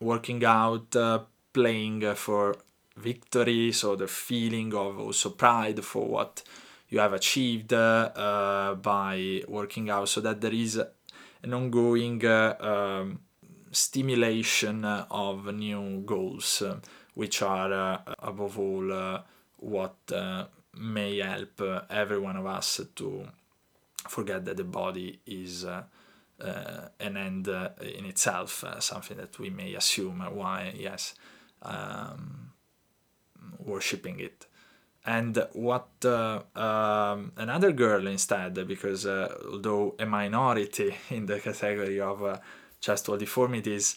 working 0.00 0.44
out, 0.44 0.94
uh, 0.96 1.20
playing 1.52 2.14
for 2.14 2.56
victory, 2.96 3.70
so 3.70 3.94
the 3.94 4.08
feeling 4.08 4.74
of 4.74 4.98
also 4.98 5.30
pride 5.30 5.84
for 5.84 6.08
what 6.08 6.42
you 6.88 6.98
have 6.98 7.12
achieved 7.12 7.72
uh, 7.72 8.76
by 8.80 9.42
working 9.48 9.90
out, 9.90 10.08
so 10.08 10.20
that 10.20 10.40
there 10.40 10.52
is 10.52 10.80
an 11.42 11.54
ongoing 11.54 12.24
um, 12.26 13.20
stimulation 13.70 14.84
of 14.84 15.54
new 15.54 16.02
goals, 16.04 16.62
which 17.14 17.42
are 17.42 17.72
uh, 17.72 18.14
above 18.18 18.58
all 18.58 19.22
what 19.56 19.96
uh, 20.14 20.44
may 20.76 21.18
help 21.18 21.60
every 21.90 22.18
one 22.18 22.36
of 22.36 22.46
us 22.46 22.80
to 22.94 23.28
forget 24.08 24.44
that 24.44 24.56
the 24.56 24.64
body 24.64 25.20
is 25.26 25.64
uh, 25.64 25.82
an 27.00 27.16
end 27.16 27.48
uh, 27.48 27.70
in 27.80 28.04
itself, 28.04 28.64
uh, 28.64 28.80
something 28.80 29.16
that 29.16 29.38
we 29.38 29.50
may 29.50 29.74
assume. 29.74 30.20
Why, 30.20 30.72
yes, 30.76 31.14
um, 31.62 32.52
worshipping 33.58 34.20
it. 34.20 34.46
And 35.08 35.34
what 35.54 35.88
um, 36.04 37.32
another 37.36 37.72
girl 37.72 38.06
instead, 38.06 38.52
because 38.68 39.06
although 39.06 39.94
a 39.98 40.04
minority 40.04 40.94
in 41.10 41.24
the 41.24 41.40
category 41.40 41.98
of 42.00 42.40
chest 42.80 43.08
wall 43.08 43.16
deformities, 43.16 43.96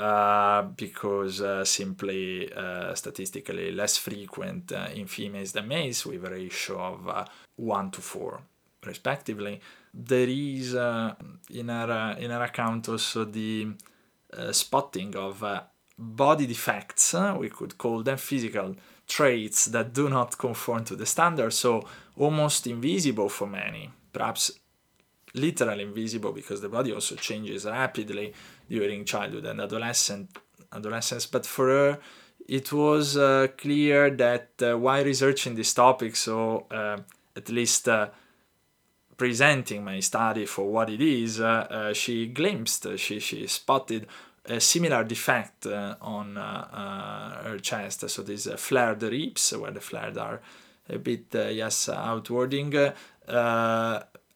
uh, 0.00 0.62
because 0.62 1.42
uh, 1.42 1.62
simply 1.62 2.50
uh, 2.54 2.94
statistically 2.94 3.70
less 3.70 3.98
frequent 3.98 4.72
uh, 4.72 4.88
in 4.94 5.06
females 5.06 5.52
than 5.52 5.68
males 5.68 6.06
with 6.06 6.24
a 6.24 6.30
ratio 6.30 6.78
of 6.78 7.06
uh, 7.06 7.24
1 7.56 7.90
to 7.90 8.00
4 8.00 8.40
respectively. 8.86 9.60
There 9.92 10.26
is 10.26 10.72
in, 10.72 11.68
our, 11.70 12.18
in 12.18 12.30
our 12.30 12.44
account 12.44 12.88
also 12.88 13.26
the 13.26 13.74
spotting 14.52 15.14
of 15.16 15.44
body 15.98 16.46
defects, 16.46 17.14
we 17.38 17.50
could 17.50 17.76
call 17.76 18.02
them 18.02 18.16
physical 18.16 18.74
traits 19.10 19.66
that 19.66 19.92
do 19.92 20.08
not 20.08 20.38
conform 20.38 20.84
to 20.84 20.94
the 20.94 21.04
standard, 21.04 21.52
so 21.52 21.82
almost 22.16 22.66
invisible 22.66 23.28
for 23.28 23.46
many, 23.46 23.90
perhaps 24.12 24.52
literally 25.34 25.82
invisible 25.82 26.32
because 26.32 26.60
the 26.60 26.68
body 26.68 26.92
also 26.92 27.16
changes 27.16 27.64
rapidly 27.64 28.32
during 28.68 29.04
childhood 29.04 29.44
and 29.46 29.60
adolescent 29.60 30.30
adolescence. 30.72 31.26
But 31.26 31.44
for 31.44 31.66
her, 31.66 31.98
it 32.48 32.72
was 32.72 33.16
uh, 33.16 33.48
clear 33.58 34.10
that 34.10 34.50
uh, 34.62 34.78
while 34.78 35.04
researching 35.04 35.56
this 35.56 35.74
topic, 35.74 36.14
so 36.14 36.66
uh, 36.70 36.98
at 37.36 37.48
least 37.48 37.88
uh, 37.88 38.08
presenting 39.16 39.84
my 39.84 40.00
study 40.00 40.46
for 40.46 40.70
what 40.70 40.88
it 40.88 41.00
is, 41.00 41.40
uh, 41.40 41.44
uh, 41.44 41.92
she 41.92 42.26
glimpsed, 42.26 42.86
she 42.96 43.18
she 43.18 43.46
spotted 43.46 44.06
a 44.46 44.60
similar 44.60 45.04
defect 45.04 45.66
on 45.66 46.36
her 46.36 47.58
chest. 47.60 48.08
So 48.08 48.22
these 48.22 48.48
flared 48.56 49.02
ribs, 49.02 49.52
where 49.52 49.70
the 49.70 49.80
flared 49.80 50.18
are 50.18 50.40
a 50.88 50.98
bit 50.98 51.26
yes 51.32 51.88
outwarding, 51.88 52.74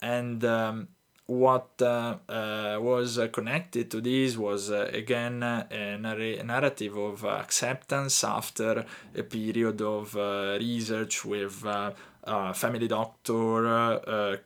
and 0.02 0.44
um, 0.44 0.88
what 1.26 1.80
uh, 1.80 2.16
uh, 2.28 2.78
was 2.80 3.18
uh, 3.18 3.28
connected 3.28 3.90
to 3.90 4.00
this 4.00 4.36
was 4.36 4.70
uh, 4.70 4.90
again 4.92 5.42
uh, 5.42 5.66
a 5.70 5.96
narr- 5.96 6.42
narrative 6.44 6.96
of 6.96 7.24
acceptance 7.24 8.22
after 8.24 8.84
a 9.16 9.22
period 9.22 9.80
of 9.80 10.14
uh, 10.16 10.58
research 10.60 11.24
with 11.24 11.64
family 12.54 12.88
doctor, 12.88 14.40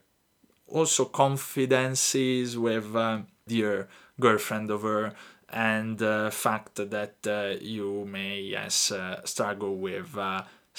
also 0.67 1.05
confidences 1.05 2.57
with 2.57 2.95
dear 3.47 3.87
girlfriend 4.19 4.69
of 4.71 4.83
her, 4.83 5.13
and 5.51 5.97
the 5.97 6.29
fact 6.31 6.75
that 6.75 7.59
you 7.61 8.05
may 8.05 8.39
yes 8.41 8.91
struggle 9.25 9.75
with 9.77 10.17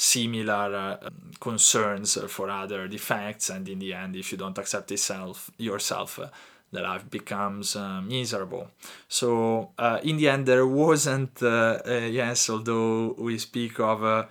similar 0.01 0.75
uh, 0.75 1.11
concerns 1.41 2.17
for 2.29 2.49
other 2.49 2.89
defects 2.89 3.51
and 3.51 3.69
in 3.69 3.79
the 3.79 3.93
end 3.93 4.17
if 4.17 4.33
you 4.33 4.39
don't 4.39 4.57
accept 4.57 4.91
itself 4.91 5.51
yourself 5.59 6.19
uh, 6.19 6.29
the 6.73 6.81
life 6.81 7.11
becomes 7.11 7.75
uh, 7.75 8.01
miserable. 8.01 8.71
So 9.09 9.73
uh, 9.77 9.99
in 10.03 10.17
the 10.17 10.29
end 10.29 10.47
there 10.47 10.67
wasn't 10.67 11.43
uh, 11.43 11.81
uh, 11.85 11.93
yes 12.11 12.49
although 12.49 13.15
we 13.19 13.39
speak 13.39 13.79
of 13.81 14.29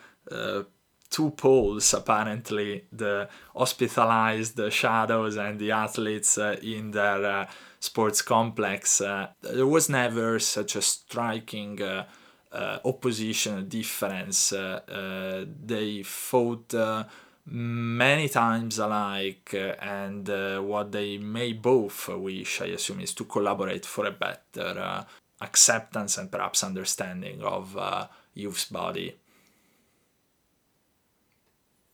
two 1.09 1.31
poles 1.31 1.93
apparently 1.93 2.85
the 2.91 3.27
hospitalized 3.55 4.59
shadows 4.71 5.35
and 5.37 5.59
the 5.59 5.71
athletes 5.71 6.37
in 6.37 6.91
their 6.91 7.47
sports 7.79 8.21
complex 8.21 9.01
uh, 9.01 9.29
there 9.41 9.67
was 9.67 9.89
never 9.89 10.39
such 10.39 10.75
a 10.75 10.81
striking 10.81 11.81
uh, 11.81 12.05
uh 12.51 12.79
opposition 12.83 13.67
difference. 13.69 14.53
Uh, 14.53 14.81
uh, 14.89 15.45
they 15.65 16.03
fought 16.03 16.73
uh, 16.73 17.03
many 17.45 18.27
times 18.27 18.79
alike, 18.79 19.53
and 19.81 20.27
what 20.67 20.91
they 20.91 21.17
may 21.17 21.53
both 21.53 22.07
wish, 22.09 22.61
I 22.61 22.67
assume, 22.67 23.01
is 23.01 23.13
to 23.15 23.25
collaborate 23.25 23.85
for 23.85 24.05
a 24.05 24.11
better 24.11 25.05
acceptance 25.41 26.17
and 26.17 26.31
perhaps 26.31 26.63
understanding 26.63 27.41
of 27.41 27.75
youth's 28.33 28.65
body. 28.65 29.15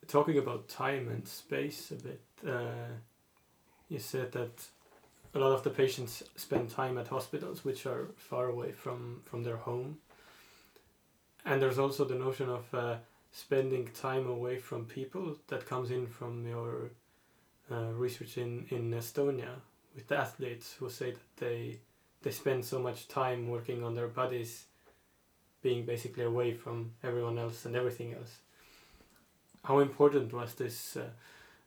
Talking 0.07 0.38
about 0.38 0.67
time 0.67 1.07
and 1.07 1.27
space 1.27 1.91
a 1.91 1.95
bit, 1.95 2.21
you 3.88 3.99
said 3.99 4.33
that 4.33 4.61
a 5.36 5.39
lot 5.39 5.51
of 5.51 5.63
the 5.63 5.69
patients 5.69 6.23
spend 6.36 6.69
time 6.69 6.97
at 6.97 7.09
hospitals 7.09 7.63
which 7.63 7.86
are 7.86 8.07
far 8.15 8.47
away 8.47 8.71
from, 8.71 9.21
from 9.25 9.43
their 9.43 9.57
home 9.57 9.97
and 11.45 11.61
there's 11.61 11.77
also 11.77 12.05
the 12.05 12.15
notion 12.15 12.49
of 12.49 12.73
uh, 12.73 12.95
spending 13.31 13.88
time 13.93 14.27
away 14.27 14.57
from 14.57 14.86
people 14.86 15.36
that 15.47 15.67
comes 15.67 15.91
in 15.91 16.07
from 16.07 16.47
your 16.47 16.89
uh, 17.71 17.91
research 17.93 18.38
in, 18.38 18.65
in 18.69 18.91
Estonia 18.91 19.59
with 19.93 20.07
the 20.07 20.17
athletes 20.17 20.75
who 20.79 20.89
say 20.89 21.11
that 21.11 21.38
they 21.38 21.79
they 22.23 22.31
spend 22.31 22.65
so 22.65 22.79
much 22.79 23.07
time 23.07 23.49
working 23.49 23.83
on 23.83 23.93
their 23.93 24.07
bodies 24.07 24.65
being 25.61 25.86
basically 25.86 26.23
away 26.23 26.53
from 26.53 26.91
everyone 27.03 27.38
else 27.38 27.65
and 27.65 27.75
everything 27.75 28.15
else. 28.15 28.38
How 29.63 29.77
important 29.77 30.33
was 30.33 30.55
this 30.55 30.97
uh, 30.97 31.09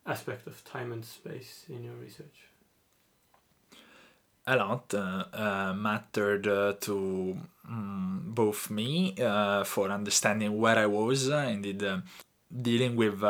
aspect 0.05 0.47
of 0.47 0.61
time 0.65 0.91
and 0.91 1.05
space 1.05 1.65
in 1.69 1.83
your 1.83 1.95
research? 1.95 2.48
A 4.49 4.55
lot 4.55 4.93
uh, 4.93 5.25
uh, 5.31 5.73
mattered 5.75 6.47
uh, 6.47 6.73
to 6.81 7.37
um, 7.67 8.23
both 8.27 8.69
me 8.69 9.13
for 9.65 9.89
understanding 9.89 10.57
where 10.57 10.77
I 10.77 10.85
was, 10.85 11.27
indeed 11.27 11.83
dealing 12.51 12.95
with 12.95 13.23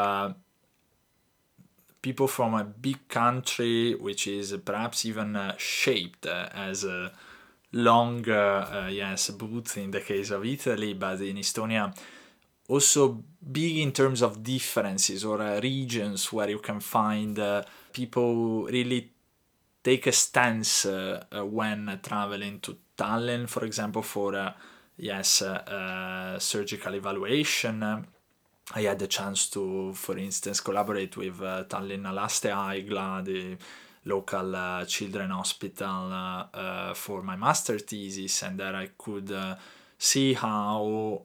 people 2.02 2.28
from 2.28 2.54
a 2.54 2.64
big 2.64 3.08
country 3.08 3.94
which 3.96 4.28
is 4.28 4.56
perhaps 4.64 5.06
even 5.06 5.36
uh, 5.36 5.54
shaped 5.58 6.26
uh, 6.26 6.50
as 6.54 6.84
a 6.84 7.12
long 7.74 8.28
uh, 8.30 8.90
yes 8.92 9.30
boot 9.32 9.78
in 9.78 9.92
the 9.92 10.02
case 10.02 10.32
of 10.32 10.46
italy 10.46 10.94
but 10.94 11.22
in 11.22 11.38
estonia 11.38 11.94
also 12.68 13.24
big 13.52 13.78
in 13.78 13.92
terms 13.92 14.22
of 14.22 14.42
differences 14.44 15.26
or 15.26 15.38
regions 15.62 16.32
where 16.32 16.50
you 16.50 16.60
can 16.60 16.80
find 16.80 17.40
people 17.92 18.64
really 18.66 19.12
take 19.84 20.08
a 20.08 20.12
stance 20.12 20.86
uh, 20.86 21.24
uh, 21.32 21.46
when 21.46 22.00
traveling 22.04 22.60
to 22.62 22.78
Tallinn, 22.98 23.48
for 23.48 23.66
example, 23.66 24.02
for 24.02 24.36
uh, 24.36 24.54
yes 24.98 25.44
surgical 26.40 26.96
evaluation. 26.96 28.06
I 28.72 28.82
had 28.82 29.00
the 29.00 29.08
chance 29.08 29.50
to, 29.52 29.94
for 29.94 30.18
instance, 30.18 30.62
collaborate 30.62 31.18
with 31.18 31.42
uh, 31.42 31.64
Tallinn 31.64 32.04
Lastehaigla, 32.04 33.26
the 33.26 33.58
local 34.06 34.56
uh, 34.56 34.86
children 34.86 35.32
hospital, 35.32 36.12
uh, 36.54 36.94
for 36.94 37.24
my 37.24 37.36
master 37.36 37.80
thesis, 37.80 38.44
and 38.44 38.60
there 38.60 38.76
I 38.76 38.90
could 38.98 39.36
see 39.98 40.34
how 40.34 41.22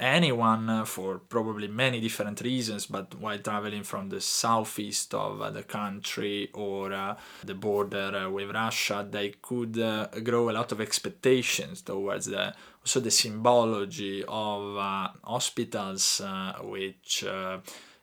anyone 0.00 0.70
uh, 0.70 0.84
for 0.84 1.18
probably 1.18 1.66
many 1.66 2.00
different 2.00 2.40
reasons, 2.40 2.86
but 2.86 3.14
while 3.16 3.38
traveling 3.38 3.82
from 3.82 4.08
the 4.08 4.20
southeast 4.20 5.12
of 5.14 5.40
uh, 5.40 5.50
the 5.50 5.62
country 5.62 6.50
or 6.54 6.92
uh, 6.92 7.16
the 7.44 7.54
border 7.54 8.12
uh, 8.14 8.30
with 8.30 8.50
Russia, 8.50 9.06
they 9.08 9.30
could 9.42 9.78
uh, 9.78 10.06
grow 10.22 10.50
a 10.50 10.52
lot 10.52 10.70
of 10.72 10.80
expectations 10.80 11.82
towards 11.82 12.26
the 12.26 12.54
also 12.80 13.00
the 13.00 13.10
symbology 13.10 14.24
of 14.28 14.76
uh, 14.76 15.08
hospitals 15.24 16.22
which 16.62 17.24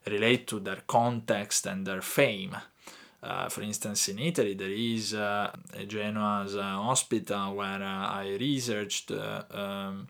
relate 0.06 0.48
to 0.48 0.60
their 0.60 0.82
context 0.86 1.66
and 1.66 1.88
their 1.88 2.02
fame. 2.02 2.56
for 3.50 3.62
instance, 3.62 4.10
in 4.10 4.20
Italy, 4.20 4.54
there 4.54 4.70
is 4.70 5.14
a 5.14 5.52
Genoa's 5.88 6.56
hospital 6.56 7.56
where 7.56 7.82
I 7.82 8.38
researched 8.40 9.12
um, 9.12 10.08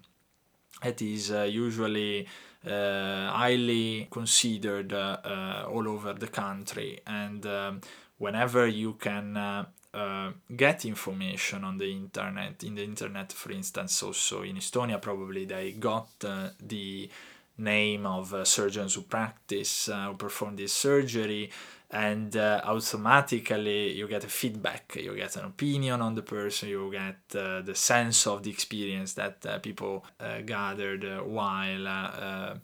it 0.85 1.01
is 1.01 1.31
uh, 1.31 1.43
usually 1.43 2.27
uh, 2.65 3.29
highly 3.31 4.07
considered 4.09 4.91
uh, 4.93 5.65
all 5.69 5.87
over 5.87 6.13
the 6.13 6.27
country. 6.27 6.99
And 7.05 7.45
um, 7.45 7.81
whenever 8.17 8.67
you 8.67 8.93
can 8.93 9.37
uh, 9.37 10.31
get 10.55 10.85
information 10.85 11.63
on 11.63 11.77
the 11.77 11.89
internet 11.91 12.63
in 12.63 12.75
the 12.75 12.83
internet 12.83 13.31
for 13.31 13.53
instance 13.53 14.03
also 14.03 14.41
in 14.41 14.57
estonia 14.57 15.01
probably 15.01 15.45
they 15.45 15.71
got 15.71 16.09
uh, 16.25 16.49
the 16.59 17.09
name 17.57 18.05
of 18.05 18.33
uh, 18.33 18.43
surgeons 18.43 18.95
who 18.95 19.03
practice 19.03 19.85
who 19.85 20.13
perform 20.15 20.57
this 20.57 20.73
surgery 20.73 21.49
and 21.91 22.35
uh, 22.35 22.61
automatically 22.63 23.93
you 23.93 24.07
get 24.07 24.23
a 24.23 24.27
feedback. 24.27 24.95
You 24.95 25.15
get 25.15 25.35
an 25.35 25.45
opinion 25.45 26.01
on 26.01 26.15
the 26.15 26.21
person. 26.21 26.69
You 26.69 26.91
get 26.91 27.39
uh, 27.39 27.61
the 27.61 27.75
sense 27.75 28.25
of 28.27 28.43
the 28.43 28.49
experience 28.49 29.13
that 29.13 29.45
uh, 29.45 29.59
people 29.59 30.05
uh, 30.19 30.41
gathered 30.41 31.05
uh, 31.05 31.19
while 31.19 31.87
uh, 31.87 32.55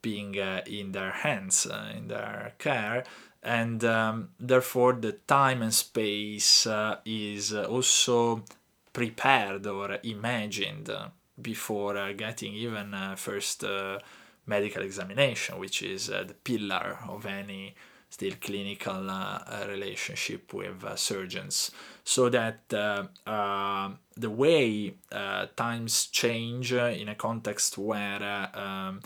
being 0.00 0.34
in 0.34 0.92
their 0.92 1.10
hands 1.10 1.66
in 1.94 2.08
their 2.08 2.54
care. 2.58 3.04
And 3.42 3.84
um, 3.84 4.30
therefore 4.38 4.94
the 4.94 5.12
time 5.12 5.62
and 5.62 5.74
space 5.74 6.66
is 7.04 7.52
also 7.52 8.44
prepared 8.92 9.66
or 9.66 9.98
imagined 10.02 10.90
before 11.40 12.12
getting 12.12 12.54
even 12.54 12.94
first 13.16 13.64
medical 14.44 14.82
examination 14.82 15.58
which 15.58 15.82
is 15.82 16.06
the 16.06 16.34
pillar 16.44 16.98
of 17.08 17.26
any 17.26 17.74
still 18.12 18.34
clinical 18.42 19.08
uh, 19.08 19.38
uh, 19.46 19.66
relationship 19.68 20.52
with 20.52 20.84
uh, 20.84 20.94
surgeons. 20.96 21.70
So 22.04 22.28
that 22.28 22.68
the 22.68 24.30
way 24.30 24.94
times 25.56 26.06
change 26.06 26.74
in 26.74 27.08
a 27.08 27.14
context 27.14 27.78
where 27.78 28.50
um, 28.54 29.00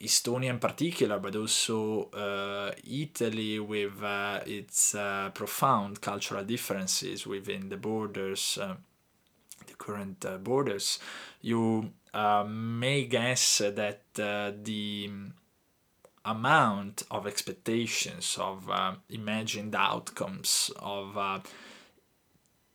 Estonia 0.00 0.48
in 0.48 0.58
particular, 0.58 1.18
but 1.18 1.36
also 1.36 2.04
uh, 2.10 2.72
Italy 2.84 3.58
with 3.58 4.02
uh, 4.02 4.40
its 4.46 4.94
uh, 4.94 5.30
profound 5.34 6.00
cultural 6.00 6.44
differences 6.44 7.26
within 7.26 7.68
the 7.68 7.76
borders, 7.76 8.58
the 9.66 9.74
current 9.76 10.24
borders, 10.42 11.00
you 11.42 11.92
may 12.46 13.04
guess 13.04 13.58
that 13.58 14.14
the 14.14 15.10
amount 16.30 17.02
of 17.10 17.26
expectations, 17.26 18.36
of 18.40 18.68
uh, 18.70 18.94
imagined 19.08 19.74
outcomes, 19.74 20.70
of 20.76 21.16
uh, 21.16 21.40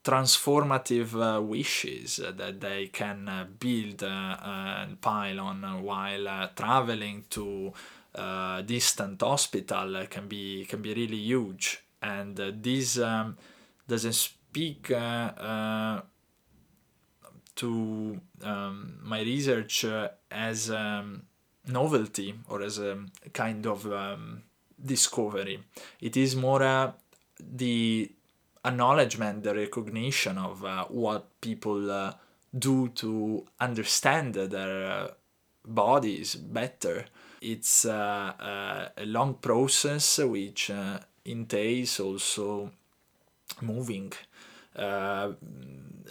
transformative 0.03 1.13
uh, 1.15 1.41
wishes 1.41 2.17
that 2.17 2.59
they 2.59 2.87
can 2.87 3.29
uh, 3.29 3.45
build 3.59 4.03
uh, 4.03 4.37
and 4.81 4.99
pile 4.99 5.39
on 5.39 5.83
while 5.83 6.49
traveling 6.55 7.23
to 7.29 7.71
distant 8.65 9.21
hospital 9.21 10.05
can 10.09 10.27
be 10.27 10.65
can 10.65 10.81
be 10.81 10.93
really 10.93 11.17
huge. 11.17 11.83
And 12.01 12.35
this 12.35 12.99
um, 12.99 13.37
doesn't 13.87 14.13
speak 14.13 14.87
to 17.55 18.19
um, 18.43 18.99
my 19.03 19.21
research 19.21 19.85
as 20.29 20.69
um, 20.69 21.23
novelty 21.67 22.33
or 22.49 22.61
as 22.61 22.79
a 22.79 22.97
kind 23.33 23.65
of 23.65 23.91
um, 23.91 24.43
discovery. 24.83 25.59
It 26.01 26.17
is 26.17 26.35
more 26.35 26.63
a 26.63 26.95
the 27.39 28.11
acknowledgement, 28.65 29.43
the 29.43 29.55
recognition 29.55 30.37
of 30.37 30.63
uh, 30.63 30.85
what 30.85 31.41
people 31.41 31.91
uh, 31.91 32.13
do 32.57 32.89
to 32.89 33.45
understand 33.59 34.35
their 34.35 34.91
uh, 34.91 35.07
bodies 35.65 36.35
better. 36.35 37.05
It's 37.41 37.85
uh, 37.85 38.33
uh, 38.39 38.89
a 38.95 39.05
long 39.05 39.35
process 39.35 40.19
which 40.19 40.69
uh, 40.69 40.99
entails 41.25 41.99
also 41.99 42.71
moving, 43.61 44.13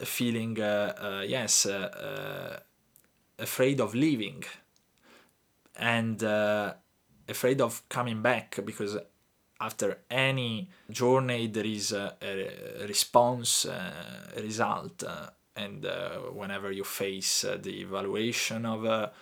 feeling, 0.04 0.56
yes, 0.56 1.66
afraid 3.38 3.80
of 3.80 3.94
leaving 3.94 4.44
and 5.76 6.22
afraid 7.28 7.60
of 7.60 7.88
coming 7.88 8.22
back 8.22 8.58
because 8.64 8.96
after 9.60 9.98
any 10.10 10.68
journey 10.90 11.46
there 11.46 11.64
is 11.64 11.92
a, 11.92 12.14
a 12.20 12.86
response 12.86 13.64
uh, 13.64 14.30
a 14.36 14.42
result 14.42 15.04
uh, 15.04 15.28
and 15.56 15.86
uh, 15.86 16.18
whenever 16.40 16.72
you 16.72 16.84
face 16.84 17.44
uh, 17.44 17.56
the 17.62 17.80
evaluation 17.80 18.66
of 18.66 18.84
a 18.84 19.12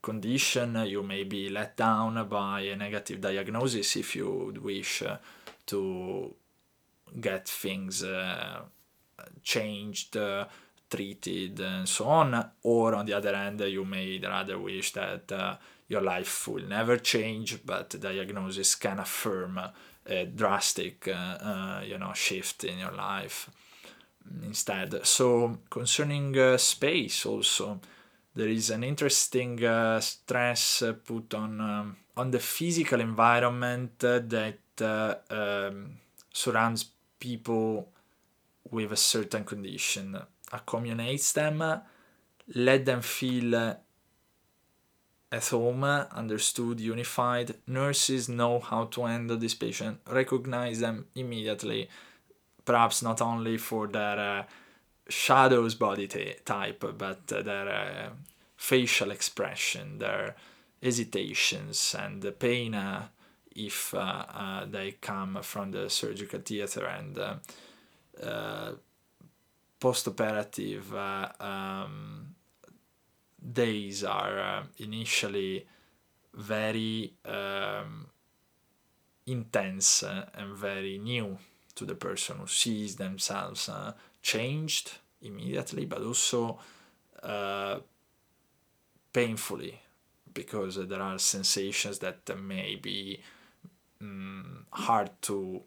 condition 0.00 0.76
you 0.86 1.02
may 1.02 1.24
be 1.24 1.48
let 1.48 1.76
down 1.76 2.28
by 2.28 2.60
a 2.60 2.76
negative 2.76 3.20
diagnosis 3.20 3.96
if 3.96 4.14
you 4.14 4.54
wish 4.62 5.02
uh, 5.02 5.16
to 5.66 6.34
get 7.20 7.48
things 7.48 8.04
uh, 8.04 8.62
changed 9.42 10.16
treated 10.90 11.60
and 11.60 11.86
so 11.86 12.06
on. 12.06 12.50
Or 12.62 12.94
on 12.94 13.04
the 13.04 13.12
other 13.12 13.34
hand 13.34 13.60
you 13.60 13.84
may 13.84 14.18
rather 14.22 14.58
wish 14.58 14.92
that 14.92 15.58
your 15.88 16.02
life 16.02 16.46
will 16.46 16.66
never 16.66 16.98
change 16.98 17.58
but 17.64 18.00
diagnosis 18.00 18.74
can 18.74 18.98
affirm 18.98 19.58
a 20.06 20.26
drastic 20.26 21.08
uh, 21.08 21.12
uh, 21.12 21.82
you 21.84 21.98
know 21.98 22.12
shift 22.14 22.64
in 22.64 22.78
your 22.78 22.92
life 22.92 23.50
instead. 24.42 25.06
So 25.06 25.58
concerning 25.70 26.38
uh, 26.38 26.56
space 26.58 27.26
also 27.26 27.80
there 28.34 28.48
is 28.48 28.70
an 28.70 28.84
interesting 28.84 29.64
uh, 29.64 30.00
stress 30.00 30.82
put 31.04 31.34
on 31.34 31.60
um, 31.60 31.96
on 32.16 32.30
the 32.30 32.38
physical 32.38 33.00
environment 33.00 33.98
that 33.98 35.22
um, 35.30 35.98
surrounds 36.32 36.86
people 37.18 37.88
with 38.70 38.92
a 38.92 38.96
certain 38.96 39.44
condition. 39.44 40.18
Accommodates 40.52 41.32
them 41.32 41.82
let 42.54 42.86
them 42.86 43.02
feel 43.02 43.76
at 45.30 45.46
home, 45.48 45.84
understood, 45.84 46.80
unified. 46.80 47.54
Nurses 47.66 48.28
know 48.28 48.60
how 48.60 48.84
to 48.84 49.04
handle 49.04 49.36
this 49.36 49.54
patient, 49.54 50.00
recognize 50.10 50.80
them 50.80 51.06
immediately, 51.14 51.88
perhaps 52.64 53.02
not 53.02 53.20
only 53.20 53.58
for 53.58 53.86
their 53.86 54.18
uh, 54.18 54.42
shadows 55.08 55.74
body 55.74 56.06
t- 56.06 56.34
type, 56.44 56.84
but 56.96 57.30
uh, 57.32 57.42
their 57.42 57.68
uh, 57.68 58.08
facial 58.56 59.10
expression, 59.10 59.98
their 59.98 60.34
hesitations, 60.82 61.94
and 61.98 62.22
the 62.22 62.32
pain 62.32 62.74
uh, 62.74 63.06
if 63.54 63.92
uh, 63.94 63.98
uh, 63.98 64.64
they 64.66 64.92
come 64.92 65.38
from 65.42 65.72
the 65.72 65.90
surgical 65.90 66.40
theater 66.40 66.86
and 66.86 67.18
post 69.80 70.08
operative. 70.08 70.94
Um, 70.94 72.34
days 73.52 74.04
are 74.04 74.38
uh, 74.38 74.62
initially 74.78 75.66
very 76.34 77.12
um, 77.24 78.06
intense 79.26 80.02
uh, 80.02 80.26
and 80.34 80.56
very 80.56 80.98
new 80.98 81.38
to 81.74 81.84
the 81.84 81.94
person 81.94 82.38
who 82.38 82.46
sees 82.46 82.96
themselves 82.96 83.68
uh, 83.68 83.92
changed 84.22 84.98
immediately, 85.22 85.84
but 85.84 86.02
also 86.02 86.58
uh, 87.22 87.78
painfully 89.12 89.80
because 90.34 90.76
there 90.88 91.02
are 91.02 91.18
sensations 91.18 91.98
that 91.98 92.28
may 92.40 92.76
be 92.76 93.20
um, 94.00 94.66
hard 94.72 95.10
to 95.22 95.62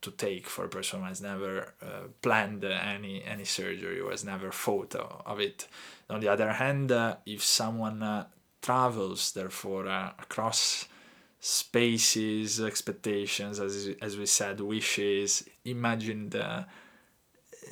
to 0.00 0.10
take 0.10 0.48
for 0.48 0.64
a 0.64 0.68
person 0.68 1.00
who 1.00 1.06
has 1.06 1.20
never 1.20 1.74
uh, 1.80 2.08
planned 2.22 2.64
any 2.64 3.22
any 3.24 3.44
surgery 3.44 4.00
or 4.00 4.10
has 4.10 4.24
never 4.24 4.50
thought 4.50 4.94
of 4.94 5.40
it 5.40 5.68
on 6.12 6.20
the 6.20 6.28
other 6.28 6.52
hand, 6.52 6.92
uh, 6.92 7.16
if 7.26 7.42
someone 7.42 8.02
uh, 8.02 8.26
travels, 8.60 9.32
therefore, 9.32 9.88
uh, 9.88 10.12
across 10.18 10.86
spaces, 11.40 12.60
expectations, 12.60 13.58
as, 13.58 13.90
as 14.00 14.16
we 14.16 14.26
said, 14.26 14.60
wishes, 14.60 15.44
imagined 15.64 16.36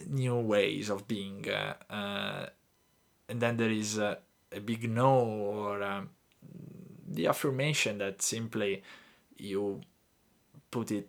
new 0.08 0.36
ways 0.36 0.90
of 0.90 1.06
being, 1.06 1.46
and 1.48 2.50
then 3.28 3.56
there 3.56 3.70
is 3.70 3.98
a 3.98 4.18
big 4.64 4.90
no 4.90 5.20
or 5.20 5.82
um, 5.82 6.10
the 7.06 7.26
affirmation 7.26 7.98
that 7.98 8.22
simply 8.22 8.82
you 9.36 9.80
put 10.70 10.90
it 10.90 11.08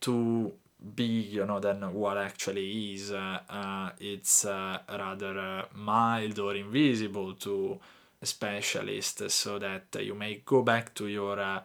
too 0.00 0.52
big 0.80 1.26
you 1.26 1.44
know 1.44 1.60
than 1.60 1.92
what 1.92 2.16
actually 2.16 2.94
is 2.94 3.12
uh, 3.12 3.38
uh, 3.48 3.90
it's 4.00 4.44
uh, 4.44 4.78
rather 4.88 5.38
uh, 5.38 5.64
mild 5.74 6.38
or 6.38 6.54
invisible 6.54 7.34
to 7.34 7.78
a 8.22 8.26
specialist 8.26 9.30
so 9.30 9.58
that 9.58 9.84
you 10.00 10.14
may 10.14 10.42
go 10.44 10.62
back 10.62 10.94
to 10.94 11.06
your 11.06 11.38
uh, 11.38 11.60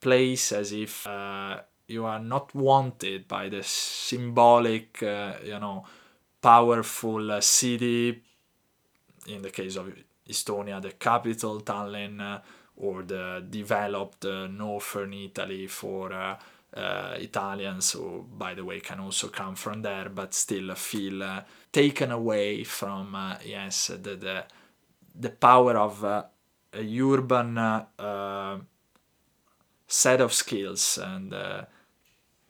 place 0.00 0.52
as 0.52 0.72
if 0.72 1.06
uh, 1.06 1.58
you 1.88 2.04
are 2.04 2.20
not 2.20 2.54
wanted 2.54 3.26
by 3.26 3.48
the 3.48 3.62
symbolic 3.62 5.00
you 5.00 5.58
know 5.58 5.84
powerful 6.40 7.40
city 7.40 8.22
in 9.26 9.42
the 9.42 9.50
case 9.50 9.76
of 9.76 9.92
estonia 10.28 10.80
the 10.80 10.92
capital 10.92 11.60
tallinn 11.60 12.40
or 12.76 13.02
the 13.02 13.44
developed 13.50 14.24
northern 14.24 15.12
italy 15.12 15.66
for 15.66 16.38
uh, 16.76 17.14
Italians 17.18 17.92
who, 17.92 18.26
by 18.36 18.54
the 18.54 18.64
way, 18.64 18.80
can 18.80 19.00
also 19.00 19.28
come 19.28 19.54
from 19.54 19.82
there, 19.82 20.08
but 20.08 20.34
still 20.34 20.74
feel 20.74 21.22
uh, 21.22 21.42
taken 21.72 22.10
away 22.10 22.64
from 22.64 23.14
uh, 23.14 23.36
yes 23.44 23.88
the, 23.88 24.16
the 24.16 24.44
the 25.14 25.30
power 25.30 25.76
of 25.76 26.04
uh, 26.04 26.24
a 26.72 27.00
urban 27.00 27.56
uh, 27.56 27.84
uh, 27.98 28.58
set 29.86 30.20
of 30.20 30.32
skills 30.32 30.98
and 30.98 31.34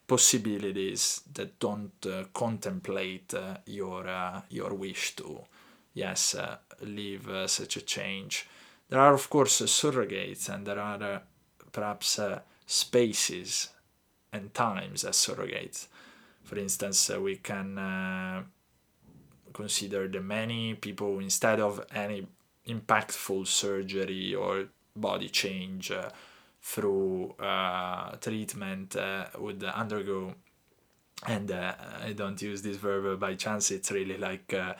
possibilities 0.07 1.22
that 1.33 1.59
don't 1.59 2.07
contemplate 2.33 3.35
your 3.66 4.07
your 4.49 4.75
wish 4.75 5.16
to 5.16 5.41
yes 5.93 6.37
live 6.81 7.51
such 7.51 7.77
a 7.77 7.83
change. 7.83 8.47
There 8.89 9.01
are 9.01 9.12
of 9.12 9.29
course 9.29 9.61
surrogates 9.62 10.49
and 10.49 10.66
there 10.66 10.79
are 10.79 11.22
perhaps 11.72 12.20
spaces 12.66 13.74
and 14.35 14.53
times 14.53 15.05
as 15.05 15.16
surrogates. 15.16 15.87
For 16.43 16.59
instance, 16.59 17.09
uh, 17.09 17.20
we 17.20 17.37
can 17.37 17.78
uh, 17.78 18.43
consider 19.53 20.09
the 20.09 20.20
many 20.20 20.74
people 20.74 21.20
instead 21.20 21.61
of 21.61 21.85
any 21.95 22.26
impactful 22.68 23.47
surgery 23.47 24.35
or 24.35 24.66
body 24.97 25.28
change 25.28 25.91
uh, 25.91 26.11
through 26.61 27.35
uh, 27.39 28.16
treatment 28.16 28.97
uh, 28.97 29.26
would 29.39 29.62
undergo. 29.64 30.35
And 31.26 31.51
uh, 31.51 31.74
I 32.03 32.12
don't 32.12 32.41
use 32.43 32.61
this 32.62 32.76
verb 32.76 33.20
by 33.20 33.35
chance. 33.35 33.70
It's 33.70 33.91
really 33.91 34.18
like 34.18 34.53
a 34.53 34.76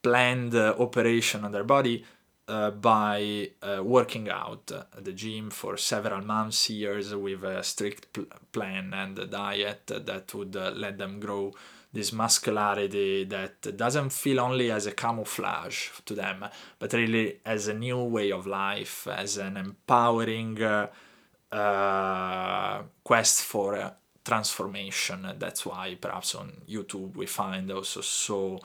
planned 0.00 0.54
operation 0.54 1.44
on 1.44 1.50
their 1.50 1.64
body 1.64 2.04
uh, 2.48 2.70
by 2.70 3.50
uh, 3.62 3.82
working 3.84 4.30
out 4.30 4.72
at 4.72 5.04
the 5.04 5.12
gym 5.12 5.50
for 5.50 5.76
several 5.76 6.24
months, 6.24 6.70
years 6.70 7.14
with 7.14 7.44
a 7.44 7.62
strict 7.62 8.12
pl- 8.12 8.24
plan 8.52 8.94
and 8.94 9.30
diet 9.30 9.86
that 9.86 10.34
would 10.34 10.56
uh, 10.56 10.72
let 10.74 10.96
them 10.96 11.20
grow 11.20 11.52
this 11.92 12.12
muscularity 12.12 13.24
that 13.24 13.76
doesn't 13.76 14.10
feel 14.10 14.40
only 14.40 14.70
as 14.70 14.86
a 14.86 14.92
camouflage 14.92 15.90
to 16.04 16.14
them, 16.14 16.44
but 16.78 16.92
really 16.92 17.38
as 17.44 17.68
a 17.68 17.74
new 17.74 18.02
way 18.02 18.30
of 18.32 18.46
life, 18.46 19.06
as 19.06 19.36
an 19.36 19.56
empowering 19.56 20.58
uh, 21.52 22.82
quest 23.04 23.42
for 23.42 23.94
transformation. 24.24 25.34
That's 25.38 25.64
why 25.64 25.96
perhaps 26.00 26.34
on 26.34 26.52
YouTube 26.68 27.16
we 27.16 27.26
find 27.26 27.70
also 27.70 28.00
so 28.02 28.58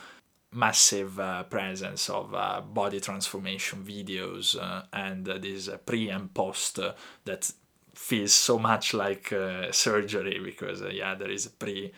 massive 0.54 1.20
uh, 1.20 1.44
presence 1.44 2.10
of 2.10 2.34
uh, 2.34 2.62
body 2.62 3.00
transformation 3.00 3.84
videos 3.84 4.58
uh, 4.62 4.84
and 4.94 5.28
uh, 5.28 5.38
this 5.38 5.68
uh, 5.68 5.78
pre 5.78 6.10
and 6.10 6.34
post 6.34 6.80
uh, 6.80 6.94
that 7.26 7.52
feels 7.94 8.34
so 8.34 8.58
much 8.58 8.94
like 8.94 9.32
surgery 9.72 10.40
because 10.44 10.82
yeah 10.92 11.14
there 11.14 11.30
is 11.30 11.48
pre 11.48 11.92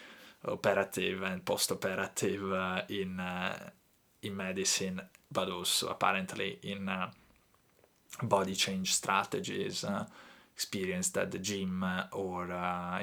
operative 0.46 1.24
and 1.24 1.46
post 1.46 1.72
operative 1.72 2.52
in 2.90 3.22
in 4.22 4.36
medicine 4.36 5.02
but 5.32 5.50
also 5.50 5.88
apparently 5.88 6.60
in 6.64 6.92
body 8.24 8.54
change 8.54 8.94
strategies 8.94 9.86
experienced 10.54 11.18
at 11.18 11.32
the 11.32 11.40
gym 11.40 11.86
or 12.12 12.48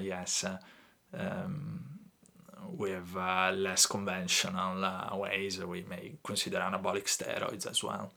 yes 0.03 0.45
um, 1.15 2.02
with 2.77 3.17
uh, 3.17 3.53
less 3.55 3.87
conventional 3.87 4.85
uh, 4.85 5.17
ways. 5.17 5.59
We 5.61 5.83
may 5.89 6.13
consider 6.23 6.59
anabolic 6.59 7.07
steroids 7.07 7.67
as 7.67 7.83
well. 7.83 8.13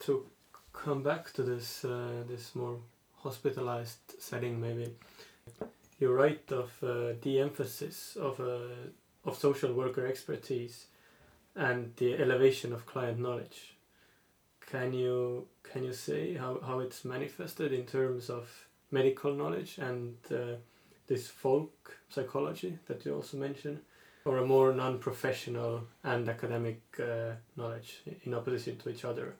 To 0.00 0.26
come 0.72 1.02
back 1.02 1.32
to 1.34 1.42
this 1.42 1.84
uh, 1.84 2.24
this 2.28 2.54
more 2.54 2.78
hospitalized 3.22 4.20
setting, 4.20 4.60
maybe 4.60 4.94
you 5.98 6.12
write 6.12 6.52
of 6.52 6.70
uh, 6.82 7.14
the 7.22 7.40
emphasis 7.40 8.16
of 8.20 8.40
uh, 8.40 9.28
of 9.28 9.36
social 9.36 9.72
worker 9.72 10.06
expertise 10.06 10.86
and 11.54 11.92
the 11.96 12.14
elevation 12.14 12.72
of 12.72 12.86
client 12.86 13.18
knowledge. 13.18 13.76
Can 14.70 14.92
you 14.92 15.46
can 15.62 15.84
you 15.84 15.92
say 15.92 16.34
how, 16.34 16.58
how 16.64 16.80
it's 16.80 17.04
manifested 17.04 17.72
in 17.72 17.86
terms 17.86 18.30
of 18.30 18.48
medical 18.90 19.34
knowledge 19.34 19.78
and 19.78 20.16
uh, 20.30 20.56
this 21.06 21.28
folk 21.28 21.96
psychology 22.08 22.78
that 22.86 23.04
you 23.04 23.14
also 23.14 23.36
mentioned, 23.36 23.80
or 24.24 24.38
a 24.38 24.46
more 24.46 24.72
non-professional 24.72 25.84
and 26.02 26.28
academic 26.28 26.80
uh, 26.98 27.32
knowledge 27.56 28.02
in 28.24 28.34
opposition 28.34 28.76
to 28.78 28.90
each 28.90 29.04
other? 29.04 29.34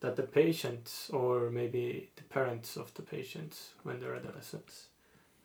That 0.00 0.16
the 0.16 0.24
patients 0.24 1.10
or 1.12 1.50
maybe 1.50 2.10
the 2.16 2.22
parents 2.24 2.76
of 2.76 2.92
the 2.94 3.02
patients 3.02 3.70
when 3.82 4.00
they're 4.00 4.14
adolescents 4.14 4.88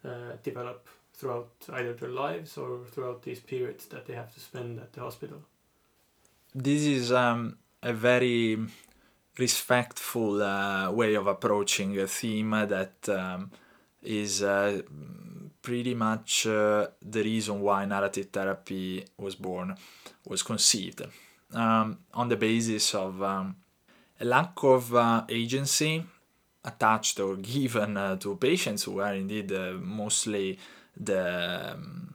uh, 0.04 0.34
develop 0.44 0.88
throughout 1.14 1.52
either 1.74 1.94
their 1.94 2.10
lives 2.10 2.58
or 2.58 2.80
throughout 2.92 3.24
these 3.24 3.40
periods 3.40 3.86
that 3.88 4.06
they 4.08 4.14
have 4.14 4.34
to 4.34 4.40
spend 4.40 4.80
at 4.80 4.94
the 4.94 5.02
hospital. 5.02 5.42
This 6.54 6.82
is 6.82 7.12
um, 7.12 7.58
a 7.82 7.94
very 7.94 8.58
respectful 9.38 10.42
uh, 10.42 10.92
way 10.92 11.16
of 11.16 11.28
approaching 11.28 11.98
a 12.00 12.08
theme 12.08 12.52
that 12.52 13.08
um, 13.08 13.52
is 14.04 14.42
uh, 14.42 14.82
pretty 15.62 15.94
much 15.94 16.48
uh, 16.48 16.88
the 17.02 17.24
reason 17.24 17.62
why 17.62 17.86
narrative 17.86 18.28
therapy 18.32 19.06
was 19.18 19.36
born, 19.36 19.76
was 20.28 20.44
conceived, 20.44 21.04
um, 21.54 22.00
on 22.14 22.30
the 22.30 22.36
basis 22.36 22.96
of 22.96 23.22
um, 23.22 23.56
a 24.20 24.26
lack 24.26 24.64
of 24.64 24.96
uh, 24.96 25.24
agency 25.30 26.04
attached 26.64 27.20
or 27.20 27.36
given 27.54 27.98
uh, 27.98 28.16
to 28.18 28.36
patients 28.36 28.84
who 28.84 29.00
are 29.00 29.14
indeed 29.14 29.52
uh, 29.52 29.74
mostly 29.74 30.58
the 30.96 31.74
um, 31.74 32.14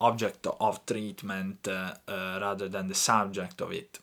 object 0.00 0.46
of 0.60 0.84
treatment 0.86 1.66
uh, 1.68 1.94
rather 2.40 2.68
than 2.68 2.88
the 2.88 2.94
subject 2.94 3.60
of 3.60 3.72
it. 3.72 3.98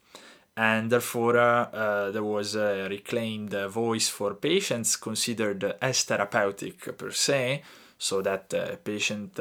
And 0.56 0.92
therefore, 0.92 1.38
uh, 1.38 2.12
there 2.12 2.24
was 2.24 2.56
a 2.56 2.88
reclaimed 2.90 3.54
voice 3.70 4.10
for 4.10 4.34
patients 4.34 4.98
considered 4.98 5.64
as 5.82 6.04
therapeutic 6.04 6.98
per 6.98 7.12
se, 7.12 7.64
so 7.98 8.22
that 8.22 8.84
patient 8.84 9.40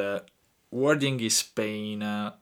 wording 0.70 1.18
his 1.18 1.42
pain, 1.42 2.32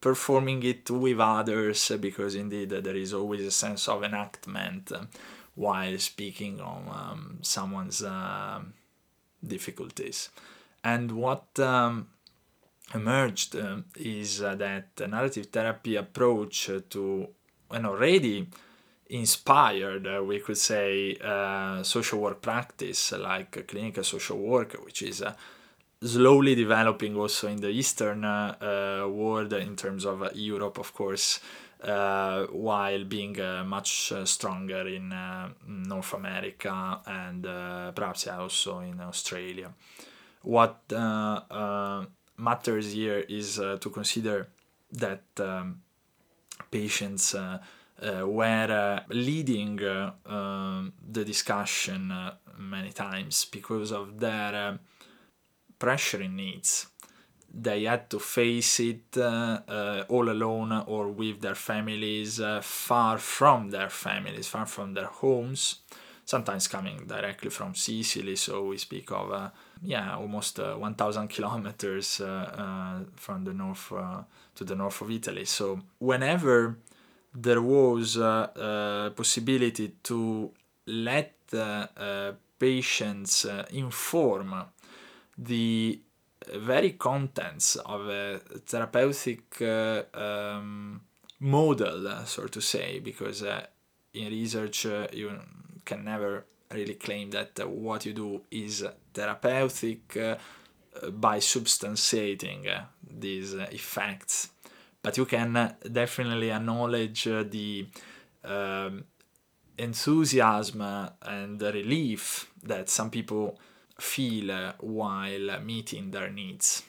performing 0.00 0.62
it 0.64 0.90
with 0.90 1.20
others, 1.20 1.92
because 2.00 2.34
indeed 2.34 2.70
there 2.70 2.96
is 2.96 3.14
always 3.14 3.46
a 3.46 3.50
sense 3.50 3.88
of 3.88 4.02
enactment 4.02 4.90
while 5.54 5.98
speaking 5.98 6.60
on 6.60 6.88
um, 6.88 7.38
someone's 7.42 8.02
uh, 8.02 8.60
difficulties. 9.46 10.30
And 10.82 11.12
what 11.12 11.58
um, 11.58 12.08
emerged 12.94 13.56
uh, 13.56 13.78
is 13.96 14.42
uh, 14.42 14.54
that 14.54 14.98
narrative 15.08 15.46
therapy 15.46 15.96
approach 15.96 16.70
to 16.88 17.28
an 17.70 17.86
already 17.86 18.46
inspired, 19.08 20.06
uh, 20.06 20.22
we 20.22 20.40
could 20.40 20.58
say, 20.58 21.16
uh, 21.22 21.82
social 21.82 22.20
work 22.20 22.40
practice 22.40 23.12
like 23.12 23.66
clinical 23.66 24.04
social 24.04 24.38
work, 24.38 24.76
which 24.84 25.02
is 25.02 25.22
uh, 25.22 25.34
slowly 26.02 26.54
developing 26.54 27.16
also 27.16 27.48
in 27.48 27.60
the 27.60 27.68
Eastern 27.68 28.22
world 28.22 29.52
in 29.52 29.76
terms 29.76 30.06
of 30.06 30.30
Europe, 30.34 30.78
of 30.78 30.94
course. 30.94 31.40
Uh, 31.82 32.44
while 32.48 33.04
being 33.04 33.40
uh, 33.40 33.64
much 33.64 34.12
uh, 34.12 34.26
stronger 34.26 34.86
in 34.86 35.08
North 35.66 36.12
America 36.12 37.00
and 37.06 37.44
perhaps 37.94 38.26
also 38.26 38.80
in 38.80 39.00
Australia. 39.00 39.72
What 40.42 40.82
matters 42.36 42.92
here 42.92 43.24
is 43.26 43.56
to 43.56 43.90
consider 43.90 44.48
that 44.92 45.22
um, 45.38 45.80
patients 46.70 47.34
were 48.02 49.00
leading 49.08 49.78
um, 50.26 50.92
the 51.10 51.24
discussion 51.24 52.12
many 52.58 52.92
times 52.92 53.44
because 53.44 53.92
of 53.92 54.18
their 54.18 54.78
pressuring 55.78 56.34
needs 56.34 56.86
they 57.52 57.84
had 57.84 58.08
to 58.10 58.18
face 58.18 58.80
it 58.80 59.16
uh, 59.16 59.60
uh, 59.66 60.04
all 60.08 60.30
alone 60.30 60.72
or 60.86 61.08
with 61.08 61.40
their 61.40 61.54
families, 61.54 62.40
uh, 62.40 62.60
far 62.62 63.18
from 63.18 63.70
their 63.70 63.88
families, 63.88 64.46
far 64.46 64.66
from 64.66 64.94
their 64.94 65.06
homes, 65.06 65.80
sometimes 66.24 66.68
coming 66.68 67.06
directly 67.06 67.50
from 67.50 67.74
Sicily. 67.74 68.36
So 68.36 68.64
we 68.64 68.78
speak 68.78 69.10
of, 69.10 69.32
uh, 69.32 69.50
yeah, 69.82 70.16
almost 70.16 70.60
uh, 70.60 70.74
1,000 70.74 71.28
kilometers 71.28 72.20
uh, 72.20 73.00
from 73.14 73.44
the 73.44 73.52
north 73.52 73.92
to 74.54 74.64
the 74.64 74.74
north 74.74 75.00
of 75.00 75.10
Italy. 75.10 75.44
So 75.44 75.80
whenever 75.98 76.76
there 77.34 77.62
was 77.62 78.16
a 78.16 79.12
possibility 79.16 79.92
to 80.02 80.50
let 80.86 81.34
patients 82.58 83.46
inform 83.70 84.54
the 85.38 86.00
very 86.54 86.92
contents 86.92 87.76
of 87.76 88.08
a 88.08 88.38
therapeutic 88.66 89.60
uh, 89.62 90.02
um, 90.14 91.00
model, 91.40 92.24
so 92.26 92.46
to 92.46 92.60
say, 92.60 93.00
because 93.00 93.42
uh, 93.42 93.66
in 94.14 94.28
research 94.28 94.86
uh, 94.86 95.06
you 95.12 95.30
can 95.84 96.04
never 96.04 96.44
really 96.72 96.94
claim 96.94 97.30
that 97.30 97.58
uh, 97.60 97.68
what 97.68 98.06
you 98.06 98.12
do 98.12 98.42
is 98.50 98.84
therapeutic 99.12 100.16
uh, 100.16 100.36
by 101.10 101.38
substantiating 101.38 102.68
uh, 102.68 102.82
these 103.02 103.54
effects. 103.54 104.50
But 105.02 105.16
you 105.16 105.24
can 105.24 105.74
definitely 105.90 106.50
acknowledge 106.50 107.24
the 107.24 107.86
um, 108.44 109.04
enthusiasm 109.78 110.82
and 111.22 111.58
the 111.58 111.72
relief 111.72 112.50
that 112.62 112.90
some 112.90 113.10
people 113.10 113.58
feel 113.98 114.74
while 114.80 115.60
meeting 115.62 116.10
their 116.10 116.30
needs. 116.30 116.82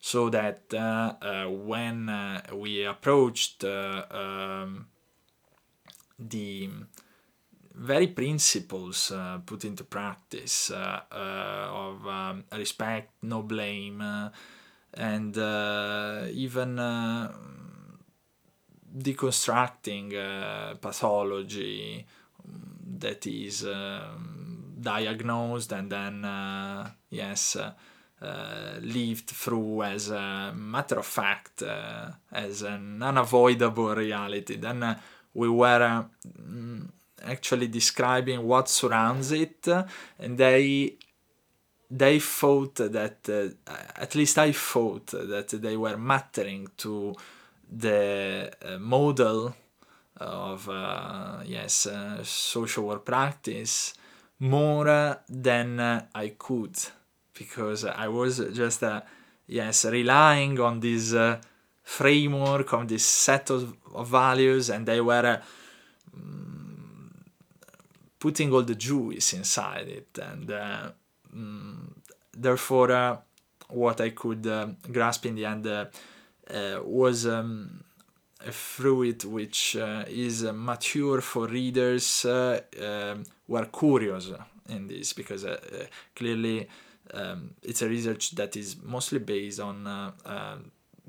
So 0.00 0.30
that 0.30 0.62
uh, 0.72 1.14
uh, 1.20 1.50
when 1.50 2.08
uh, 2.08 2.42
we 2.54 2.84
approached 2.84 3.64
um, 3.64 4.86
the 6.18 6.70
very 7.80 8.08
principles 8.08 9.10
uh, 9.10 9.38
put 9.44 9.64
into 9.64 9.84
practice 9.84 10.70
uh, 10.70 11.00
uh, 11.10 11.68
of 11.72 12.06
um, 12.06 12.44
respect, 12.52 13.10
no 13.22 13.42
blame, 13.42 14.02
and 14.94 15.36
even 16.34 16.76
deconstructing 18.98 20.10
pathology 20.80 22.06
that 22.98 23.26
is 23.26 23.64
um, 23.64 24.74
diagnosed 24.80 25.72
and 25.72 25.90
then 25.90 26.24
uh, 26.24 26.90
yes 27.08 27.56
uh, 27.56 27.72
uh, 28.22 28.78
lived 28.82 29.30
through 29.30 29.82
as 29.82 30.10
a 30.10 30.52
matter 30.54 30.98
of 30.98 31.06
fact 31.06 31.62
as 32.32 32.60
an 32.60 33.02
unavoidable 33.02 33.94
reality. 33.94 34.56
Then 34.56 34.96
we 35.32 35.48
were 35.48 36.04
mm, 36.38 36.90
actually 37.24 37.68
describing 37.68 38.46
what 38.46 38.68
surrounds 38.68 39.32
it 39.32 39.66
and 40.18 40.38
they 40.38 40.94
they 41.90 42.20
thought 42.20 42.76
that 42.76 43.28
uh, 43.28 43.72
at 43.96 44.14
least 44.14 44.38
i 44.38 44.52
thought 44.52 45.06
that 45.08 45.48
they 45.48 45.76
were 45.76 45.96
mattering 45.96 46.68
to 46.76 47.14
the 47.70 48.50
uh, 48.62 48.78
model 48.78 49.54
of 50.16 50.68
uh, 50.68 51.38
yes 51.44 51.88
social 52.22 52.84
work 52.84 53.04
practice 53.04 53.94
more 54.40 55.18
than 55.28 55.80
I 56.14 56.28
could 56.38 56.76
because 57.34 57.84
I 57.84 58.08
was 58.08 58.38
just 58.52 58.82
uh, 58.82 59.00
yes 59.46 59.84
relying 59.84 60.58
on 60.60 60.80
this 60.80 61.14
uh, 61.14 61.40
framework 61.82 62.72
on 62.74 62.86
this 62.86 63.04
set 63.04 63.50
of, 63.50 63.74
of, 63.94 64.08
values 64.08 64.70
and 64.70 64.86
they 64.86 65.00
were 65.00 65.26
uh, 65.26 66.18
putting 68.20 68.52
all 68.52 68.62
the 68.62 68.74
juice 68.74 69.32
inside 69.32 69.88
it 69.88 70.18
and 70.22 70.48
mm, 71.34 71.88
therefore 72.36 72.92
uh, 72.92 73.16
what 73.70 74.00
I 74.00 74.10
could 74.10 74.46
uh, 74.46 74.68
grasp 74.92 75.26
in 75.26 75.34
the 75.34 75.46
end 75.46 75.66
uh, 75.66 75.86
was 76.84 77.26
um, 77.26 77.82
a 78.46 78.52
fruit 78.52 79.24
which 79.24 79.76
is 80.08 80.42
mature 80.42 81.20
for 81.20 81.46
readers 81.46 82.22
who 82.22 83.56
are 83.56 83.66
curious 83.66 84.30
in 84.68 84.86
this 84.86 85.12
because 85.12 85.44
uh, 85.44 85.58
uh, 85.72 85.84
clearly 86.14 86.68
um, 87.12 87.50
it's 87.62 87.82
a 87.82 87.88
research 87.88 88.32
that 88.32 88.56
is 88.56 88.76
mostly 88.82 89.18
based 89.18 89.60
on 89.60 90.12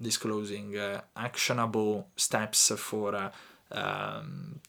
disclosing 0.01 0.75
actionable 1.15 2.07
steps 2.15 2.71
for 2.77 3.31
um, 3.71 4.59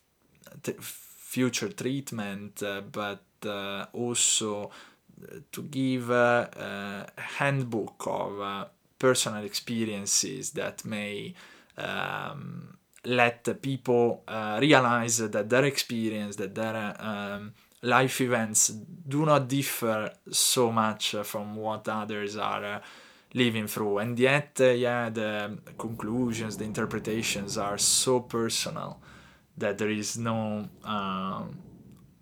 t- 0.63 0.75
future 1.37 1.73
treatment, 1.83 2.63
but 3.01 3.23
also 3.93 4.71
to 5.51 5.63
give 5.63 6.11
a 6.11 7.07
handbook 7.39 7.99
of 8.07 8.69
personal 8.99 9.45
experiences 9.45 10.53
that 10.53 10.85
may 10.85 11.35
um, 11.77 12.77
let 13.05 13.61
people 13.61 14.23
uh, 14.29 14.59
realize 14.61 15.19
that 15.19 15.49
their 15.49 15.65
experience, 15.65 16.37
that 16.37 16.55
their 16.55 16.97
um, 17.01 17.53
life 17.83 18.21
events 18.21 18.69
do 18.69 19.27
not 19.27 19.49
differ 19.49 20.13
so 20.31 20.71
much 20.71 21.17
from 21.25 21.57
what 21.57 21.89
others 21.89 22.37
are 22.37 22.65
uh, 22.65 22.81
living 23.35 23.67
through. 23.67 23.99
And 23.99 24.19
yet, 24.19 24.57
uh, 24.61 24.67
yeah, 24.67 25.09
the 25.11 25.59
conclusions, 25.77 26.57
the 26.57 26.65
interpretations 26.65 27.59
are 27.59 27.79
so 27.79 28.21
personal 28.21 29.01
that 29.57 29.79
there 29.79 29.91
is 29.91 30.19
no 30.19 30.69
um, 30.85 31.59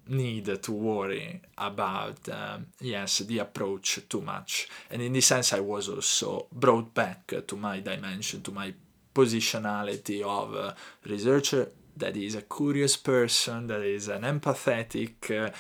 need 0.09 0.63
to 0.63 0.73
worry 0.73 1.41
about, 1.57 2.29
um, 2.29 2.67
yes, 2.81 3.19
the 3.19 3.39
approach 3.39 4.01
too 4.09 4.21
much. 4.21 4.69
And 4.91 5.01
in 5.01 5.13
this 5.13 5.27
sense, 5.27 5.53
I 5.53 5.61
was 5.61 5.89
also 5.89 6.47
brought 6.53 6.93
back 6.93 7.33
to 7.47 7.57
my 7.57 7.81
dimension, 7.81 8.43
to 8.43 8.51
my 8.51 8.75
positionality 9.15 10.23
of 10.23 10.55
a 10.55 10.75
researcher 11.07 11.71
that 11.97 12.17
is 12.17 12.35
a 12.35 12.43
curious 12.43 12.97
person, 12.97 13.67
that 13.69 13.83
is 13.83 14.09
an 14.09 14.23
empathetic 14.23 15.31
uh, 15.31 15.51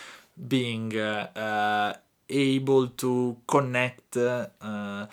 being 0.48 0.96
uh, 0.96 1.28
uh, 1.36 1.92
able 2.28 2.88
to 2.88 3.36
connect 3.46 4.16
uh, 4.16 5.06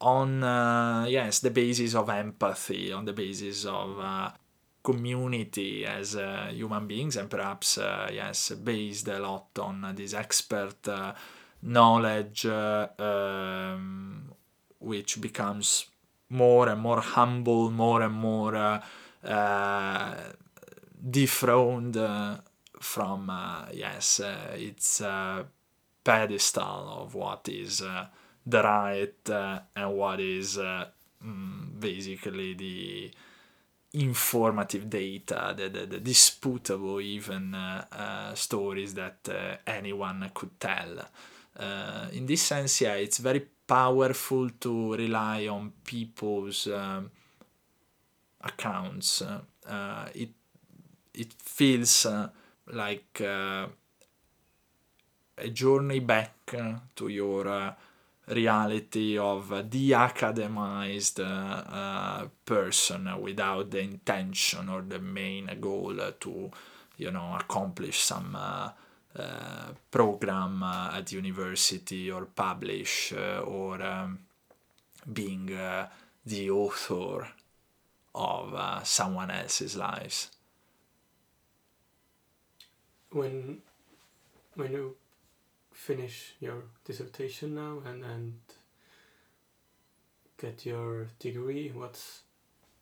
on, 0.00 0.42
uh, 0.42 1.06
yes, 1.08 1.38
the 1.40 1.50
basis 1.50 1.94
of 1.94 2.10
empathy, 2.10 2.92
on 2.92 3.04
the 3.04 3.12
basis 3.12 3.64
of 3.64 3.98
uh, 3.98 4.30
community 4.86 5.84
as 5.84 6.16
human 6.50 6.86
beings, 6.86 7.16
and 7.16 7.28
perhaps, 7.28 7.78
yes, 8.12 8.52
based 8.62 9.08
a 9.08 9.18
lot 9.18 9.58
on 9.58 9.94
this 9.96 10.14
expert 10.14 10.88
knowledge, 11.62 12.46
um, 12.46 14.32
which 14.78 15.20
becomes 15.20 15.86
more 16.28 16.68
and 16.68 16.80
more 16.80 17.00
humble, 17.00 17.70
more 17.70 18.02
and 18.02 18.14
more 18.14 18.54
uh, 18.54 18.80
uh, 19.24 20.14
dethroned 21.10 21.96
uh, 21.96 22.36
from 22.80 23.30
uh, 23.30 23.66
yes, 23.72 24.20
uh, 24.20 24.54
its 24.54 25.00
uh, 25.00 25.42
pedestal 26.04 27.02
of 27.02 27.14
what 27.14 27.48
is 27.48 27.82
the 28.46 28.62
right 28.62 29.30
and 29.74 29.96
what 29.96 30.20
is 30.20 30.56
mm, 30.56 31.80
basically 31.80 32.54
the 32.54 33.10
informative 33.96 34.88
data, 34.88 35.54
the, 35.56 35.68
the, 35.68 35.86
the 35.86 36.00
disputable 36.00 37.00
even 37.00 37.56
stories 38.34 38.94
that 38.94 39.28
anyone 39.66 40.30
could 40.34 40.58
tell. 40.60 41.08
in 42.12 42.26
this 42.26 42.42
sense, 42.42 42.80
yeah, 42.80 42.94
it's 42.94 43.18
very 43.18 43.46
powerful 43.66 44.48
to 44.60 44.94
rely 44.94 45.48
on 45.48 45.72
people's 45.84 46.66
um, 46.68 47.10
accounts. 48.40 49.22
Uh, 49.22 50.08
it 50.14 50.30
it 51.14 51.32
feels 51.38 52.06
uh, 52.06 52.28
like 52.72 53.20
uh, 53.20 53.66
a 55.38 55.48
journey 55.48 56.00
back 56.00 56.32
to 56.94 57.08
your 57.08 57.48
uh, 57.48 57.74
reality 58.28 59.18
of 59.18 59.52
a 59.52 59.62
de-academized 59.62 61.20
uh, 61.20 62.26
person 62.44 63.20
without 63.20 63.70
the 63.70 63.80
intention 63.80 64.68
or 64.68 64.82
the 64.82 64.98
main 64.98 65.48
goal 65.60 65.96
to 66.18 66.50
you 66.96 67.10
know 67.10 67.36
accomplish 67.38 68.00
some 68.00 68.36
uh, 69.18 69.72
program 69.90 70.62
uh, 70.62 70.90
at 70.94 71.12
university 71.12 72.10
or 72.10 72.26
publish 72.26 73.14
uh, 73.16 73.40
or 73.40 73.80
um, 73.80 74.18
being 75.10 75.46
the 76.26 76.50
author 76.50 77.28
of 78.14 78.86
someone 78.86 79.30
else's 79.30 79.76
lives. 79.76 80.30
When 83.10 83.62
when 84.54 84.72
you 84.72 84.96
finish 85.86 86.34
your 86.40 86.64
dissertation 86.84 87.54
now 87.54 87.78
and, 87.86 88.04
and 88.04 88.34
get 90.36 90.66
your 90.66 91.06
degree, 91.20 91.70
what's 91.72 92.22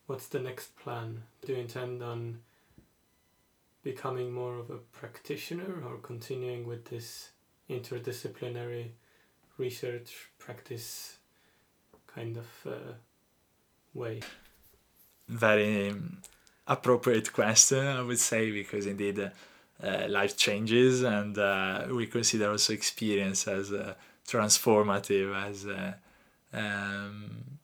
what's 0.06 0.28
the 0.28 0.38
next 0.38 0.74
plan? 0.76 1.22
Do 1.44 1.52
you 1.52 1.58
intend 1.58 2.02
on 2.02 2.38
becoming 3.82 4.32
more 4.32 4.58
of 4.58 4.70
a 4.70 4.78
practitioner 5.00 5.82
or 5.86 5.98
continuing 5.98 6.66
with 6.66 6.86
this 6.86 7.30
interdisciplinary 7.68 8.86
research 9.58 10.30
practice 10.38 11.18
kind 12.06 12.38
of 12.38 12.48
uh, 12.66 12.92
way? 13.92 14.20
Very 15.28 15.90
um, 15.90 16.18
appropriate 16.66 17.32
question, 17.32 17.86
I 17.86 18.02
would 18.02 18.18
say, 18.18 18.50
because 18.50 18.86
indeed 18.86 19.18
uh, 19.18 19.28
life 19.82 20.36
changes 20.36 21.02
and 21.02 21.36
uh, 21.38 21.86
we 21.90 22.06
consider 22.06 22.50
also 22.50 22.72
experience 22.72 23.46
as 23.48 23.72
uh, 23.72 23.94
transformative 24.26 25.34
as 25.46 25.66
uh, 25.66 25.92
um, 26.52 27.58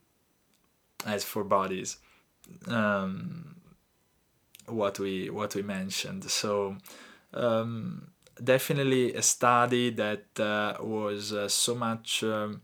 as 1.06 1.24
for 1.24 1.44
bodies. 1.44 1.96
Um, 2.66 3.56
what 4.66 4.98
we 4.98 5.30
what 5.30 5.54
we 5.54 5.62
mentioned. 5.62 6.24
So 6.30 6.76
um, 7.34 8.10
definitely 8.42 9.14
a 9.14 9.22
study 9.22 9.90
that 9.90 10.24
uh, 10.38 10.76
was 10.80 11.32
uh, 11.32 11.48
so 11.48 11.74
much 11.74 12.22
um, 12.22 12.62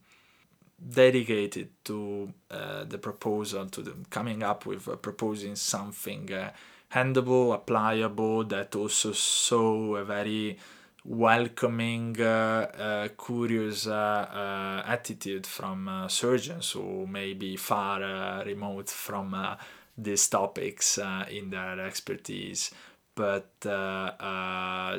dedicated 0.79 1.71
to 1.85 2.33
uh, 2.51 2.85
the 2.85 2.99
proposal, 2.99 3.67
to 3.67 3.83
the, 3.83 3.95
coming 4.11 4.43
up 4.43 4.67
with 4.67 4.89
uh, 4.89 4.97
proposing 4.97 5.57
something 5.57 6.33
uh, 6.33 6.51
handable, 6.93 7.55
applicable, 7.55 8.45
that 8.45 8.75
also 8.77 9.13
saw 9.13 9.97
a 9.97 10.05
very 10.05 10.59
welcoming, 11.05 12.21
uh, 12.21 13.09
curious 13.17 13.87
attitude 13.87 15.47
from 15.47 16.07
surgeons 16.09 16.73
who 16.73 17.07
may 17.07 17.33
be 17.33 17.57
far 17.57 18.45
remote 18.45 18.91
from 18.91 19.57
these 19.97 20.29
topics 20.29 20.99
uh, 20.99 21.25
in 21.31 21.51
their 21.51 21.81
expertise. 21.81 22.71
But 23.15 23.53
uh, 23.65 24.13
uh, 24.21 24.99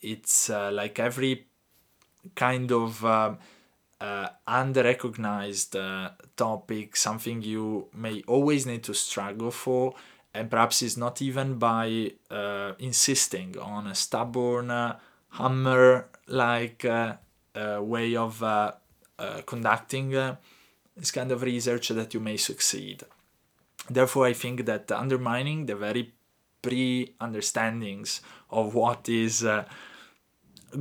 it's 0.00 0.48
like 0.48 0.98
every 0.98 1.46
kind 2.34 2.70
of 2.72 3.04
uh, 4.00 4.28
under-recognized 4.46 5.76
uh, 5.76 6.10
topic, 6.36 6.96
something 6.96 7.42
you 7.42 7.88
may 7.94 8.22
always 8.26 8.66
need 8.66 8.82
to 8.84 8.94
struggle 8.94 9.50
for, 9.50 9.94
and 10.34 10.50
perhaps 10.50 10.82
it's 10.82 10.96
not 10.96 11.20
even 11.20 11.58
by 11.58 12.12
uh, 12.30 12.72
insisting 12.78 13.58
on 13.58 13.86
a 13.86 13.94
stubborn 13.94 14.70
hammer-like 15.30 16.84
way 17.80 18.16
of 18.16 18.74
conducting 19.46 20.10
this 20.96 21.10
kind 21.10 21.32
of 21.32 21.42
research 21.42 21.88
that 21.88 22.14
you 22.14 22.20
may 22.20 22.36
succeed. 22.36 23.04
Therefore, 23.88 24.26
I 24.26 24.34
think 24.34 24.66
that 24.66 24.92
undermining 24.92 25.66
the 25.66 25.74
very 25.74 26.12
pre 26.62 27.14
understandings 27.20 28.20
of 28.50 28.74
what 28.74 29.08
is 29.08 29.44
uh, 29.44 29.64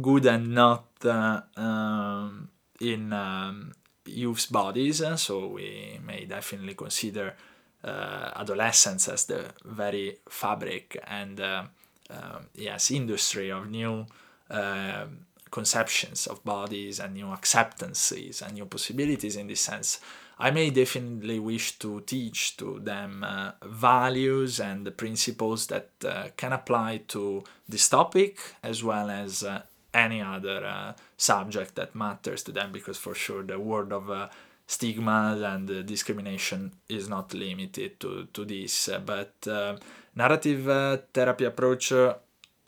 good 0.02 0.26
and 0.26 0.54
not 0.54 0.86
uh, 1.04 1.42
um, 1.56 2.50
in 2.80 3.14
um, 3.14 3.72
youth's 4.06 4.48
bodies, 4.48 5.02
uh, 5.02 5.16
so 5.16 5.48
we 5.48 6.00
may 6.06 6.26
definitely 6.26 6.74
consider 6.74 7.36
uh, 7.84 8.32
adolescence 8.36 9.08
as 9.08 9.26
the 9.26 9.46
very 9.66 10.18
fabric 10.28 11.02
and 11.08 11.40
uh, 11.40 11.64
um, 12.10 12.48
yes 12.56 12.92
industry 12.92 13.52
of 13.52 13.70
new 13.70 14.06
um, 14.50 15.26
conceptions 15.52 16.28
of 16.28 16.44
bodies 16.44 17.00
and 17.00 17.14
new 17.14 17.32
acceptances 17.32 18.42
and 18.42 18.54
new 18.54 18.66
possibilities 18.66 19.36
in 19.36 19.48
this 19.48 19.62
sense. 19.62 20.00
I 20.42 20.52
may 20.52 20.70
definitely 20.70 21.40
wish 21.40 21.78
to 21.80 22.02
teach 22.02 22.56
to 22.58 22.80
them 22.80 23.26
uh, 23.26 23.52
values 23.64 24.60
and 24.60 24.86
the 24.86 24.92
principles 24.92 25.68
that 25.68 25.90
uh, 26.06 26.30
can 26.38 26.54
apply 26.54 27.02
to 27.10 27.44
this 27.68 27.90
topic 27.90 28.40
as 28.64 28.84
well 28.84 29.10
as 29.10 29.44
uh, 29.44 29.64
any 29.94 30.22
other 30.22 30.66
uh, 30.66 30.94
subject 31.18 31.76
that 31.76 31.94
matters 31.94 32.44
to 32.44 32.52
them 32.52 32.72
because 32.72 32.98
for 32.98 33.14
sure 33.14 33.44
the 33.44 33.60
world 33.60 33.92
of 33.92 34.10
uh, 34.10 34.30
stigma 34.70 35.36
and 35.54 35.66
discrimination 35.88 36.72
is 36.88 37.10
not 37.10 37.34
limited 37.34 38.00
to, 38.00 38.28
to 38.32 38.46
this 38.46 38.90
but 39.04 39.34
uh, 39.48 39.76
narrative 40.16 40.64
therapy 41.12 41.46
approach 41.46 41.92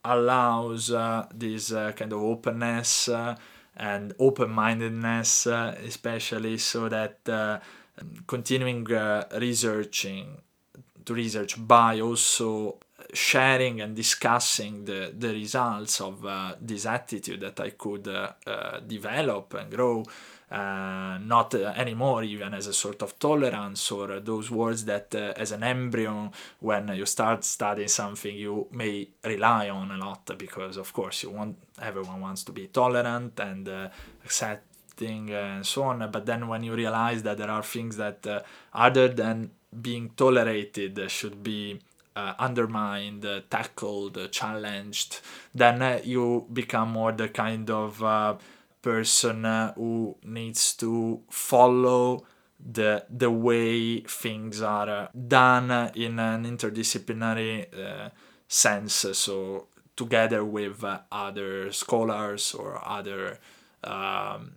allows 0.03 0.87
this 1.35 1.71
kind 1.71 2.11
of 2.11 2.21
openness 2.23 3.09
and 3.77 4.13
open-mindedness, 4.19 5.47
uh, 5.47 5.75
especially 5.85 6.57
so 6.57 6.89
that 6.89 7.17
uh, 7.29 7.59
continuing 8.27 8.91
uh, 8.91 9.25
researching 9.37 10.41
to 11.05 11.13
research 11.13 11.55
by 11.67 11.99
also 11.99 12.77
sharing 13.13 13.81
and 13.81 13.95
discussing 13.95 14.85
the, 14.85 15.13
the 15.17 15.29
results 15.29 15.99
of 16.01 16.25
uh, 16.25 16.55
this 16.61 16.85
attitude 16.85 17.41
that 17.41 17.59
I 17.59 17.71
could 17.71 18.07
uh, 18.07 18.31
uh, 18.45 18.79
develop 18.81 19.53
and 19.55 19.71
grow, 19.71 20.03
uh, 20.51 21.17
not 21.19 21.53
anymore 21.55 22.23
even 22.23 22.53
as 22.53 22.67
a 22.67 22.73
sort 22.73 23.01
of 23.01 23.17
tolerance 23.17 23.91
or 23.91 24.19
those 24.19 24.51
words 24.51 24.85
that 24.85 25.15
as 25.15 25.51
an 25.51 25.63
embryo, 25.63 26.31
when 26.59 26.89
you 26.89 27.05
start 27.05 27.43
studying 27.43 27.87
something, 27.87 28.35
you 28.35 28.67
may 28.71 29.07
rely 29.23 29.69
on 29.69 29.91
a 29.91 29.97
lot 29.97 30.29
because, 30.37 30.77
of 30.77 30.91
course, 30.93 31.23
you 31.23 31.29
want 31.29 31.55
everyone 31.81 32.19
wants 32.19 32.43
to 32.43 32.51
be 32.51 32.67
tolerant 32.67 33.39
and 33.39 33.69
accepting 34.25 35.31
and 35.31 35.65
so 35.65 35.83
on. 35.83 36.11
But 36.11 36.25
then 36.25 36.47
when 36.47 36.63
you 36.63 36.75
realize 36.75 37.23
that 37.23 37.37
there 37.37 37.49
are 37.49 37.63
things 37.63 37.97
that, 37.97 38.45
other 38.73 39.07
than 39.07 39.51
being 39.81 40.11
tolerated, 40.17 40.99
should 41.09 41.41
be 41.41 41.79
uh, 42.15 42.33
undermined, 42.39 43.25
uh, 43.25 43.41
tackled, 43.49 44.17
uh, 44.17 44.27
challenged, 44.27 45.21
then 45.55 45.81
uh, 45.81 45.99
you 46.03 46.45
become 46.51 46.91
more 46.91 47.11
the 47.11 47.29
kind 47.29 47.69
of 47.69 48.03
uh, 48.03 48.35
person 48.81 49.45
uh, 49.45 49.73
who 49.73 50.15
needs 50.23 50.73
to 50.75 51.21
follow 51.29 52.25
the 52.59 53.05
the 53.09 53.31
way 53.31 54.01
things 54.01 54.61
are 54.61 55.09
done 55.27 55.71
in 55.95 56.19
an 56.19 56.45
interdisciplinary 56.45 58.11
sense. 58.47 59.05
So 59.13 59.67
together 59.95 60.45
with 60.45 60.83
other 61.11 61.71
scholars 61.71 62.53
or 62.53 62.81
other 62.87 63.39
um, 63.83 64.53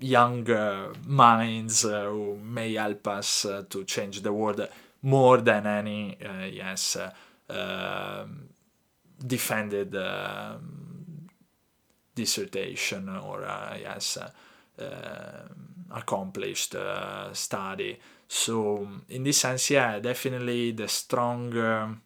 younger 0.00 0.92
minds 1.04 1.82
who 1.82 2.36
may 2.36 2.74
help 2.74 3.06
us 3.08 3.46
to 3.68 3.84
change 3.84 4.22
the 4.22 4.32
world 4.32 4.66
more 5.02 5.38
than 5.38 5.66
any 5.66 6.16
uh, 6.24 6.44
yes 6.44 6.96
uh, 6.96 7.12
um, 7.50 8.48
defended 9.24 9.94
um, 9.96 10.87
dissertation 12.18 13.08
or 13.08 13.44
uh, 13.44 13.76
yes 13.80 14.18
accomplished 15.90 16.74
study. 17.32 17.98
So 18.28 18.86
in 19.08 19.24
this 19.24 19.38
sense, 19.38 19.70
yeah, 19.70 19.98
definitely 19.98 20.72
the 20.72 20.86
stronger 20.86 21.96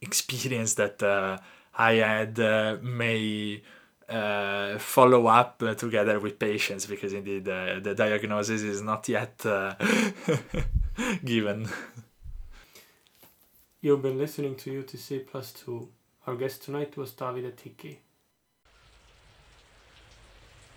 experience 0.00 0.74
that 0.74 1.02
uh, 1.02 1.38
I 1.78 1.92
had 1.94 2.40
uh, 2.40 2.76
may 2.82 3.62
uh, 4.08 4.78
follow 4.78 5.26
up 5.26 5.58
together 5.76 6.18
with 6.20 6.38
patients 6.38 6.86
because 6.86 7.12
indeed 7.12 7.44
the 7.44 7.94
diagnosis 7.96 8.62
is 8.62 8.82
not 8.82 9.08
yet 9.08 9.38
given. 11.24 11.68
You've 13.80 14.02
been 14.02 14.18
listening 14.18 14.56
to 14.56 14.82
UTC 14.82 15.26
Plus 15.26 15.52
2. 15.52 15.88
Our 16.26 16.36
guest 16.36 16.64
tonight 16.64 16.96
was 16.96 17.12
Davide 17.12 17.52
Ticchi. 17.52 17.98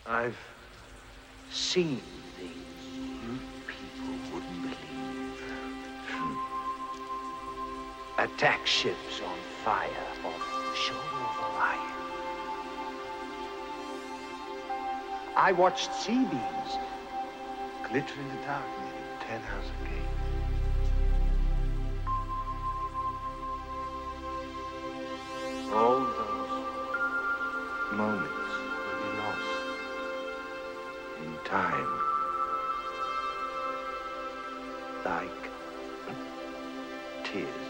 I've 0.09 0.35
seen 1.51 2.01
things 2.35 2.55
you 2.97 3.37
people 3.67 4.15
wouldn't 4.33 4.61
believe. 4.63 5.43
Attack 8.17 8.65
ships 8.65 9.21
on 9.23 9.37
fire 9.63 9.87
off 10.25 10.43
the 10.49 10.75
shore 10.75 10.97
of 10.97 11.37
Orion. 11.53 11.93
I 15.35 15.51
watched 15.51 15.93
C-beams 15.93 16.79
glitter 17.87 18.19
in 18.19 18.27
the 18.29 18.35
dark 18.47 18.65
near 18.81 19.03
Tannhäuser 19.21 19.79
Gate. 19.85 20.13
All 25.71 25.99
those 25.99 26.55
moments 27.95 28.38
time. 31.49 31.87
Like 35.03 35.49
tears. 37.23 37.68